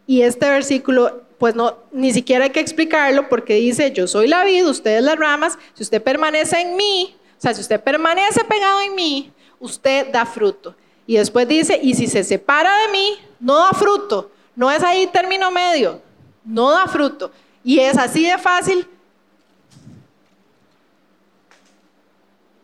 Y 0.06 0.22
este 0.22 0.48
versículo, 0.48 1.24
pues 1.38 1.54
no, 1.54 1.76
ni 1.92 2.12
siquiera 2.12 2.44
hay 2.44 2.50
que 2.50 2.60
explicarlo 2.60 3.28
porque 3.28 3.54
dice, 3.54 3.92
yo 3.92 4.06
soy 4.06 4.28
la 4.28 4.44
vid, 4.44 4.66
ustedes 4.66 5.02
las 5.02 5.16
ramas, 5.16 5.58
si 5.74 5.82
usted 5.82 6.02
permanece 6.02 6.60
en 6.60 6.76
mí, 6.76 7.16
o 7.36 7.40
sea, 7.40 7.52
si 7.54 7.60
usted 7.60 7.80
permanece 7.80 8.44
pegado 8.44 8.80
en 8.80 8.94
mí, 8.94 9.32
usted 9.58 10.10
da 10.10 10.24
fruto. 10.24 10.74
Y 11.06 11.16
después 11.16 11.46
dice, 11.46 11.78
y 11.80 11.94
si 11.94 12.06
se 12.06 12.24
separa 12.24 12.70
de 12.82 12.92
mí, 12.92 13.18
no 13.40 13.58
da 13.58 13.70
fruto. 13.70 14.30
No 14.54 14.70
es 14.70 14.82
ahí 14.82 15.06
término 15.08 15.50
medio, 15.50 16.00
no 16.44 16.70
da 16.70 16.86
fruto. 16.86 17.30
Y 17.62 17.78
es 17.78 17.98
así 17.98 18.24
de 18.24 18.38
fácil. 18.38 18.88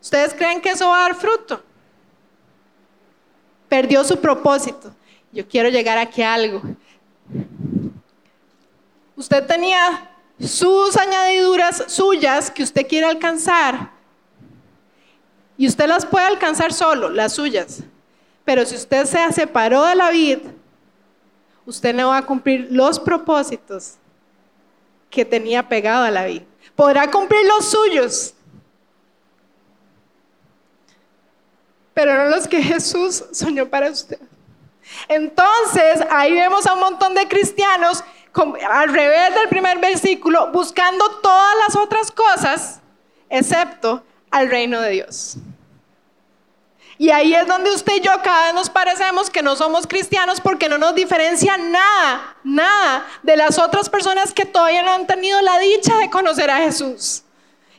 ¿Ustedes 0.00 0.34
creen 0.34 0.60
que 0.60 0.70
eso 0.70 0.88
va 0.88 0.98
a 0.98 1.08
dar 1.08 1.14
fruto? 1.14 1.62
Perdió 3.68 4.02
su 4.04 4.20
propósito. 4.20 4.92
Yo 5.32 5.46
quiero 5.46 5.68
llegar 5.68 5.98
aquí 5.98 6.22
a 6.22 6.34
algo. 6.34 6.62
Usted 9.16 9.46
tenía 9.46 10.10
sus 10.40 10.96
añadiduras 10.96 11.84
suyas 11.86 12.50
que 12.50 12.62
usted 12.62 12.86
quiere 12.86 13.06
alcanzar. 13.06 13.90
Y 15.56 15.66
usted 15.66 15.86
las 15.86 16.04
puede 16.04 16.26
alcanzar 16.26 16.72
solo, 16.72 17.08
las 17.08 17.34
suyas. 17.34 17.82
Pero 18.44 18.66
si 18.66 18.74
usted 18.74 19.04
se 19.04 19.32
separó 19.32 19.84
de 19.84 19.94
la 19.94 20.10
vid, 20.10 20.38
usted 21.66 21.94
no 21.94 22.08
va 22.08 22.18
a 22.18 22.26
cumplir 22.26 22.68
los 22.70 22.98
propósitos 22.98 23.94
que 25.10 25.24
tenía 25.24 25.68
pegado 25.68 26.04
a 26.04 26.10
la 26.10 26.24
vid. 26.24 26.42
Podrá 26.74 27.10
cumplir 27.10 27.44
los 27.46 27.70
suyos, 27.70 28.34
pero 31.94 32.14
no 32.14 32.30
los 32.30 32.48
que 32.48 32.62
Jesús 32.62 33.24
soñó 33.32 33.68
para 33.68 33.90
usted. 33.90 34.18
Entonces, 35.08 36.00
ahí 36.10 36.32
vemos 36.32 36.66
a 36.66 36.74
un 36.74 36.80
montón 36.80 37.14
de 37.14 37.28
cristianos 37.28 38.02
al 38.68 38.92
revés 38.92 39.34
del 39.34 39.48
primer 39.48 39.78
versículo, 39.78 40.50
buscando 40.50 41.04
todas 41.20 41.54
las 41.66 41.76
otras 41.76 42.10
cosas, 42.10 42.80
excepto 43.28 44.02
al 44.30 44.48
reino 44.48 44.80
de 44.80 44.90
Dios. 44.90 45.36
Y 47.02 47.10
ahí 47.10 47.34
es 47.34 47.48
donde 47.48 47.68
usted 47.72 47.94
y 47.96 48.00
yo 48.00 48.12
cada 48.22 48.44
vez 48.44 48.54
nos 48.54 48.70
parecemos 48.70 49.28
que 49.28 49.42
no 49.42 49.56
somos 49.56 49.88
cristianos 49.88 50.40
porque 50.40 50.68
no 50.68 50.78
nos 50.78 50.94
diferencia 50.94 51.56
nada, 51.56 52.36
nada 52.44 53.04
de 53.24 53.36
las 53.36 53.58
otras 53.58 53.90
personas 53.90 54.32
que 54.32 54.44
todavía 54.44 54.84
no 54.84 54.92
han 54.92 55.08
tenido 55.08 55.42
la 55.42 55.58
dicha 55.58 55.96
de 55.96 56.08
conocer 56.10 56.48
a 56.48 56.58
Jesús. 56.58 57.24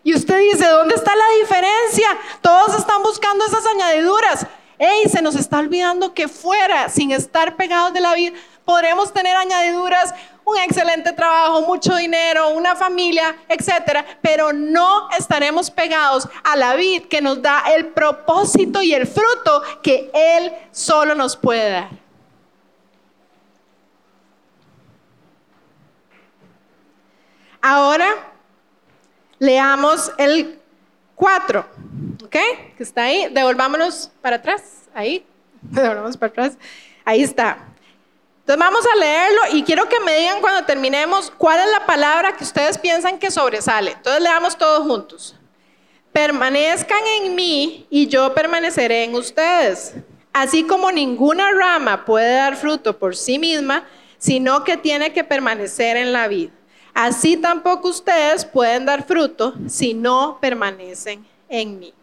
Y 0.04 0.14
usted 0.14 0.38
dice, 0.40 0.68
¿dónde 0.68 0.96
está 0.96 1.16
la 1.16 1.40
diferencia? 1.40 2.06
Todos 2.42 2.78
están 2.78 3.02
buscando 3.02 3.46
esas 3.46 3.66
añadiduras. 3.66 4.46
Ey, 4.78 5.08
se 5.08 5.22
nos 5.22 5.38
está 5.38 5.60
olvidando 5.60 6.14
que 6.14 6.28
fuera, 6.28 6.90
sin 6.90 7.14
estar 7.14 7.56
pegados 7.56 7.94
de 7.94 8.02
la 8.02 8.16
vida, 8.16 8.36
podremos 8.66 9.14
tener 9.14 9.38
añadiduras, 9.38 10.14
un 10.46 10.58
excelente 10.58 11.14
trabajo, 11.14 11.62
mucho 11.62 11.96
dinero, 11.96 12.50
una 12.50 12.76
familia, 12.76 13.36
etcétera, 13.48 14.06
pero 14.22 14.54
no 14.54 15.10
estaremos 15.18 15.72
pegados 15.72 16.28
a 16.44 16.56
la 16.56 16.76
vid 16.76 17.04
que 17.04 17.22
nos 17.22 17.42
da 17.42 17.64
el 17.76 17.88
propósito 17.88 18.82
y 18.82 18.94
el 18.94 19.08
fruto 19.08 19.64
que 19.82 20.12
Él 20.14 20.52
solo 20.72 21.16
nos 21.16 21.36
puede 21.38 21.72
dar. 21.72 21.90
Ahora 27.62 28.10
leamos 29.40 30.12
el 30.18 30.60
4, 31.16 31.66
¿ok? 32.26 32.30
Que 32.30 32.84
está 32.84 33.04
ahí. 33.04 33.30
Devolvámonos 33.32 34.12
para 34.22 34.36
atrás, 34.36 34.90
ahí. 34.94 35.26
Devolvamos 35.62 36.18
para 36.18 36.32
atrás. 36.32 36.58
Ahí 37.06 37.24
está. 37.24 37.73
Entonces 38.44 38.60
vamos 38.60 38.86
a 38.86 38.98
leerlo 38.98 39.42
y 39.54 39.64
quiero 39.64 39.88
que 39.88 40.02
me 40.02 40.18
digan 40.18 40.42
cuando 40.42 40.66
terminemos 40.66 41.32
cuál 41.38 41.62
es 41.62 41.72
la 41.72 41.86
palabra 41.86 42.36
que 42.36 42.44
ustedes 42.44 42.78
piensan 42.78 43.18
que 43.18 43.32
sobresale. 43.32 43.92
Entonces 43.92 44.22
leamos 44.22 44.58
todos 44.58 44.84
juntos. 44.84 45.34
Permanezcan 46.12 47.00
en 47.22 47.36
mí 47.36 47.88
y 47.90 48.08
yo 48.08 48.34
permaneceré 48.34 49.06
en 49.06 49.16
ustedes. 49.16 49.94
Así 50.34 50.64
como 50.64 50.92
ninguna 50.92 51.52
rama 51.52 52.04
puede 52.04 52.36
dar 52.36 52.58
fruto 52.58 53.00
por 53.00 53.16
sí 53.16 53.40
misma, 53.40 53.86
sino 54.18 54.66
que 54.66 54.76
tiene 54.76 55.14
que 55.14 55.24
permanecer 55.24 55.96
en 55.96 56.12
la 56.12 56.28
vida. 56.28 56.52
Así 56.94 57.38
tampoco 57.38 57.88
ustedes 57.88 58.44
pueden 58.44 58.86
dar 58.86 59.08
fruto 59.08 59.54
si 59.70 59.94
no 59.94 60.38
permanecen 60.42 61.26
en 61.48 61.80
mí. 61.80 61.94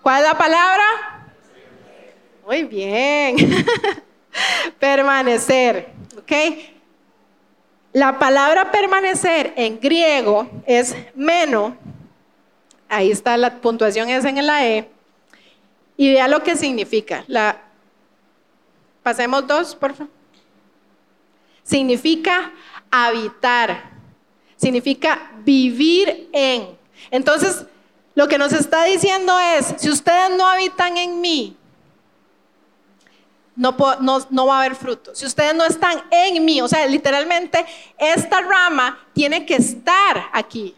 ¿Cuál 0.00 0.22
es 0.22 0.28
la 0.30 0.38
palabra? 0.38 0.84
Muy 2.46 2.64
bien. 2.64 3.36
permanecer, 4.78 5.88
¿ok? 6.18 6.32
La 7.92 8.18
palabra 8.18 8.70
permanecer 8.70 9.52
en 9.56 9.78
griego 9.78 10.48
es 10.66 10.96
meno, 11.14 11.76
ahí 12.88 13.10
está 13.10 13.36
la 13.36 13.60
puntuación 13.60 14.08
es 14.08 14.24
en 14.24 14.44
la 14.44 14.66
E, 14.66 14.88
y 15.96 16.12
vea 16.12 16.26
lo 16.28 16.42
que 16.42 16.56
significa. 16.56 17.24
La, 17.28 17.62
pasemos 19.02 19.46
dos, 19.46 19.76
por 19.76 19.94
favor. 19.94 20.12
Significa 21.62 22.52
habitar, 22.90 23.92
significa 24.56 25.30
vivir 25.44 26.28
en. 26.32 26.76
Entonces, 27.10 27.64
lo 28.14 28.28
que 28.28 28.38
nos 28.38 28.52
está 28.52 28.84
diciendo 28.84 29.38
es, 29.38 29.74
si 29.78 29.88
ustedes 29.88 30.36
no 30.36 30.46
habitan 30.46 30.96
en 30.96 31.20
mí, 31.20 31.56
no, 33.56 33.76
no, 34.30 34.46
va 34.46 34.56
a 34.56 34.60
haber 34.64 34.74
fruto. 34.74 35.14
Si 35.14 35.26
ustedes 35.26 35.54
no 35.54 35.64
están 35.64 36.02
en 36.10 36.44
mí, 36.44 36.60
o 36.60 36.68
sea, 36.68 36.86
literalmente 36.86 37.64
esta 37.98 38.40
rama 38.40 38.98
tiene 39.12 39.46
que 39.46 39.56
estar 39.56 40.28
aquí. 40.32 40.74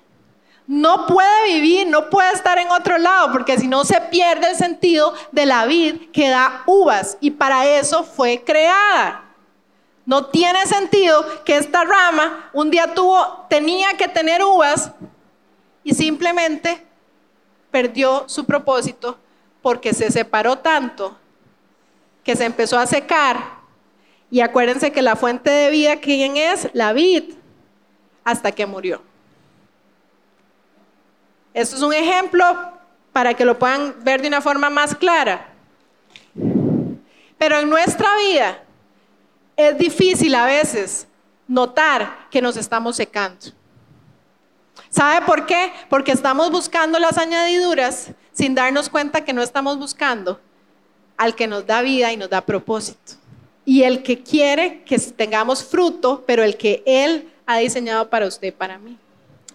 No 0.66 1.06
puede 1.06 1.54
vivir, 1.54 1.86
no 1.86 2.10
puede 2.10 2.32
estar 2.32 2.58
en 2.58 2.70
otro 2.70 2.98
lado, 2.98 3.32
porque 3.32 3.58
si 3.58 3.68
no 3.68 3.84
se 3.84 4.00
pierde 4.00 4.50
el 4.50 4.56
sentido 4.56 5.14
de 5.30 5.46
la 5.46 5.64
vid 5.64 6.10
que 6.10 6.28
da 6.28 6.64
uvas 6.66 7.16
y 7.20 7.30
para 7.30 7.66
eso 7.66 8.02
fue 8.02 8.42
creada. 8.44 9.22
No 10.04 10.26
tiene 10.26 10.66
sentido 10.66 11.44
que 11.44 11.56
esta 11.56 11.84
rama 11.84 12.50
un 12.52 12.70
día 12.70 12.94
tuvo, 12.94 13.46
tenía 13.48 13.94
que 13.96 14.08
tener 14.08 14.42
uvas 14.42 14.90
y 15.82 15.94
simplemente 15.94 16.84
perdió 17.70 18.24
su 18.28 18.44
propósito 18.44 19.18
porque 19.62 19.94
se 19.94 20.10
separó 20.10 20.58
tanto 20.58 21.16
que 22.26 22.34
se 22.34 22.44
empezó 22.44 22.76
a 22.76 22.86
secar. 22.86 23.56
Y 24.32 24.40
acuérdense 24.40 24.90
que 24.90 25.00
la 25.00 25.14
fuente 25.14 25.48
de 25.48 25.70
vida, 25.70 25.96
¿quién 26.00 26.36
es? 26.36 26.68
La 26.72 26.92
vid, 26.92 27.34
hasta 28.24 28.50
que 28.50 28.66
murió. 28.66 29.00
Esto 31.54 31.76
es 31.76 31.82
un 31.82 31.94
ejemplo 31.94 32.44
para 33.12 33.32
que 33.32 33.44
lo 33.44 33.56
puedan 33.56 33.94
ver 34.02 34.20
de 34.20 34.26
una 34.26 34.40
forma 34.40 34.68
más 34.68 34.96
clara. 34.96 35.52
Pero 37.38 37.58
en 37.60 37.70
nuestra 37.70 38.08
vida 38.16 38.60
es 39.56 39.78
difícil 39.78 40.34
a 40.34 40.46
veces 40.46 41.06
notar 41.46 42.26
que 42.28 42.42
nos 42.42 42.56
estamos 42.56 42.96
secando. 42.96 43.46
¿Sabe 44.90 45.24
por 45.24 45.46
qué? 45.46 45.72
Porque 45.88 46.10
estamos 46.10 46.50
buscando 46.50 46.98
las 46.98 47.18
añadiduras 47.18 48.10
sin 48.32 48.56
darnos 48.56 48.88
cuenta 48.88 49.24
que 49.24 49.32
no 49.32 49.42
estamos 49.42 49.78
buscando 49.78 50.40
al 51.16 51.34
que 51.34 51.46
nos 51.46 51.66
da 51.66 51.82
vida 51.82 52.12
y 52.12 52.16
nos 52.16 52.30
da 52.30 52.40
propósito. 52.40 53.14
Y 53.64 53.82
el 53.82 54.02
que 54.02 54.22
quiere 54.22 54.82
que 54.84 54.98
tengamos 54.98 55.64
fruto, 55.64 56.24
pero 56.26 56.42
el 56.44 56.56
que 56.56 56.82
Él 56.86 57.32
ha 57.46 57.58
diseñado 57.58 58.08
para 58.08 58.26
usted 58.26 58.54
para 58.54 58.78
mí. 58.78 58.98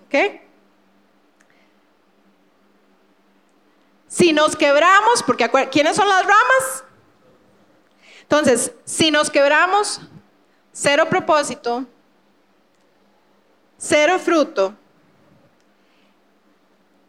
¿Ok? 0.05 0.41
Si 4.07 4.33
nos 4.33 4.55
quebramos, 4.55 5.23
porque 5.23 5.49
¿quiénes 5.71 5.95
son 5.95 6.09
las 6.09 6.23
ramas? 6.23 6.83
Entonces, 8.23 8.73
si 8.83 9.09
nos 9.11 9.29
quebramos, 9.29 10.01
cero 10.73 11.07
propósito, 11.09 11.85
cero 13.77 14.19
fruto 14.19 14.75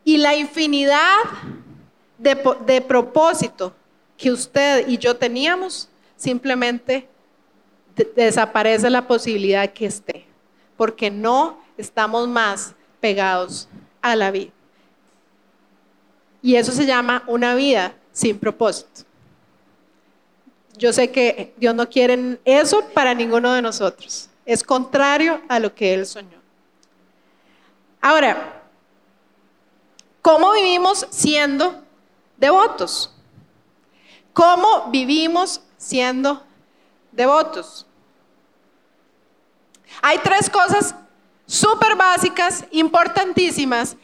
y 0.04 0.16
la 0.16 0.34
infinidad 0.34 1.18
de, 2.18 2.80
propósito 2.80 3.74
que 4.22 4.30
usted 4.30 4.86
y 4.86 4.98
yo 4.98 5.16
teníamos, 5.16 5.88
simplemente 6.16 7.08
desaparece 8.14 8.88
la 8.88 9.04
posibilidad 9.04 9.68
que 9.72 9.86
esté, 9.86 10.24
porque 10.76 11.10
no 11.10 11.58
estamos 11.76 12.28
más 12.28 12.72
pegados 13.00 13.68
a 14.00 14.14
la 14.14 14.30
vida. 14.30 14.52
Y 16.40 16.54
eso 16.54 16.70
se 16.70 16.86
llama 16.86 17.24
una 17.26 17.56
vida 17.56 17.96
sin 18.12 18.38
propósito. 18.38 19.02
Yo 20.76 20.92
sé 20.92 21.10
que 21.10 21.52
Dios 21.56 21.74
no 21.74 21.88
quiere 21.88 22.38
eso 22.44 22.84
para 22.94 23.14
ninguno 23.14 23.52
de 23.52 23.60
nosotros. 23.60 24.30
Es 24.46 24.62
contrario 24.62 25.40
a 25.48 25.58
lo 25.58 25.74
que 25.74 25.94
Él 25.94 26.06
soñó. 26.06 26.40
Ahora, 28.00 28.62
¿cómo 30.22 30.52
vivimos 30.52 31.08
siendo 31.10 31.82
devotos? 32.36 33.12
¿Cómo 34.32 34.90
vivimos 34.90 35.60
siendo 35.76 36.42
devotos? 37.10 37.86
Hay 40.00 40.18
tres 40.18 40.48
cosas 40.48 40.94
súper 41.46 41.96
básicas, 41.96 42.64
importantísimas, 42.70 43.96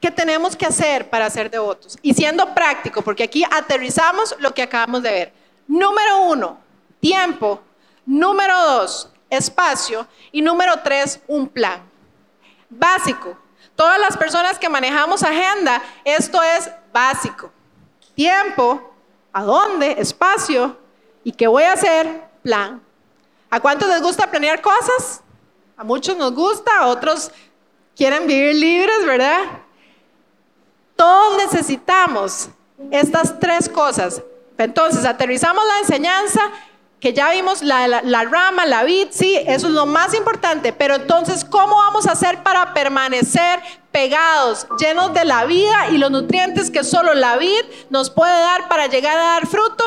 que 0.00 0.10
tenemos 0.10 0.54
que 0.54 0.66
hacer 0.66 1.08
para 1.08 1.30
ser 1.30 1.50
devotos. 1.50 1.98
Y 2.02 2.12
siendo 2.12 2.54
práctico, 2.54 3.02
porque 3.02 3.24
aquí 3.24 3.42
aterrizamos 3.50 4.34
lo 4.38 4.52
que 4.52 4.62
acabamos 4.62 5.02
de 5.02 5.10
ver. 5.10 5.32
Número 5.66 6.24
uno, 6.24 6.58
tiempo. 7.00 7.60
Número 8.04 8.54
dos, 8.66 9.10
espacio. 9.30 10.06
Y 10.30 10.42
número 10.42 10.80
tres, 10.82 11.20
un 11.26 11.48
plan. 11.48 11.82
Básico. 12.68 13.38
Todas 13.74 13.98
las 13.98 14.16
personas 14.16 14.58
que 14.58 14.68
manejamos 14.68 15.22
agenda, 15.22 15.82
esto 16.04 16.42
es 16.42 16.70
básico. 16.92 17.50
Tiempo, 18.14 18.93
a 19.34 19.42
dónde, 19.42 19.96
espacio 19.98 20.78
y 21.24 21.32
qué 21.32 21.48
voy 21.48 21.64
a 21.64 21.72
hacer, 21.72 22.22
plan. 22.42 22.80
¿A 23.50 23.60
cuántos 23.60 23.88
les 23.88 24.00
gusta 24.00 24.30
planear 24.30 24.62
cosas? 24.62 25.22
A 25.76 25.82
muchos 25.82 26.16
nos 26.16 26.32
gusta, 26.32 26.70
a 26.78 26.86
otros 26.86 27.32
quieren 27.96 28.28
vivir 28.28 28.54
libres, 28.54 29.04
¿verdad? 29.04 29.40
Todos 30.94 31.36
necesitamos 31.38 32.48
estas 32.92 33.38
tres 33.40 33.68
cosas. 33.68 34.22
Entonces, 34.56 35.04
aterrizamos 35.04 35.64
la 35.66 35.78
enseñanza, 35.80 36.40
que 37.00 37.12
ya 37.12 37.30
vimos 37.30 37.60
la, 37.60 38.24
rama, 38.30 38.64
la 38.66 38.84
vid, 38.84 39.08
sí, 39.10 39.36
eso 39.46 39.66
es 39.66 39.72
lo 39.72 39.84
más 39.84 40.14
importante. 40.14 40.72
Pero 40.72 40.94
entonces, 40.94 41.44
¿cómo 41.44 41.74
vamos 41.74 42.06
a 42.06 42.12
hacer 42.12 42.42
para 42.44 42.72
permanecer 42.72 43.60
pegados, 43.94 44.66
llenos 44.76 45.14
de 45.14 45.24
la 45.24 45.44
vida 45.44 45.86
y 45.92 45.98
los 45.98 46.10
nutrientes 46.10 46.68
que 46.68 46.82
solo 46.82 47.14
la 47.14 47.36
vid 47.36 47.62
nos 47.90 48.10
puede 48.10 48.32
dar 48.32 48.68
para 48.68 48.88
llegar 48.88 49.16
a 49.16 49.22
dar 49.22 49.46
fruto? 49.46 49.84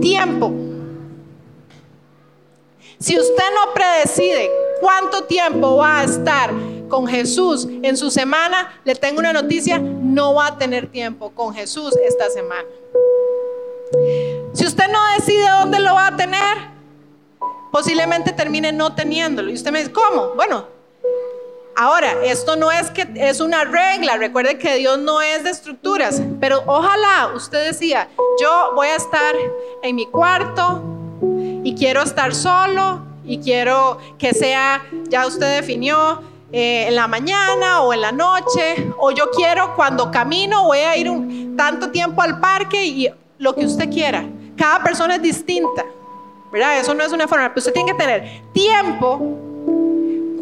Tiempo. 0.00 0.52
Si 3.00 3.18
usted 3.18 3.44
no 3.56 3.74
predecide 3.74 4.48
cuánto 4.80 5.24
tiempo 5.24 5.78
va 5.78 5.98
a 5.98 6.04
estar 6.04 6.52
con 6.88 7.08
Jesús 7.08 7.66
en 7.82 7.96
su 7.96 8.08
semana, 8.08 8.80
le 8.84 8.94
tengo 8.94 9.18
una 9.18 9.32
noticia, 9.32 9.80
no 9.80 10.34
va 10.34 10.46
a 10.46 10.58
tener 10.58 10.86
tiempo 10.86 11.32
con 11.32 11.52
Jesús 11.52 11.96
esta 12.06 12.30
semana. 12.30 12.68
Si 14.52 14.64
usted 14.64 14.86
no 14.86 15.00
decide 15.18 15.48
dónde 15.58 15.80
lo 15.80 15.94
va 15.94 16.06
a 16.06 16.16
tener, 16.16 16.56
posiblemente 17.72 18.30
termine 18.30 18.70
no 18.70 18.94
teniéndolo. 18.94 19.50
Y 19.50 19.54
usted 19.54 19.72
me 19.72 19.80
dice, 19.80 19.90
¿cómo? 19.90 20.34
Bueno, 20.36 20.81
ahora, 21.76 22.24
esto 22.24 22.56
no 22.56 22.70
es 22.70 22.90
que 22.90 23.06
es 23.14 23.40
una 23.40 23.64
regla, 23.64 24.16
recuerde 24.16 24.58
que 24.58 24.76
Dios 24.76 24.98
no 24.98 25.20
es 25.20 25.44
de 25.44 25.50
estructuras, 25.50 26.20
pero 26.40 26.62
ojalá 26.66 27.32
usted 27.34 27.66
decía, 27.66 28.08
yo 28.40 28.72
voy 28.74 28.88
a 28.88 28.96
estar 28.96 29.34
en 29.82 29.96
mi 29.96 30.06
cuarto 30.06 30.82
y 31.64 31.74
quiero 31.74 32.02
estar 32.02 32.34
solo 32.34 33.02
y 33.24 33.38
quiero 33.38 33.98
que 34.18 34.34
sea, 34.34 34.82
ya 35.08 35.26
usted 35.26 35.60
definió, 35.60 36.20
eh, 36.54 36.88
en 36.88 36.96
la 36.96 37.08
mañana 37.08 37.80
o 37.80 37.94
en 37.94 38.02
la 38.02 38.12
noche, 38.12 38.92
o 38.98 39.10
yo 39.10 39.30
quiero 39.30 39.74
cuando 39.74 40.10
camino, 40.10 40.64
voy 40.64 40.80
a 40.80 40.94
ir 40.98 41.08
un, 41.08 41.56
tanto 41.56 41.90
tiempo 41.90 42.20
al 42.20 42.40
parque 42.40 42.84
y 42.84 43.08
lo 43.38 43.54
que 43.54 43.64
usted 43.64 43.88
quiera. 43.88 44.26
Cada 44.54 44.82
persona 44.82 45.14
es 45.14 45.22
distinta, 45.22 45.86
¿verdad? 46.52 46.78
Eso 46.78 46.92
no 46.92 47.02
es 47.04 47.12
una 47.12 47.26
forma, 47.26 47.48
pero 47.48 47.60
usted 47.60 47.72
tiene 47.72 47.92
que 47.92 47.98
tener 47.98 48.42
tiempo. 48.52 49.38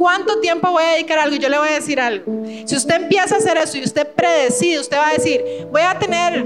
¿Cuánto 0.00 0.40
tiempo 0.40 0.70
voy 0.70 0.82
a 0.82 0.92
dedicar 0.92 1.18
a 1.18 1.24
algo? 1.24 1.36
Yo 1.36 1.50
le 1.50 1.58
voy 1.58 1.68
a 1.68 1.72
decir 1.72 2.00
algo. 2.00 2.24
Si 2.64 2.74
usted 2.74 3.02
empieza 3.02 3.34
a 3.34 3.38
hacer 3.38 3.58
eso 3.58 3.76
y 3.76 3.84
usted 3.84 4.08
predecide, 4.08 4.80
usted 4.80 4.96
va 4.96 5.08
a 5.08 5.12
decir, 5.12 5.44
voy 5.70 5.82
a 5.82 5.98
tener 5.98 6.42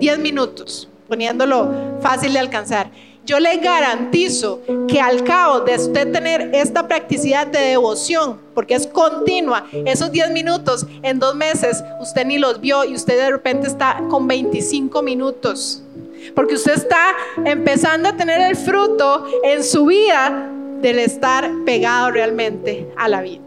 10 0.00 0.18
minutos, 0.18 0.88
poniéndolo 1.06 1.72
fácil 2.02 2.32
de 2.32 2.40
alcanzar 2.40 2.90
yo 3.28 3.38
le 3.38 3.58
garantizo 3.58 4.62
que 4.88 5.02
al 5.02 5.22
cabo 5.22 5.60
de 5.60 5.76
usted 5.76 6.10
tener 6.10 6.48
esta 6.54 6.88
practicidad 6.88 7.46
de 7.46 7.58
devoción, 7.58 8.40
porque 8.54 8.74
es 8.74 8.86
continua, 8.86 9.66
esos 9.84 10.10
10 10.10 10.30
minutos 10.30 10.86
en 11.02 11.18
dos 11.18 11.36
meses 11.36 11.84
usted 12.00 12.24
ni 12.24 12.38
los 12.38 12.58
vio 12.58 12.86
y 12.86 12.94
usted 12.94 13.18
de 13.18 13.30
repente 13.30 13.66
está 13.66 14.02
con 14.08 14.26
25 14.26 15.02
minutos. 15.02 15.82
Porque 16.34 16.54
usted 16.54 16.72
está 16.72 17.14
empezando 17.44 18.08
a 18.08 18.16
tener 18.16 18.40
el 18.40 18.56
fruto 18.56 19.26
en 19.44 19.62
su 19.62 19.84
vida 19.84 20.50
del 20.80 20.98
estar 20.98 21.50
pegado 21.64 22.10
realmente 22.10 22.88
a 22.96 23.08
la 23.08 23.20
vida. 23.22 23.42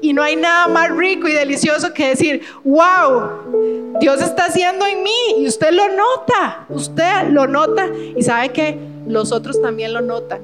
Y 0.00 0.12
no 0.12 0.22
hay 0.22 0.36
nada 0.36 0.68
más 0.68 0.94
rico 0.94 1.28
y 1.28 1.32
delicioso 1.32 1.94
que 1.94 2.08
decir, 2.08 2.42
wow, 2.62 3.98
Dios 4.00 4.20
está 4.20 4.46
haciendo 4.46 4.84
en 4.86 5.02
mí 5.02 5.38
y 5.38 5.46
usted 5.46 5.70
lo 5.70 5.88
nota, 5.88 6.66
usted 6.68 7.28
lo 7.30 7.46
nota 7.46 7.86
y 8.14 8.22
sabe 8.22 8.50
que 8.50 8.78
los 9.06 9.32
otros 9.32 9.62
también 9.62 9.94
lo 9.94 10.02
notan. 10.02 10.42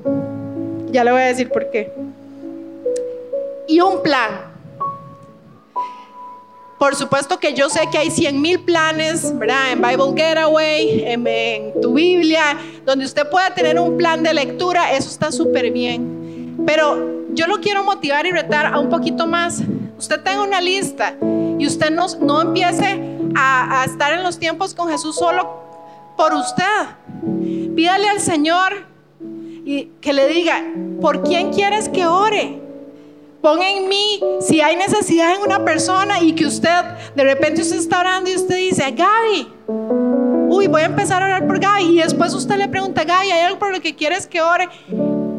Ya 0.90 1.04
le 1.04 1.12
voy 1.12 1.20
a 1.20 1.26
decir 1.26 1.50
por 1.50 1.70
qué. 1.70 1.92
Y 3.68 3.80
un 3.80 4.02
plan. 4.02 4.49
Por 6.80 6.96
supuesto 6.96 7.38
que 7.38 7.52
yo 7.52 7.68
sé 7.68 7.90
que 7.92 7.98
hay 7.98 8.10
100 8.10 8.40
mil 8.40 8.58
planes, 8.60 9.38
¿verdad? 9.38 9.72
En 9.72 9.82
Bible 9.82 10.14
Getaway, 10.16 11.04
en, 11.04 11.26
en 11.26 11.78
tu 11.82 11.92
Biblia, 11.92 12.58
donde 12.86 13.04
usted 13.04 13.28
pueda 13.28 13.52
tener 13.52 13.78
un 13.78 13.98
plan 13.98 14.22
de 14.22 14.32
lectura, 14.32 14.90
eso 14.92 15.10
está 15.10 15.30
súper 15.30 15.72
bien. 15.72 16.56
Pero 16.64 17.26
yo 17.34 17.46
lo 17.46 17.60
quiero 17.60 17.84
motivar 17.84 18.24
y 18.24 18.30
retar 18.30 18.64
a 18.64 18.78
un 18.78 18.88
poquito 18.88 19.26
más. 19.26 19.62
Usted 19.98 20.22
tenga 20.22 20.42
una 20.42 20.62
lista 20.62 21.16
y 21.58 21.66
usted 21.66 21.90
no, 21.90 22.06
no 22.22 22.40
empiece 22.40 22.98
a, 23.34 23.82
a 23.82 23.84
estar 23.84 24.14
en 24.14 24.22
los 24.22 24.38
tiempos 24.38 24.72
con 24.72 24.88
Jesús 24.88 25.16
solo 25.16 25.62
por 26.16 26.32
usted. 26.32 26.64
Pídale 27.76 28.08
al 28.08 28.20
Señor 28.20 28.86
y 29.66 29.90
que 30.00 30.14
le 30.14 30.28
diga, 30.28 30.64
¿por 31.02 31.24
quién 31.24 31.52
quieres 31.52 31.90
que 31.90 32.06
ore? 32.06 32.69
Ponga 33.42 33.70
en 33.70 33.88
mí 33.88 34.20
si 34.40 34.60
hay 34.60 34.76
necesidad 34.76 35.34
en 35.34 35.42
una 35.42 35.64
persona 35.64 36.20
y 36.20 36.34
que 36.34 36.46
usted, 36.46 36.84
de 37.16 37.24
repente 37.24 37.62
usted 37.62 37.76
está 37.76 38.00
orando 38.00 38.30
y 38.30 38.36
usted 38.36 38.56
dice, 38.56 38.90
Gaby, 38.90 39.48
uy, 40.50 40.66
voy 40.66 40.82
a 40.82 40.86
empezar 40.86 41.22
a 41.22 41.26
orar 41.26 41.46
por 41.46 41.58
Gaby. 41.58 41.84
Y 41.84 42.02
después 42.02 42.34
usted 42.34 42.56
le 42.56 42.68
pregunta, 42.68 43.04
Gaby, 43.04 43.30
¿hay 43.30 43.40
algo 43.40 43.58
por 43.58 43.72
lo 43.72 43.80
que 43.80 43.96
quieres 43.96 44.26
que 44.26 44.42
ore? 44.42 44.68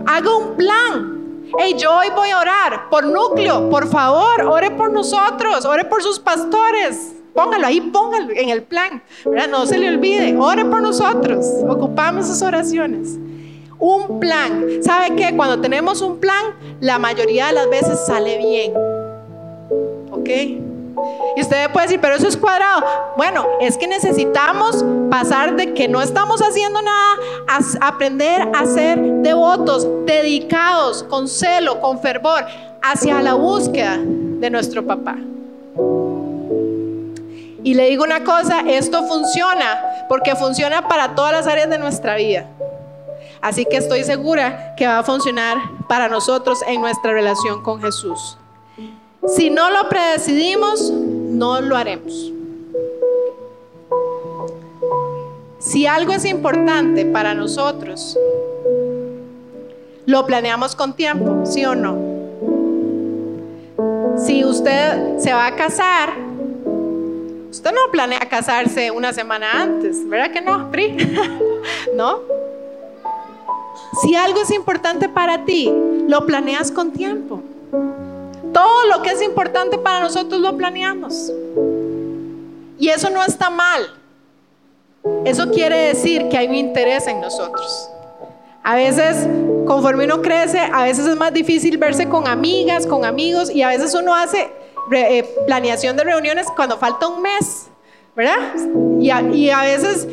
Haga 0.08 0.36
un 0.36 0.56
plan. 0.56 1.22
Hey, 1.60 1.76
yo 1.78 1.96
hoy 1.96 2.08
voy 2.16 2.30
a 2.30 2.40
orar 2.40 2.90
por 2.90 3.06
núcleo, 3.06 3.70
por 3.70 3.88
favor, 3.88 4.42
ore 4.48 4.72
por 4.72 4.92
nosotros, 4.92 5.66
ore 5.66 5.86
por 5.86 6.02
sus 6.02 6.18
pastores. 6.18 7.14
Póngalo 7.36 7.68
ahí, 7.68 7.82
póngalo 7.82 8.32
en 8.32 8.50
el 8.50 8.64
plan. 8.64 9.04
No 9.50 9.66
se 9.68 9.78
le 9.78 9.90
olvide, 9.90 10.36
ore 10.38 10.66
por 10.66 10.82
nosotros. 10.82 11.46
Ocupamos 11.68 12.28
sus 12.28 12.42
oraciones. 12.42 13.18
Un 13.82 14.20
plan. 14.20 14.84
¿Sabe 14.84 15.16
qué? 15.16 15.36
Cuando 15.36 15.60
tenemos 15.60 16.02
un 16.02 16.20
plan, 16.20 16.56
la 16.80 17.00
mayoría 17.00 17.48
de 17.48 17.54
las 17.54 17.70
veces 17.70 18.00
sale 18.06 18.38
bien. 18.38 18.74
¿Ok? 20.12 20.30
Y 21.36 21.42
usted 21.42 21.72
puede 21.72 21.88
decir, 21.88 22.00
pero 22.00 22.14
eso 22.16 22.28
es 22.28 22.38
cuadrado. 22.38 22.84
Bueno, 23.18 23.48
es 23.60 23.78
que 23.78 23.88
necesitamos 23.88 24.86
pasar 25.10 25.56
de 25.56 25.74
que 25.74 25.88
no 25.88 26.00
estamos 26.00 26.42
haciendo 26.42 26.80
nada 26.80 27.16
a 27.48 27.88
aprender 27.88 28.50
a 28.54 28.66
ser 28.68 29.02
devotos, 29.02 29.88
dedicados, 30.06 31.02
con 31.04 31.28
celo, 31.28 31.82
con 31.82 32.00
fervor, 32.00 32.46
hacia 32.84 33.20
la 33.22 33.34
búsqueda 33.34 33.98
de 34.00 34.50
nuestro 34.52 34.86
papá. 34.86 35.16
Y 37.64 37.74
le 37.74 37.90
digo 37.90 38.04
una 38.04 38.24
cosa, 38.24 38.62
esto 38.68 39.08
funciona 39.08 40.06
porque 40.08 40.36
funciona 40.36 40.88
para 40.88 41.16
todas 41.16 41.32
las 41.32 41.48
áreas 41.48 41.70
de 41.70 41.80
nuestra 41.80 42.16
vida. 42.16 42.46
Así 43.42 43.66
que 43.66 43.78
estoy 43.78 44.04
segura 44.04 44.76
que 44.78 44.86
va 44.86 45.00
a 45.00 45.04
funcionar 45.04 45.58
para 45.88 46.08
nosotros 46.08 46.62
en 46.68 46.80
nuestra 46.80 47.12
relación 47.12 47.64
con 47.64 47.82
Jesús. 47.82 48.38
Si 49.28 49.50
no 49.50 49.70
lo 49.70 49.90
predecidimos, 49.90 50.92
no 50.92 51.62
lo 51.62 51.76
haremos. 51.76 52.32
Si 55.60 55.86
algo 55.86 56.14
es 56.14 56.26
importante 56.26 57.06
para 57.06 57.34
nosotros, 57.34 58.18
lo 60.06 60.26
planeamos 60.26 60.76
con 60.76 60.96
tiempo, 60.96 61.46
¿sí 61.46 61.66
o 61.66 61.76
no? 61.76 62.12
Si 64.18 64.44
usted 64.44 65.18
se 65.18 65.34
va 65.34 65.48
a 65.48 65.56
casar, 65.56 66.14
usted 67.50 67.72
no 67.72 67.92
planea 67.92 68.20
casarse 68.28 68.92
una 68.92 69.14
semana 69.14 69.62
antes, 69.62 70.08
¿verdad 70.08 70.32
que 70.32 70.42
no, 70.42 70.70
Pri? 70.72 70.98
¿No? 71.96 72.41
Si 74.00 74.16
algo 74.16 74.42
es 74.42 74.52
importante 74.52 75.10
para 75.10 75.44
ti, 75.44 75.72
lo 76.08 76.26
planeas 76.26 76.72
con 76.72 76.92
tiempo. 76.92 77.42
Todo 78.54 78.88
lo 78.88 79.02
que 79.02 79.12
es 79.12 79.22
importante 79.22 79.78
para 79.78 80.02
nosotros 80.02 80.40
lo 80.40 80.56
planeamos. 80.56 81.32
Y 82.80 82.90
eso 82.90 83.10
no 83.10 83.24
está 83.24 83.50
mal. 83.50 83.82
Eso 85.26 85.50
quiere 85.52 85.78
decir 85.88 86.30
que 86.30 86.38
hay 86.38 86.48
un 86.48 86.56
interés 86.56 87.08
en 87.08 87.20
nosotros. 87.20 87.90
A 88.64 88.76
veces, 88.76 89.28
conforme 89.66 90.06
uno 90.06 90.22
crece, 90.22 90.60
a 90.60 90.84
veces 90.84 91.08
es 91.08 91.16
más 91.16 91.34
difícil 91.34 91.78
verse 91.78 92.08
con 92.08 92.28
amigas, 92.28 92.86
con 92.86 93.06
amigos, 93.06 93.50
y 93.50 93.62
a 93.64 93.70
veces 93.70 93.94
uno 93.94 94.16
hace 94.16 94.52
eh, 94.92 95.28
planeación 95.48 95.98
de 95.98 96.04
reuniones 96.04 96.48
cuando 96.56 96.78
falta 96.78 97.08
un 97.08 97.22
mes, 97.22 97.68
¿verdad? 98.16 98.38
Y 99.00 99.12
y 99.36 99.50
a 99.50 99.62
veces 99.62 100.08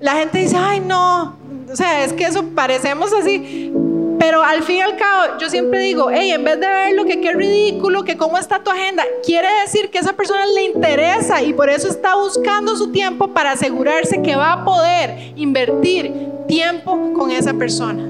la 0.00 0.12
gente 0.12 0.38
dice, 0.38 0.56
ay, 0.56 0.80
no, 0.80 1.37
o 1.70 1.76
sea, 1.76 2.04
es 2.04 2.12
que 2.12 2.24
eso 2.24 2.44
parecemos 2.54 3.12
así. 3.12 3.72
Pero 4.18 4.42
al 4.42 4.64
fin 4.64 4.76
y 4.76 4.80
al 4.80 4.96
cabo, 4.96 5.38
yo 5.38 5.48
siempre 5.48 5.78
digo, 5.80 6.08
hey, 6.10 6.32
en 6.32 6.42
vez 6.42 6.58
de 6.58 6.66
ver 6.66 6.94
lo 6.94 7.04
que 7.04 7.20
qué 7.20 7.32
ridículo, 7.32 8.02
que 8.02 8.16
cómo 8.16 8.36
está 8.36 8.62
tu 8.62 8.70
agenda, 8.70 9.04
quiere 9.24 9.48
decir 9.60 9.90
que 9.90 9.98
esa 9.98 10.12
persona 10.14 10.44
le 10.46 10.64
interesa 10.64 11.40
y 11.40 11.52
por 11.52 11.70
eso 11.70 11.88
está 11.88 12.16
buscando 12.16 12.76
su 12.76 12.90
tiempo 12.90 13.28
para 13.28 13.52
asegurarse 13.52 14.20
que 14.20 14.34
va 14.34 14.54
a 14.54 14.64
poder 14.64 15.32
invertir 15.36 16.12
tiempo 16.48 17.12
con 17.14 17.30
esa 17.30 17.54
persona. 17.54 18.04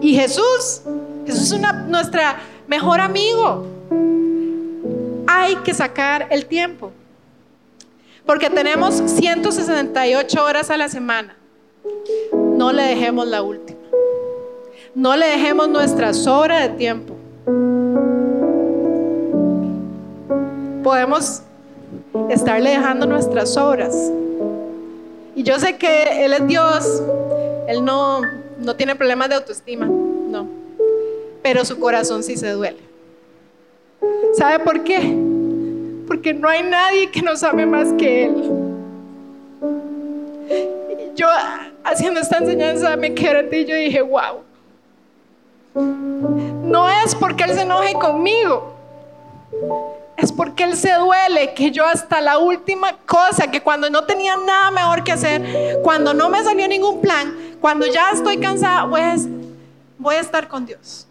Y 0.00 0.16
Jesús, 0.16 0.82
Jesús 1.26 1.42
es 1.42 1.52
una, 1.52 1.72
nuestra 1.72 2.40
mejor 2.66 3.00
amigo. 3.00 3.64
Hay 5.28 5.54
que 5.56 5.72
sacar 5.74 6.26
el 6.30 6.46
tiempo. 6.46 6.90
Porque 8.26 8.50
tenemos 8.50 8.94
168 8.94 10.44
horas 10.44 10.70
a 10.70 10.76
la 10.76 10.88
semana. 10.88 11.36
No 12.32 12.72
le 12.72 12.82
dejemos 12.82 13.26
la 13.26 13.42
última. 13.42 13.80
No 14.94 15.16
le 15.16 15.26
dejemos 15.26 15.68
nuestra 15.68 16.12
sobra 16.12 16.60
de 16.60 16.68
tiempo. 16.70 17.14
Podemos 20.82 21.42
estarle 22.28 22.70
dejando 22.70 23.06
nuestras 23.06 23.56
obras. 23.56 24.12
Y 25.34 25.42
yo 25.42 25.58
sé 25.58 25.76
que 25.76 26.24
Él 26.24 26.34
es 26.34 26.46
Dios. 26.46 27.02
Él 27.68 27.84
no, 27.84 28.20
no 28.58 28.76
tiene 28.76 28.94
problemas 28.94 29.28
de 29.28 29.36
autoestima. 29.36 29.86
No. 29.86 30.46
Pero 31.42 31.64
su 31.64 31.78
corazón 31.78 32.22
sí 32.22 32.36
se 32.36 32.50
duele. 32.50 32.78
¿Sabe 34.34 34.62
por 34.62 34.84
qué? 34.84 35.16
Porque 36.06 36.34
no 36.34 36.48
hay 36.48 36.62
nadie 36.62 37.10
que 37.10 37.22
nos 37.22 37.42
ame 37.42 37.66
más 37.66 37.92
que 37.94 38.26
Él. 38.26 38.62
Yo 41.14 41.26
haciendo 41.84 42.20
esta 42.20 42.38
enseñanza 42.38 42.96
me 42.96 43.14
quedé 43.14 43.60
y 43.60 43.64
yo 43.64 43.74
dije, 43.74 44.02
wow. 44.02 44.42
No 45.74 46.88
es 46.88 47.14
porque 47.14 47.44
Él 47.44 47.54
se 47.54 47.62
enoje 47.62 47.94
conmigo. 47.94 48.76
Es 50.16 50.32
porque 50.32 50.64
Él 50.64 50.76
se 50.76 50.92
duele 50.94 51.54
que 51.54 51.70
yo 51.70 51.84
hasta 51.86 52.20
la 52.20 52.38
última 52.38 52.96
cosa, 53.06 53.50
que 53.50 53.60
cuando 53.60 53.90
no 53.90 54.04
tenía 54.04 54.36
nada 54.36 54.70
mejor 54.70 55.02
que 55.02 55.12
hacer, 55.12 55.80
cuando 55.82 56.14
no 56.14 56.28
me 56.28 56.42
salió 56.44 56.68
ningún 56.68 57.00
plan, 57.00 57.56
cuando 57.60 57.86
ya 57.86 58.10
estoy 58.10 58.38
cansada, 58.38 58.88
pues 58.88 59.26
voy 59.98 60.16
a 60.16 60.20
estar 60.20 60.48
con 60.48 60.66
Dios. 60.66 61.06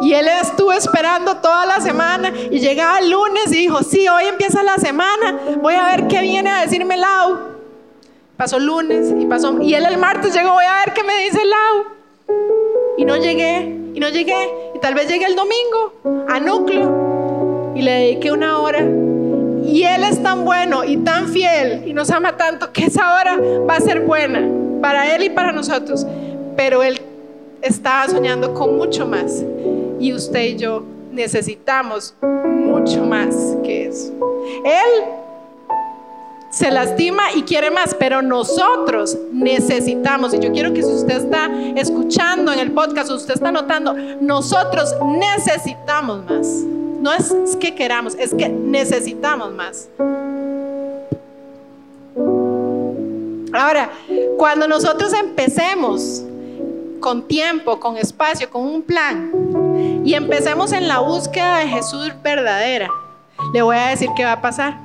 Y 0.00 0.14
él 0.14 0.26
estuvo 0.28 0.72
esperando 0.72 1.36
toda 1.36 1.66
la 1.66 1.80
semana 1.80 2.32
y 2.50 2.58
llegaba 2.58 2.98
el 2.98 3.10
lunes 3.10 3.52
y 3.52 3.58
dijo, 3.58 3.82
sí, 3.82 4.08
hoy 4.08 4.24
empieza 4.24 4.62
la 4.62 4.78
semana, 4.78 5.38
voy 5.60 5.74
a 5.74 5.84
ver 5.86 6.08
qué 6.08 6.22
viene 6.22 6.50
a 6.50 6.62
decirme 6.62 6.96
Lau. 6.96 7.38
Pasó 8.36 8.58
lunes 8.58 9.14
y 9.18 9.26
pasó, 9.26 9.60
y 9.60 9.74
él 9.74 9.84
el 9.84 9.98
martes 9.98 10.32
llegó, 10.32 10.52
voy 10.52 10.64
a 10.64 10.84
ver 10.84 10.94
qué 10.94 11.04
me 11.04 11.14
dice 11.22 11.40
Lau. 11.44 11.84
Y 12.96 13.04
no 13.04 13.16
llegué, 13.18 13.76
y 13.94 14.00
no 14.00 14.08
llegué, 14.08 14.48
y 14.74 14.78
tal 14.78 14.94
vez 14.94 15.08
llegué 15.08 15.26
el 15.26 15.36
domingo 15.36 16.26
a 16.28 16.40
núcleo 16.40 17.72
y 17.74 17.82
le 17.82 17.92
dediqué 17.92 18.32
una 18.32 18.58
hora. 18.58 18.80
Y 19.62 19.82
él 19.84 20.04
es 20.04 20.22
tan 20.22 20.46
bueno 20.46 20.84
y 20.84 20.96
tan 20.96 21.28
fiel 21.28 21.84
y 21.86 21.92
nos 21.92 22.10
ama 22.10 22.38
tanto 22.38 22.72
que 22.72 22.86
esa 22.86 23.14
hora 23.14 23.38
va 23.68 23.76
a 23.76 23.80
ser 23.80 24.00
buena 24.00 24.48
para 24.80 25.14
él 25.14 25.24
y 25.24 25.30
para 25.30 25.52
nosotros. 25.52 26.06
Pero 26.56 26.82
él 26.82 27.00
estaba 27.60 28.08
soñando 28.08 28.54
con 28.54 28.78
mucho 28.78 29.06
más 29.06 29.44
y 30.00 30.12
usted 30.14 30.40
y 30.40 30.56
yo 30.56 30.82
necesitamos 31.12 32.14
mucho 32.22 33.04
más 33.04 33.36
que 33.62 33.86
eso. 33.86 34.12
Él 34.64 35.04
se 36.50 36.70
lastima 36.70 37.32
y 37.34 37.42
quiere 37.42 37.70
más, 37.70 37.94
pero 37.94 38.22
nosotros 38.22 39.16
necesitamos, 39.32 40.34
y 40.34 40.40
yo 40.40 40.50
quiero 40.50 40.72
que 40.72 40.82
si 40.82 40.90
usted 40.90 41.16
está 41.16 41.48
escuchando 41.76 42.52
en 42.52 42.58
el 42.58 42.72
podcast, 42.72 43.10
usted 43.10 43.34
está 43.34 43.52
notando, 43.52 43.94
nosotros 44.20 44.94
necesitamos 45.06 46.24
más. 46.24 46.46
No 47.00 47.12
es 47.12 47.56
que 47.58 47.74
queramos, 47.74 48.14
es 48.16 48.34
que 48.34 48.48
necesitamos 48.48 49.52
más. 49.52 49.88
Ahora, 53.52 53.90
cuando 54.36 54.66
nosotros 54.66 55.12
empecemos 55.12 56.24
con 57.00 57.26
tiempo, 57.26 57.80
con 57.80 57.96
espacio, 57.96 58.48
con 58.50 58.62
un 58.64 58.82
plan, 58.82 59.69
y 60.04 60.14
empecemos 60.14 60.72
en 60.72 60.88
la 60.88 61.00
búsqueda 61.00 61.58
de 61.58 61.68
Jesús 61.68 62.12
verdadera, 62.22 62.88
le 63.52 63.62
voy 63.62 63.76
a 63.76 63.88
decir 63.88 64.08
qué 64.16 64.24
va 64.24 64.32
a 64.32 64.40
pasar. 64.40 64.78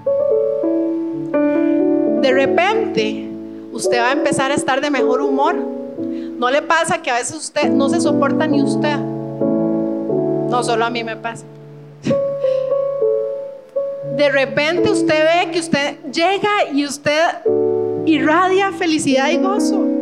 De 2.21 2.31
repente, 2.31 3.29
usted 3.71 3.99
va 3.99 4.09
a 4.09 4.13
empezar 4.13 4.51
a 4.51 4.55
estar 4.55 4.81
de 4.81 4.89
mejor 4.89 5.21
humor. 5.21 5.55
¿No 5.55 6.49
le 6.49 6.61
pasa 6.61 7.01
que 7.01 7.11
a 7.11 7.15
veces 7.15 7.35
usted 7.35 7.69
no 7.69 7.87
se 7.89 8.01
soporta 8.01 8.47
ni 8.47 8.61
usted? 8.61 8.97
No, 8.97 10.63
solo 10.63 10.85
a 10.85 10.89
mí 10.89 11.03
me 11.03 11.15
pasa. 11.15 11.45
De 14.17 14.29
repente 14.29 14.89
usted 14.89 15.25
ve 15.25 15.51
que 15.51 15.59
usted 15.59 15.97
llega 16.11 16.69
y 16.73 16.85
usted 16.85 17.21
irradia 18.05 18.71
felicidad 18.71 19.29
y 19.29 19.37
gozo. 19.37 19.94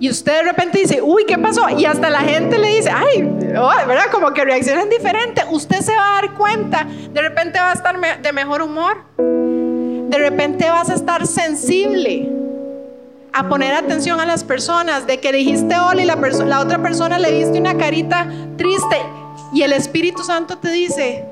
Y 0.00 0.08
usted 0.08 0.32
de 0.32 0.42
repente 0.44 0.78
dice, 0.78 1.02
uy, 1.02 1.26
¿qué 1.26 1.36
pasó? 1.36 1.68
Y 1.68 1.84
hasta 1.84 2.08
la 2.08 2.20
gente 2.20 2.56
le 2.58 2.74
dice, 2.76 2.90
ay, 2.90 3.22
oh, 3.54 3.86
¿verdad? 3.86 4.06
Como 4.10 4.32
que 4.32 4.42
reaccionan 4.42 4.88
diferente. 4.88 5.42
Usted 5.50 5.82
se 5.82 5.94
va 5.94 6.08
a 6.08 6.22
dar 6.22 6.34
cuenta, 6.34 6.86
de 7.12 7.20
repente 7.20 7.60
va 7.60 7.70
a 7.70 7.74
estar 7.74 8.22
de 8.22 8.32
mejor 8.32 8.62
humor. 8.62 8.96
De 9.18 10.16
repente 10.16 10.70
vas 10.70 10.88
a 10.88 10.94
estar 10.94 11.26
sensible 11.26 12.32
a 13.34 13.46
poner 13.46 13.74
atención 13.74 14.20
a 14.20 14.26
las 14.26 14.42
personas, 14.42 15.06
de 15.06 15.20
que 15.20 15.32
dijiste 15.32 15.78
hola 15.78 16.02
y 16.02 16.06
la, 16.06 16.16
la 16.16 16.60
otra 16.60 16.82
persona 16.82 17.18
le 17.18 17.32
diste 17.32 17.60
una 17.60 17.76
carita 17.76 18.26
triste 18.56 18.96
y 19.52 19.62
el 19.62 19.72
Espíritu 19.74 20.24
Santo 20.24 20.56
te 20.56 20.70
dice, 20.70 21.26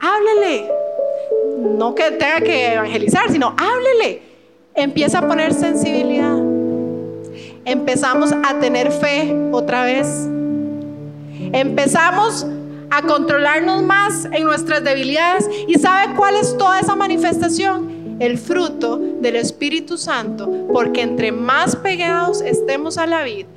háblele. 0.00 0.68
No 1.78 1.94
que 1.94 2.10
tenga 2.10 2.40
que 2.40 2.74
evangelizar, 2.74 3.30
sino 3.30 3.54
háblele. 3.56 4.22
Empieza 4.74 5.20
a 5.20 5.28
poner 5.28 5.54
sensibilidad 5.54 6.49
empezamos 7.64 8.32
a 8.32 8.58
tener 8.58 8.90
fe 8.92 9.34
otra 9.52 9.84
vez. 9.84 10.28
Empezamos 11.52 12.46
a 12.90 13.02
controlarnos 13.02 13.82
más 13.82 14.26
en 14.32 14.44
nuestras 14.44 14.82
debilidades. 14.84 15.48
¿Y 15.66 15.74
sabe 15.74 16.14
cuál 16.16 16.36
es 16.36 16.56
toda 16.56 16.80
esa 16.80 16.96
manifestación? 16.96 18.18
El 18.18 18.36
fruto 18.36 18.98
del 18.98 19.36
Espíritu 19.36 19.96
Santo, 19.96 20.66
porque 20.72 21.00
entre 21.00 21.32
más 21.32 21.74
pegados 21.76 22.42
estemos 22.42 22.98
a 22.98 23.06
la 23.06 23.22
vida, 23.22 23.48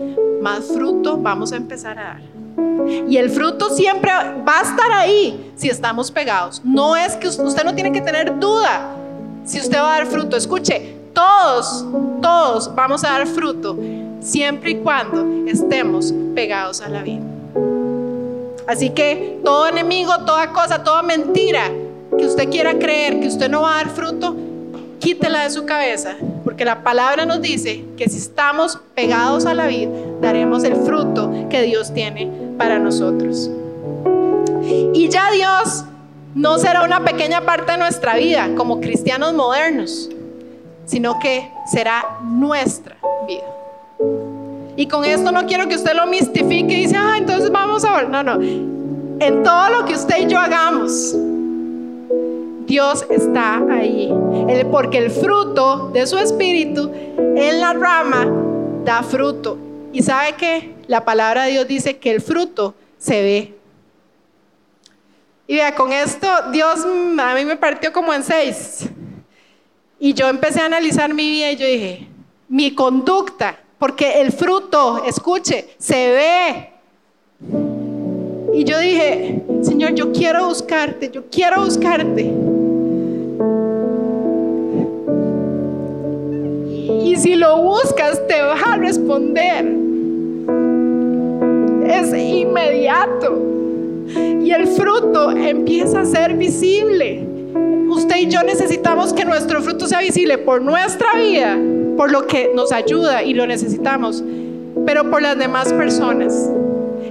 más 0.41 0.65
fruto 0.67 1.17
vamos 1.17 1.51
a 1.51 1.57
empezar 1.57 1.99
a 1.99 2.03
dar. 2.03 2.21
Y 3.09 3.17
el 3.17 3.29
fruto 3.29 3.69
siempre 3.71 4.11
va 4.11 4.59
a 4.59 4.61
estar 4.61 4.91
ahí 4.93 5.51
si 5.55 5.69
estamos 5.69 6.11
pegados. 6.11 6.61
No 6.63 6.95
es 6.95 7.15
que 7.15 7.27
usted 7.27 7.63
no 7.63 7.75
tiene 7.75 7.91
que 7.91 8.01
tener 8.01 8.39
duda 8.39 8.95
si 9.43 9.59
usted 9.59 9.77
va 9.77 9.95
a 9.95 9.97
dar 9.99 10.07
fruto. 10.07 10.37
Escuche, 10.37 10.95
todos, 11.13 11.85
todos 12.21 12.73
vamos 12.75 13.03
a 13.03 13.11
dar 13.11 13.27
fruto 13.27 13.77
siempre 14.19 14.71
y 14.71 14.75
cuando 14.75 15.49
estemos 15.49 16.13
pegados 16.33 16.81
a 16.81 16.89
la 16.89 17.03
vida. 17.03 17.21
Así 18.67 18.89
que 18.91 19.39
todo 19.43 19.67
enemigo, 19.67 20.13
toda 20.25 20.51
cosa, 20.51 20.83
toda 20.83 21.03
mentira 21.03 21.69
que 22.17 22.25
usted 22.25 22.49
quiera 22.49 22.77
creer 22.77 23.19
que 23.19 23.27
usted 23.27 23.49
no 23.49 23.61
va 23.61 23.73
a 23.73 23.83
dar 23.83 23.89
fruto, 23.89 24.35
quítela 24.99 25.43
de 25.43 25.49
su 25.49 25.65
cabeza, 25.65 26.15
porque 26.43 26.63
la 26.63 26.83
palabra 26.83 27.25
nos 27.25 27.41
dice 27.41 27.83
que 27.97 28.07
si 28.07 28.17
estamos 28.17 28.79
pegados 28.95 29.45
a 29.45 29.53
la 29.53 29.67
vida, 29.67 29.91
daremos 30.21 30.63
el 30.63 30.75
fruto 30.77 31.31
que 31.49 31.63
Dios 31.63 31.93
tiene 31.93 32.31
para 32.57 32.79
nosotros. 32.79 33.49
Y 34.93 35.09
ya 35.09 35.29
Dios 35.31 35.83
no 36.35 36.57
será 36.57 36.83
una 36.83 37.03
pequeña 37.03 37.41
parte 37.41 37.73
de 37.73 37.77
nuestra 37.77 38.15
vida 38.15 38.49
como 38.55 38.79
cristianos 38.79 39.33
modernos, 39.33 40.09
sino 40.85 41.19
que 41.19 41.51
será 41.71 42.03
nuestra 42.21 42.95
vida. 43.27 43.43
Y 44.75 44.87
con 44.87 45.05
esto 45.05 45.31
no 45.31 45.45
quiero 45.45 45.67
que 45.67 45.75
usted 45.75 45.93
lo 45.93 46.07
mistifique 46.07 46.73
y 46.73 46.83
dice, 46.85 46.97
ah, 46.97 47.15
entonces 47.17 47.51
vamos 47.51 47.85
a 47.85 47.97
ver. 47.97 48.09
No, 48.09 48.23
no. 48.23 48.41
En 48.41 49.43
todo 49.43 49.69
lo 49.69 49.85
que 49.85 49.93
usted 49.93 50.23
y 50.23 50.27
yo 50.27 50.39
hagamos, 50.39 51.15
Dios 52.65 53.05
está 53.09 53.61
ahí. 53.71 54.11
Porque 54.71 54.97
el 54.97 55.11
fruto 55.11 55.89
de 55.89 56.07
su 56.07 56.17
espíritu 56.17 56.91
en 56.93 57.59
la 57.59 57.73
rama 57.73 58.25
da 58.83 59.03
fruto. 59.03 59.57
Y 59.91 60.01
sabe 60.01 60.33
que 60.33 60.75
la 60.87 61.05
palabra 61.05 61.43
de 61.43 61.51
Dios 61.51 61.67
dice 61.67 61.97
que 61.97 62.11
el 62.11 62.21
fruto 62.21 62.73
se 62.97 63.21
ve. 63.21 63.55
Y 65.45 65.55
vea, 65.55 65.75
con 65.75 65.93
esto 65.93 66.27
Dios 66.51 66.83
a 66.83 67.35
mí 67.35 67.45
me 67.45 67.57
partió 67.57 67.93
como 67.93 68.11
en 68.13 68.23
seis. 68.23 68.89
Y 70.03 70.13
yo 70.13 70.27
empecé 70.27 70.59
a 70.59 70.65
analizar 70.65 71.13
mi 71.13 71.31
vida 71.31 71.53
y 71.53 71.55
yo 71.55 71.65
dije, 71.65 72.07
mi 72.49 72.75
conducta, 72.75 73.57
porque 73.79 74.19
el 74.19 74.33
fruto, 74.33 75.01
escuche, 75.05 75.69
se 75.77 76.11
ve. 76.11 76.69
Y 78.53 78.65
yo 78.65 78.79
dije, 78.79 79.41
Señor, 79.61 79.93
yo 79.93 80.11
quiero 80.11 80.49
buscarte, 80.49 81.09
yo 81.09 81.23
quiero 81.31 81.63
buscarte. 81.63 82.23
Y 87.05 87.15
si 87.15 87.35
lo 87.35 87.61
buscas, 87.61 88.27
te 88.27 88.41
va 88.41 88.59
a 88.59 88.75
responder. 88.75 89.73
Es 91.87 92.13
inmediato. 92.13 93.41
Y 94.43 94.51
el 94.51 94.67
fruto 94.67 95.31
empieza 95.31 96.01
a 96.01 96.05
ser 96.05 96.35
visible. 96.35 97.32
Usted 97.93 98.15
y 98.17 98.27
yo 98.27 98.41
necesitamos 98.41 99.13
que 99.13 99.23
nuestro 99.23 99.61
fruto 99.61 99.87
sea 99.87 99.99
visible 99.99 100.39
por 100.39 100.63
nuestra 100.63 101.13
vida, 101.15 101.55
por 101.95 102.11
lo 102.11 102.25
que 102.25 102.49
nos 102.55 102.71
ayuda 102.71 103.21
y 103.21 103.35
lo 103.35 103.45
necesitamos, 103.45 104.23
pero 104.83 105.11
por 105.11 105.21
las 105.21 105.37
demás 105.37 105.71
personas 105.73 106.49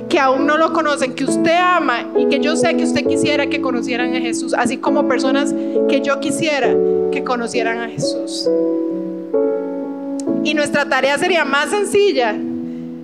que 0.09 0.19
aún 0.19 0.45
no 0.45 0.59
lo 0.59 0.73
conocen, 0.73 1.15
que 1.15 1.23
usted 1.23 1.57
ama 1.57 2.09
y 2.19 2.27
que 2.27 2.41
yo 2.41 2.57
sé 2.57 2.77
que 2.77 2.83
usted 2.83 3.07
quisiera 3.07 3.47
que 3.47 3.61
conocieran 3.61 4.13
a 4.15 4.21
Jesús, 4.21 4.55
así 4.55 4.79
como 4.79 5.07
personas 5.07 5.55
que 5.89 6.01
yo 6.01 6.19
quisiera 6.19 6.75
que 7.13 7.23
conocieran 7.23 7.79
a 7.79 7.89
Jesús. 7.89 8.51
Y 10.43 10.55
nuestra 10.55 10.89
tarea 10.89 11.17
sería 11.17 11.45
más 11.45 11.71
sencilla 11.71 12.37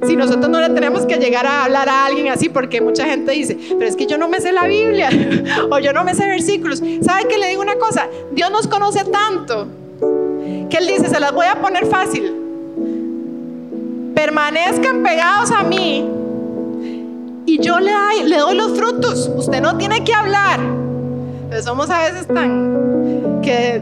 si 0.06 0.16
nosotros 0.16 0.48
no 0.48 0.60
le 0.60 0.70
tenemos 0.70 1.06
que 1.06 1.16
llegar 1.16 1.46
a 1.46 1.64
hablar 1.64 1.88
a 1.88 2.06
alguien 2.06 2.28
así, 2.28 2.48
porque 2.48 2.80
mucha 2.80 3.04
gente 3.04 3.32
dice, 3.32 3.58
pero 3.78 3.86
es 3.86 3.96
que 3.96 4.06
yo 4.06 4.18
no 4.18 4.28
me 4.28 4.40
sé 4.40 4.52
la 4.52 4.66
Biblia 4.66 5.10
o 5.70 5.78
yo 5.78 5.92
no 5.92 6.04
me 6.04 6.14
sé 6.14 6.26
versículos. 6.26 6.82
¿Sabe 7.02 7.26
que 7.28 7.38
le 7.38 7.48
digo 7.48 7.62
una 7.62 7.76
cosa? 7.76 8.08
Dios 8.32 8.50
nos 8.50 8.68
conoce 8.68 9.04
tanto 9.04 9.66
que 10.70 10.76
Él 10.78 10.86
dice, 10.86 11.08
se 11.08 11.20
las 11.20 11.32
voy 11.32 11.46
a 11.46 11.60
poner 11.60 11.86
fácil. 11.86 12.32
Permanezcan 14.14 15.02
pegados 15.02 15.50
a 15.50 15.62
mí 15.62 16.06
y 17.46 17.58
yo 17.60 17.80
le, 17.80 17.92
doy 18.36 18.56
los 18.56 18.76
frutos. 18.76 19.30
Usted 19.36 19.60
no 19.60 19.76
tiene 19.78 20.04
que 20.04 20.12
hablar. 20.12 20.60
Pero 21.48 21.62
somos 21.62 21.88
a 21.88 22.02
veces 22.02 22.26
tan 22.26 22.97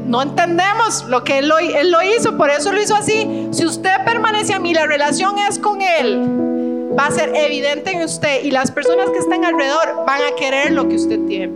no 0.07 0.23
entendemos 0.23 1.05
lo 1.09 1.25
que 1.25 1.39
él 1.39 1.51
él 1.61 1.91
lo 1.91 2.03
hizo, 2.03 2.37
por 2.37 2.51
eso 2.51 2.73
lo 2.73 2.81
hizo 2.81 2.95
así. 2.95 3.49
Si 3.53 3.65
usted 3.65 4.05
permanece 4.05 4.55
a 4.55 4.59
mí, 4.59 4.75
la 4.75 4.87
relación 4.87 5.39
es 5.39 5.59
con 5.59 5.81
Él, 5.83 6.21
va 6.99 7.07
a 7.07 7.11
ser 7.11 7.35
evidente 7.35 7.93
en 7.93 8.03
usted 8.03 8.45
y 8.45 8.51
las 8.51 8.71
personas 8.71 9.11
que 9.11 9.19
están 9.19 9.45
alrededor 9.45 10.05
van 10.07 10.21
a 10.23 10.35
querer 10.37 10.73
lo 10.73 10.89
que 10.89 10.97
usted 10.97 11.19
tiene. 11.27 11.55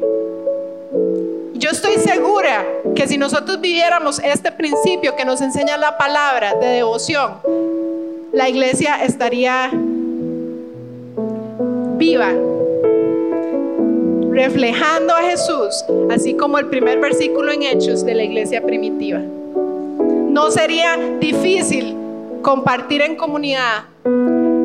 Yo 1.55 1.71
estoy 1.71 1.97
segura 1.97 2.65
que 2.97 3.07
si 3.07 3.19
nosotros 3.19 3.61
viviéramos 3.61 4.19
este 4.21 4.51
principio 4.51 5.15
que 5.15 5.25
nos 5.25 5.41
enseña 5.41 5.77
la 5.77 5.99
palabra 5.99 6.55
de 6.55 6.67
devoción, 6.67 7.35
la 8.33 8.49
iglesia 8.49 9.05
estaría 9.05 9.71
viva, 11.99 12.33
reflejando 14.33 15.15
a 15.15 15.23
Jesús, 15.23 15.85
así 16.11 16.35
como 16.35 16.59
el 16.59 16.67
primer 16.67 17.01
versículo 17.01 17.53
en 17.53 17.63
Hechos 17.63 18.05
de 18.05 18.15
la 18.15 18.23
iglesia 18.23 18.63
primitiva. 18.63 19.19
No 19.19 20.51
sería 20.51 20.97
difícil 21.19 21.97
compartir 22.43 23.03
en 23.03 23.17
comunidad, 23.17 23.85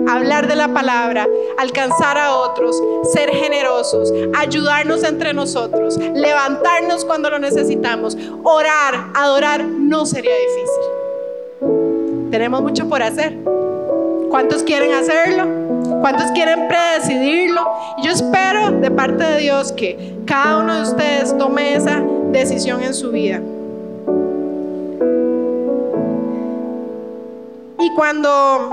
hablar 0.07 0.47
de 0.47 0.55
la 0.55 0.67
palabra, 0.69 1.27
alcanzar 1.57 2.17
a 2.17 2.35
otros, 2.35 2.81
ser 3.13 3.29
generosos, 3.29 4.13
ayudarnos 4.35 5.03
entre 5.03 5.33
nosotros, 5.33 5.97
levantarnos 5.97 7.03
cuando 7.03 7.29
lo 7.29 7.39
necesitamos, 7.39 8.17
orar, 8.43 9.07
adorar, 9.15 9.65
no 9.65 10.05
sería 10.05 10.33
difícil. 10.35 12.29
Tenemos 12.31 12.61
mucho 12.61 12.87
por 12.87 13.01
hacer. 13.01 13.35
¿Cuántos 14.29 14.63
quieren 14.63 14.93
hacerlo? 14.93 15.47
¿Cuántos 16.01 16.31
quieren 16.31 16.67
predecidirlo? 16.67 17.44
Espero 18.15 18.71
de 18.71 18.89
parte 18.91 19.23
de 19.23 19.41
Dios 19.41 19.73
que 19.73 20.15
cada 20.25 20.59
uno 20.59 20.75
de 20.75 20.81
ustedes 20.83 21.37
tome 21.37 21.75
esa 21.75 22.01
decisión 22.31 22.81
en 22.81 22.93
su 22.93 23.11
vida. 23.11 23.41
Y 27.77 27.93
cuando 27.95 28.71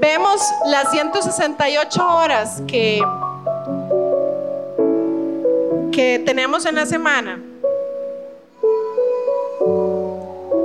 vemos 0.00 0.40
las 0.66 0.90
168 0.90 2.02
horas 2.02 2.62
que, 2.66 3.02
que 5.92 6.22
tenemos 6.24 6.64
en 6.64 6.76
la 6.76 6.86
semana, 6.86 7.38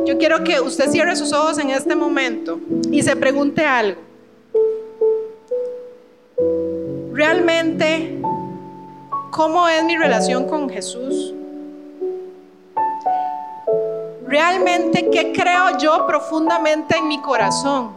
yo 0.05 0.17
quiero 0.17 0.45
que 0.45 0.61
usted 0.61 0.89
cierre 0.89 1.13
sus 1.17 1.33
ojos 1.33 1.57
en 1.57 1.71
este 1.71 1.93
momento 1.93 2.57
y 2.89 3.03
se 3.03 3.17
pregunte 3.17 3.65
algo. 3.65 4.06
Realmente 7.17 8.21
cómo 9.31 9.67
es 9.67 9.83
mi 9.83 9.97
relación 9.97 10.47
con 10.47 10.69
Jesús. 10.69 11.33
Realmente 14.27 15.09
qué 15.09 15.33
creo 15.33 15.79
yo 15.79 16.05
profundamente 16.05 16.95
en 16.95 17.07
mi 17.07 17.19
corazón. 17.19 17.89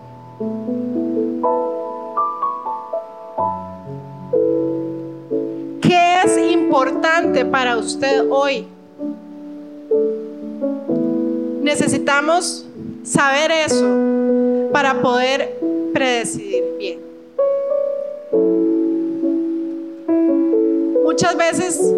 ¿Qué 5.82 6.22
es 6.24 6.38
importante 6.52 7.44
para 7.44 7.76
usted 7.76 8.26
hoy? 8.30 8.66
Necesitamos 11.60 12.66
saber 13.02 13.50
eso 13.50 13.86
para 14.72 15.02
poder 15.02 15.58
predecidir 15.92 16.64
bien. 16.78 17.09
Muchas 21.10 21.36
veces 21.36 21.92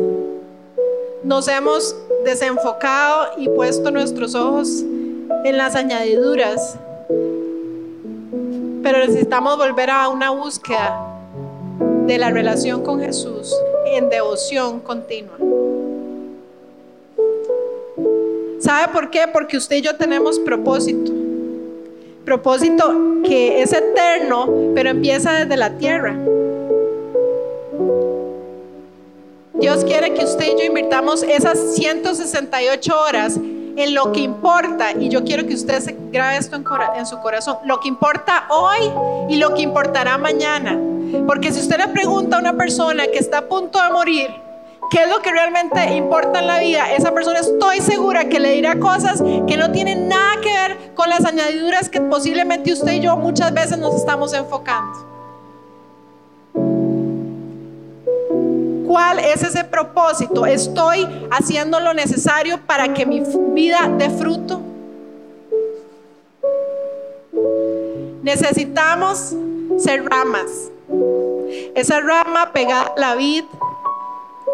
nos 1.22 1.46
hemos 1.46 1.94
desenfocado 2.24 3.32
y 3.36 3.46
puesto 3.46 3.90
nuestros 3.90 4.34
ojos 4.34 4.82
en 5.44 5.58
las 5.58 5.74
añadiduras, 5.74 6.78
pero 8.82 8.98
necesitamos 9.00 9.58
volver 9.58 9.90
a 9.90 10.08
una 10.08 10.30
búsqueda 10.30 10.98
de 12.06 12.16
la 12.16 12.30
relación 12.30 12.82
con 12.82 13.00
Jesús 13.00 13.54
en 13.84 14.08
devoción 14.08 14.80
continua. 14.80 15.36
¿Sabe 18.60 18.94
por 18.94 19.10
qué? 19.10 19.28
Porque 19.30 19.58
usted 19.58 19.76
y 19.76 19.82
yo 19.82 19.94
tenemos 19.96 20.38
propósito. 20.38 21.12
Propósito 22.24 22.94
que 23.24 23.60
es 23.60 23.74
eterno, 23.74 24.72
pero 24.74 24.88
empieza 24.88 25.34
desde 25.34 25.58
la 25.58 25.76
tierra. 25.76 26.16
Dios 29.55 29.84
quiere 29.84 30.14
que 30.14 30.24
usted 30.24 30.46
y 30.46 30.61
yo 30.61 30.64
invirtamos 30.64 31.22
esas 31.22 31.59
168 31.74 33.00
horas 33.00 33.36
en 33.76 33.94
lo 33.94 34.12
que 34.12 34.20
importa, 34.20 34.92
y 34.92 35.09
yo 35.09 35.24
quiero 35.24 35.46
que 35.46 35.55
usted 35.55 35.80
se 35.80 35.96
grabe 36.11 36.36
esto 36.36 36.57
en, 36.57 37.07
su 37.07 37.18
corazón, 37.20 37.57
lo 37.64 37.80
que 37.80 37.88
importa 37.88 38.46
hoy 38.50 38.90
y 39.28 39.36
lo 39.36 39.55
que 39.55 39.62
importará 39.62 40.18
mañana. 40.18 40.78
Porque 41.26 41.53
si 41.53 41.61
usted 41.61 41.78
le 41.78 41.88
pregunta 41.88 42.36
a 42.36 42.40
una 42.40 42.57
persona 42.57 43.07
que 43.07 43.18
está 43.18 43.38
a 43.38 43.48
punto 43.48 43.82
de 43.82 43.90
morir, 43.90 44.30
¿qué 44.90 45.03
es 45.03 45.09
lo 45.09 45.20
que 45.20 45.30
realmente 45.30 45.96
importa 45.96 46.40
en 46.40 46.46
la 46.46 46.59
vida? 46.59 46.92
Esa 46.92 47.12
persona 47.12 47.40
estoy 47.40 47.80
segura 47.80 48.28
que 48.28 48.40
le 48.40 48.53
dirá 48.53 48.78
cosas 48.78 49.22
que 49.46 49.57
no 49.57 49.70
tienen 49.70 50.09
nada 50.09 50.40
que 50.42 50.53
ver 50.53 50.94
con 50.94 51.09
las 51.09 51.24
añadiduras 51.24 51.88
que 51.88 52.00
posiblemente 52.00 52.72
usted 52.72 52.92
y 52.92 53.00
yo 53.00 53.16
muchas 53.16 53.53
veces 53.53 53.78
nos 53.78 53.94
estamos 53.94 54.32
enfocando. 54.34 55.11
¿Cuál 58.93 59.20
es 59.20 59.43
ese 59.43 59.64
propósito? 59.64 60.45
¿Estoy 60.45 61.09
haciendo 61.30 61.80
lo 61.80 61.95
necesario 61.95 62.61
para 62.61 62.93
que 62.93 63.07
mi 63.07 63.22
vida 63.55 63.90
dé 63.97 64.11
fruto? 64.11 64.61
Necesitamos 68.22 69.34
ser 69.78 70.05
ramas. 70.05 70.70
Esa 71.74 72.01
rama 72.01 72.53
pegada 72.53 72.93
a 72.95 73.01
la 73.01 73.14
vid 73.14 73.45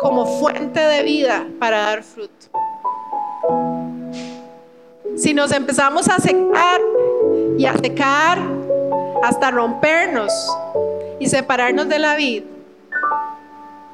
como 0.00 0.24
fuente 0.38 0.78
de 0.78 1.02
vida 1.02 1.44
para 1.58 1.78
dar 1.78 2.04
fruto. 2.04 2.46
Si 5.16 5.34
nos 5.34 5.50
empezamos 5.50 6.08
a 6.08 6.18
secar 6.18 6.80
y 7.58 7.66
a 7.66 7.76
secar 7.76 8.38
hasta 9.24 9.50
rompernos 9.50 10.32
y 11.18 11.26
separarnos 11.26 11.88
de 11.88 11.98
la 11.98 12.14
vida, 12.14 12.44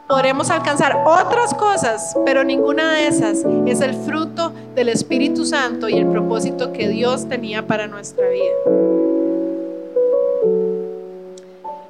podremos 0.08 0.50
alcanzar 0.50 1.02
otras 1.06 1.54
cosas, 1.54 2.16
pero 2.24 2.44
ninguna 2.44 2.94
de 2.94 3.08
esas 3.08 3.44
es 3.66 3.80
el 3.80 3.94
fruto 3.94 4.52
del 4.74 4.88
Espíritu 4.88 5.44
Santo 5.44 5.88
y 5.88 5.94
el 5.94 6.06
propósito 6.06 6.72
que 6.72 6.88
Dios 6.88 7.28
tenía 7.28 7.66
para 7.66 7.86
nuestra 7.86 8.28
vida. 8.28 8.54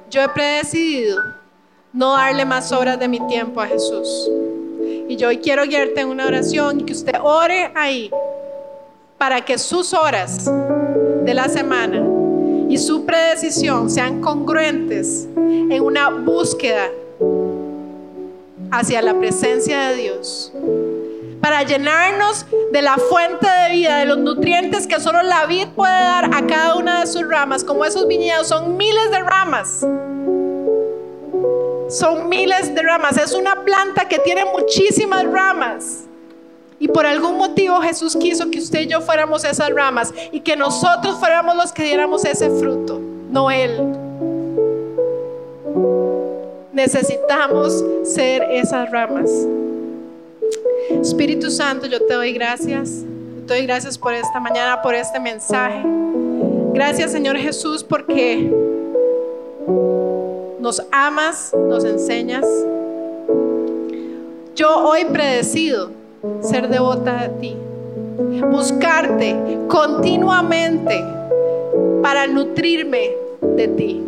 Yo 0.09 0.21
he 0.21 0.29
predecidido 0.29 1.19
no 1.91 2.13
darle 2.13 2.45
más 2.45 2.71
horas 2.71 2.99
de 2.99 3.07
mi 3.07 3.19
tiempo 3.27 3.61
a 3.61 3.67
Jesús. 3.67 4.29
Y 5.07 5.17
yo 5.17 5.27
hoy 5.27 5.37
quiero 5.37 5.63
guiarte 5.65 6.01
en 6.01 6.09
una 6.09 6.25
oración 6.25 6.79
y 6.79 6.83
que 6.83 6.93
usted 6.93 7.15
ore 7.21 7.71
ahí 7.75 8.09
para 9.17 9.41
que 9.41 9.57
sus 9.57 9.93
horas 9.93 10.51
de 11.23 11.33
la 11.33 11.47
semana 11.47 12.03
y 12.69 12.77
su 12.77 13.05
predecisión 13.05 13.89
sean 13.89 14.21
congruentes 14.21 15.27
en 15.35 15.81
una 15.81 16.09
búsqueda 16.09 16.89
hacia 18.71 19.01
la 19.01 19.13
presencia 19.15 19.89
de 19.89 19.95
Dios. 19.95 20.51
Para 21.41 21.63
llenarnos 21.63 22.45
de 22.71 22.81
la 22.81 22.97
fuente 22.97 23.47
de 23.47 23.75
vida, 23.75 23.97
de 23.97 24.05
los 24.05 24.17
nutrientes 24.17 24.87
que 24.87 24.99
solo 24.99 25.21
la 25.21 25.45
vid 25.45 25.67
puede 25.75 25.93
dar 25.93 26.25
a 26.33 26.47
cada 26.47 26.75
una 26.75 27.01
de 27.01 27.07
sus 27.07 27.27
ramas. 27.27 27.63
Como 27.63 27.85
esos 27.85 28.07
viñedos 28.07 28.47
son 28.47 28.77
miles 28.77 29.11
de 29.11 29.19
ramas. 29.19 29.85
Son 31.89 32.27
miles 32.29 32.73
de 32.73 32.81
ramas. 32.81 33.17
Es 33.17 33.33
una 33.33 33.63
planta 33.63 34.07
que 34.07 34.17
tiene 34.19 34.43
muchísimas 34.45 35.23
ramas. 35.25 36.05
Y 36.79 36.87
por 36.87 37.05
algún 37.05 37.37
motivo 37.37 37.79
Jesús 37.81 38.17
quiso 38.17 38.49
que 38.49 38.59
usted 38.59 38.81
y 38.81 38.87
yo 38.87 39.01
fuéramos 39.01 39.43
esas 39.43 39.69
ramas 39.69 40.13
y 40.31 40.41
que 40.41 40.55
nosotros 40.55 41.17
fuéramos 41.19 41.55
los 41.55 41.71
que 41.71 41.83
diéramos 41.83 42.25
ese 42.25 42.49
fruto, 42.49 42.99
no 43.29 43.49
Él. 43.49 44.05
Necesitamos 46.75 47.83
ser 48.03 48.43
esas 48.51 48.91
ramas. 48.91 49.31
Espíritu 50.89 51.49
Santo, 51.49 51.87
yo 51.87 52.05
te 52.05 52.13
doy 52.13 52.33
gracias. 52.33 53.05
Te 53.47 53.53
doy 53.53 53.65
gracias 53.65 53.97
por 53.97 54.13
esta 54.13 54.41
mañana, 54.41 54.81
por 54.81 54.93
este 54.93 55.19
mensaje. 55.21 55.81
Gracias 56.73 57.13
Señor 57.13 57.37
Jesús 57.37 57.81
porque 57.81 58.51
nos 60.59 60.85
amas, 60.91 61.53
nos 61.53 61.85
enseñas. 61.85 62.45
Yo 64.55 64.85
hoy 64.85 65.05
predecido 65.05 65.91
ser 66.41 66.67
devota 66.67 67.21
a 67.21 67.29
ti, 67.29 67.55
buscarte 68.51 69.33
continuamente 69.69 71.01
para 72.01 72.27
nutrirme 72.27 73.11
de 73.41 73.67
ti, 73.69 74.04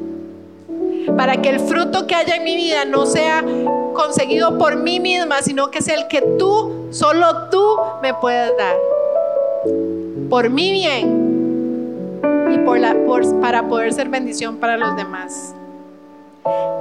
para 1.16 1.41
que 1.41 1.49
el 1.49 1.60
fruto 1.60 2.08
que 2.08 2.16
haya 2.16 2.36
en 2.36 2.43
mi 2.43 2.55
vida 2.55 2.86
no 2.86 3.05
sea 3.05 3.43
conseguido 3.93 4.58
por 4.58 4.76
mí 4.76 4.99
misma, 4.99 5.41
sino 5.41 5.72
que 5.72 5.82
sea 5.82 5.95
el 5.95 6.08
que 6.08 6.22
tú, 6.38 6.88
solo 6.91 7.49
tú 7.49 7.78
me 8.01 8.14
puedes 8.14 8.51
dar, 8.58 8.76
por 10.30 10.49
mi 10.49 10.72
bien 10.72 12.20
y 12.51 12.58
por 12.60 12.80
la, 12.80 12.95
para 13.41 13.68
poder 13.68 13.93
ser 13.93 14.10
bendición 14.10 14.58
para 14.58 14.78
los 14.78 14.95
demás. 14.95 15.53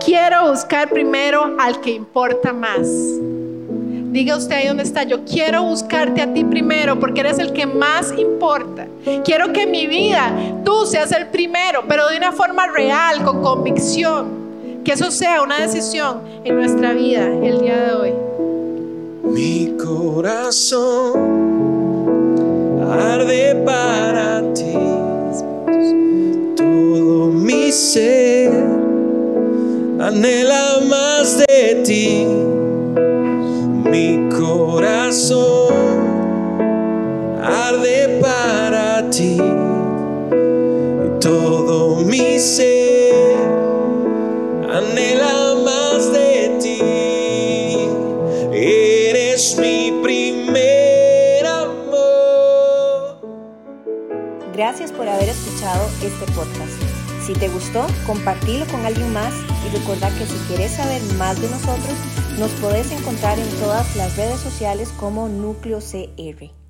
Quiero 0.05 0.51
buscar 0.51 0.89
primero 0.89 1.57
al 1.59 1.81
que 1.81 1.91
importa 1.91 2.53
más. 2.53 2.89
Diga 4.17 4.35
usted 4.35 4.57
ahí 4.57 4.69
donde 4.69 4.83
está, 4.83 5.03
yo 5.03 5.27
quiero 5.27 5.63
buscarte 5.65 6.23
a 6.23 6.33
ti 6.33 6.43
primero 6.43 6.99
porque 6.99 7.21
eres 7.21 7.39
el 7.39 7.53
que 7.53 7.67
más 7.67 8.15
importa. 8.17 8.89
Quiero 9.27 9.53
que 9.53 9.67
mi 9.67 9.87
vida 9.87 10.33
tú 10.65 10.87
seas 10.87 11.13
el 11.13 11.27
primero, 11.27 11.85
pero 11.87 12.09
de 12.09 12.17
una 12.17 12.33
forma 12.33 12.67
real, 12.67 13.23
con 13.25 13.43
convicción. 13.43 14.83
Que 14.87 14.93
eso 14.93 15.11
sea 15.11 15.43
una 15.43 15.61
decisión 15.61 16.23
en 16.45 16.57
nuestra 16.57 16.95
vida 16.95 17.27
el 17.27 17.61
día 17.61 17.77
de 17.77 17.93
hoy. 17.93 18.15
Mi 19.23 19.77
corazón 19.77 21.13
arde 22.91 23.55
para 23.67 24.41
ti. 24.55 24.79
Todo 26.57 27.27
mi 27.33 27.71
ser 27.71 28.51
anhela 30.01 30.79
más 30.89 31.37
de 31.37 31.83
ti 31.85 32.27
mi 33.91 34.29
corazón 34.31 35.75
arde 37.43 38.19
para 38.21 39.09
ti 39.11 39.39
y 39.39 41.21
todo 41.21 41.97
mi 42.05 42.39
ser 42.39 43.37
anhela 44.71 45.55
más 45.65 46.13
de 46.13 46.59
ti. 46.61 46.81
Eres 48.53 49.57
mi 49.59 49.93
primer 50.03 51.47
amor. 51.47 53.19
Gracias 54.55 54.91
por 54.93 55.09
haber 55.09 55.29
escuchado 55.29 55.89
este 56.03 56.27
podcast. 56.33 56.73
Si 57.25 57.33
te 57.33 57.49
gustó, 57.49 57.87
compartilo 58.07 58.67
con 58.67 58.85
alguien 58.85 59.13
más 59.13 59.33
y 59.67 59.77
recuerda 59.77 60.11
que 60.11 60.27
si 60.27 60.37
quieres 60.49 60.73
saber 60.73 61.03
más 61.19 61.41
de 61.41 61.49
nosotros, 61.49 61.95
nos 62.39 62.51
podés 62.53 62.93
encontrar 62.93 63.39
en 63.39 63.49
todas 63.61 63.97
las 63.97 64.17
redes 64.17 64.41
sociales 64.41 64.91
como 64.99 65.29
Núcleo 65.29 65.79
CR. 65.79 66.66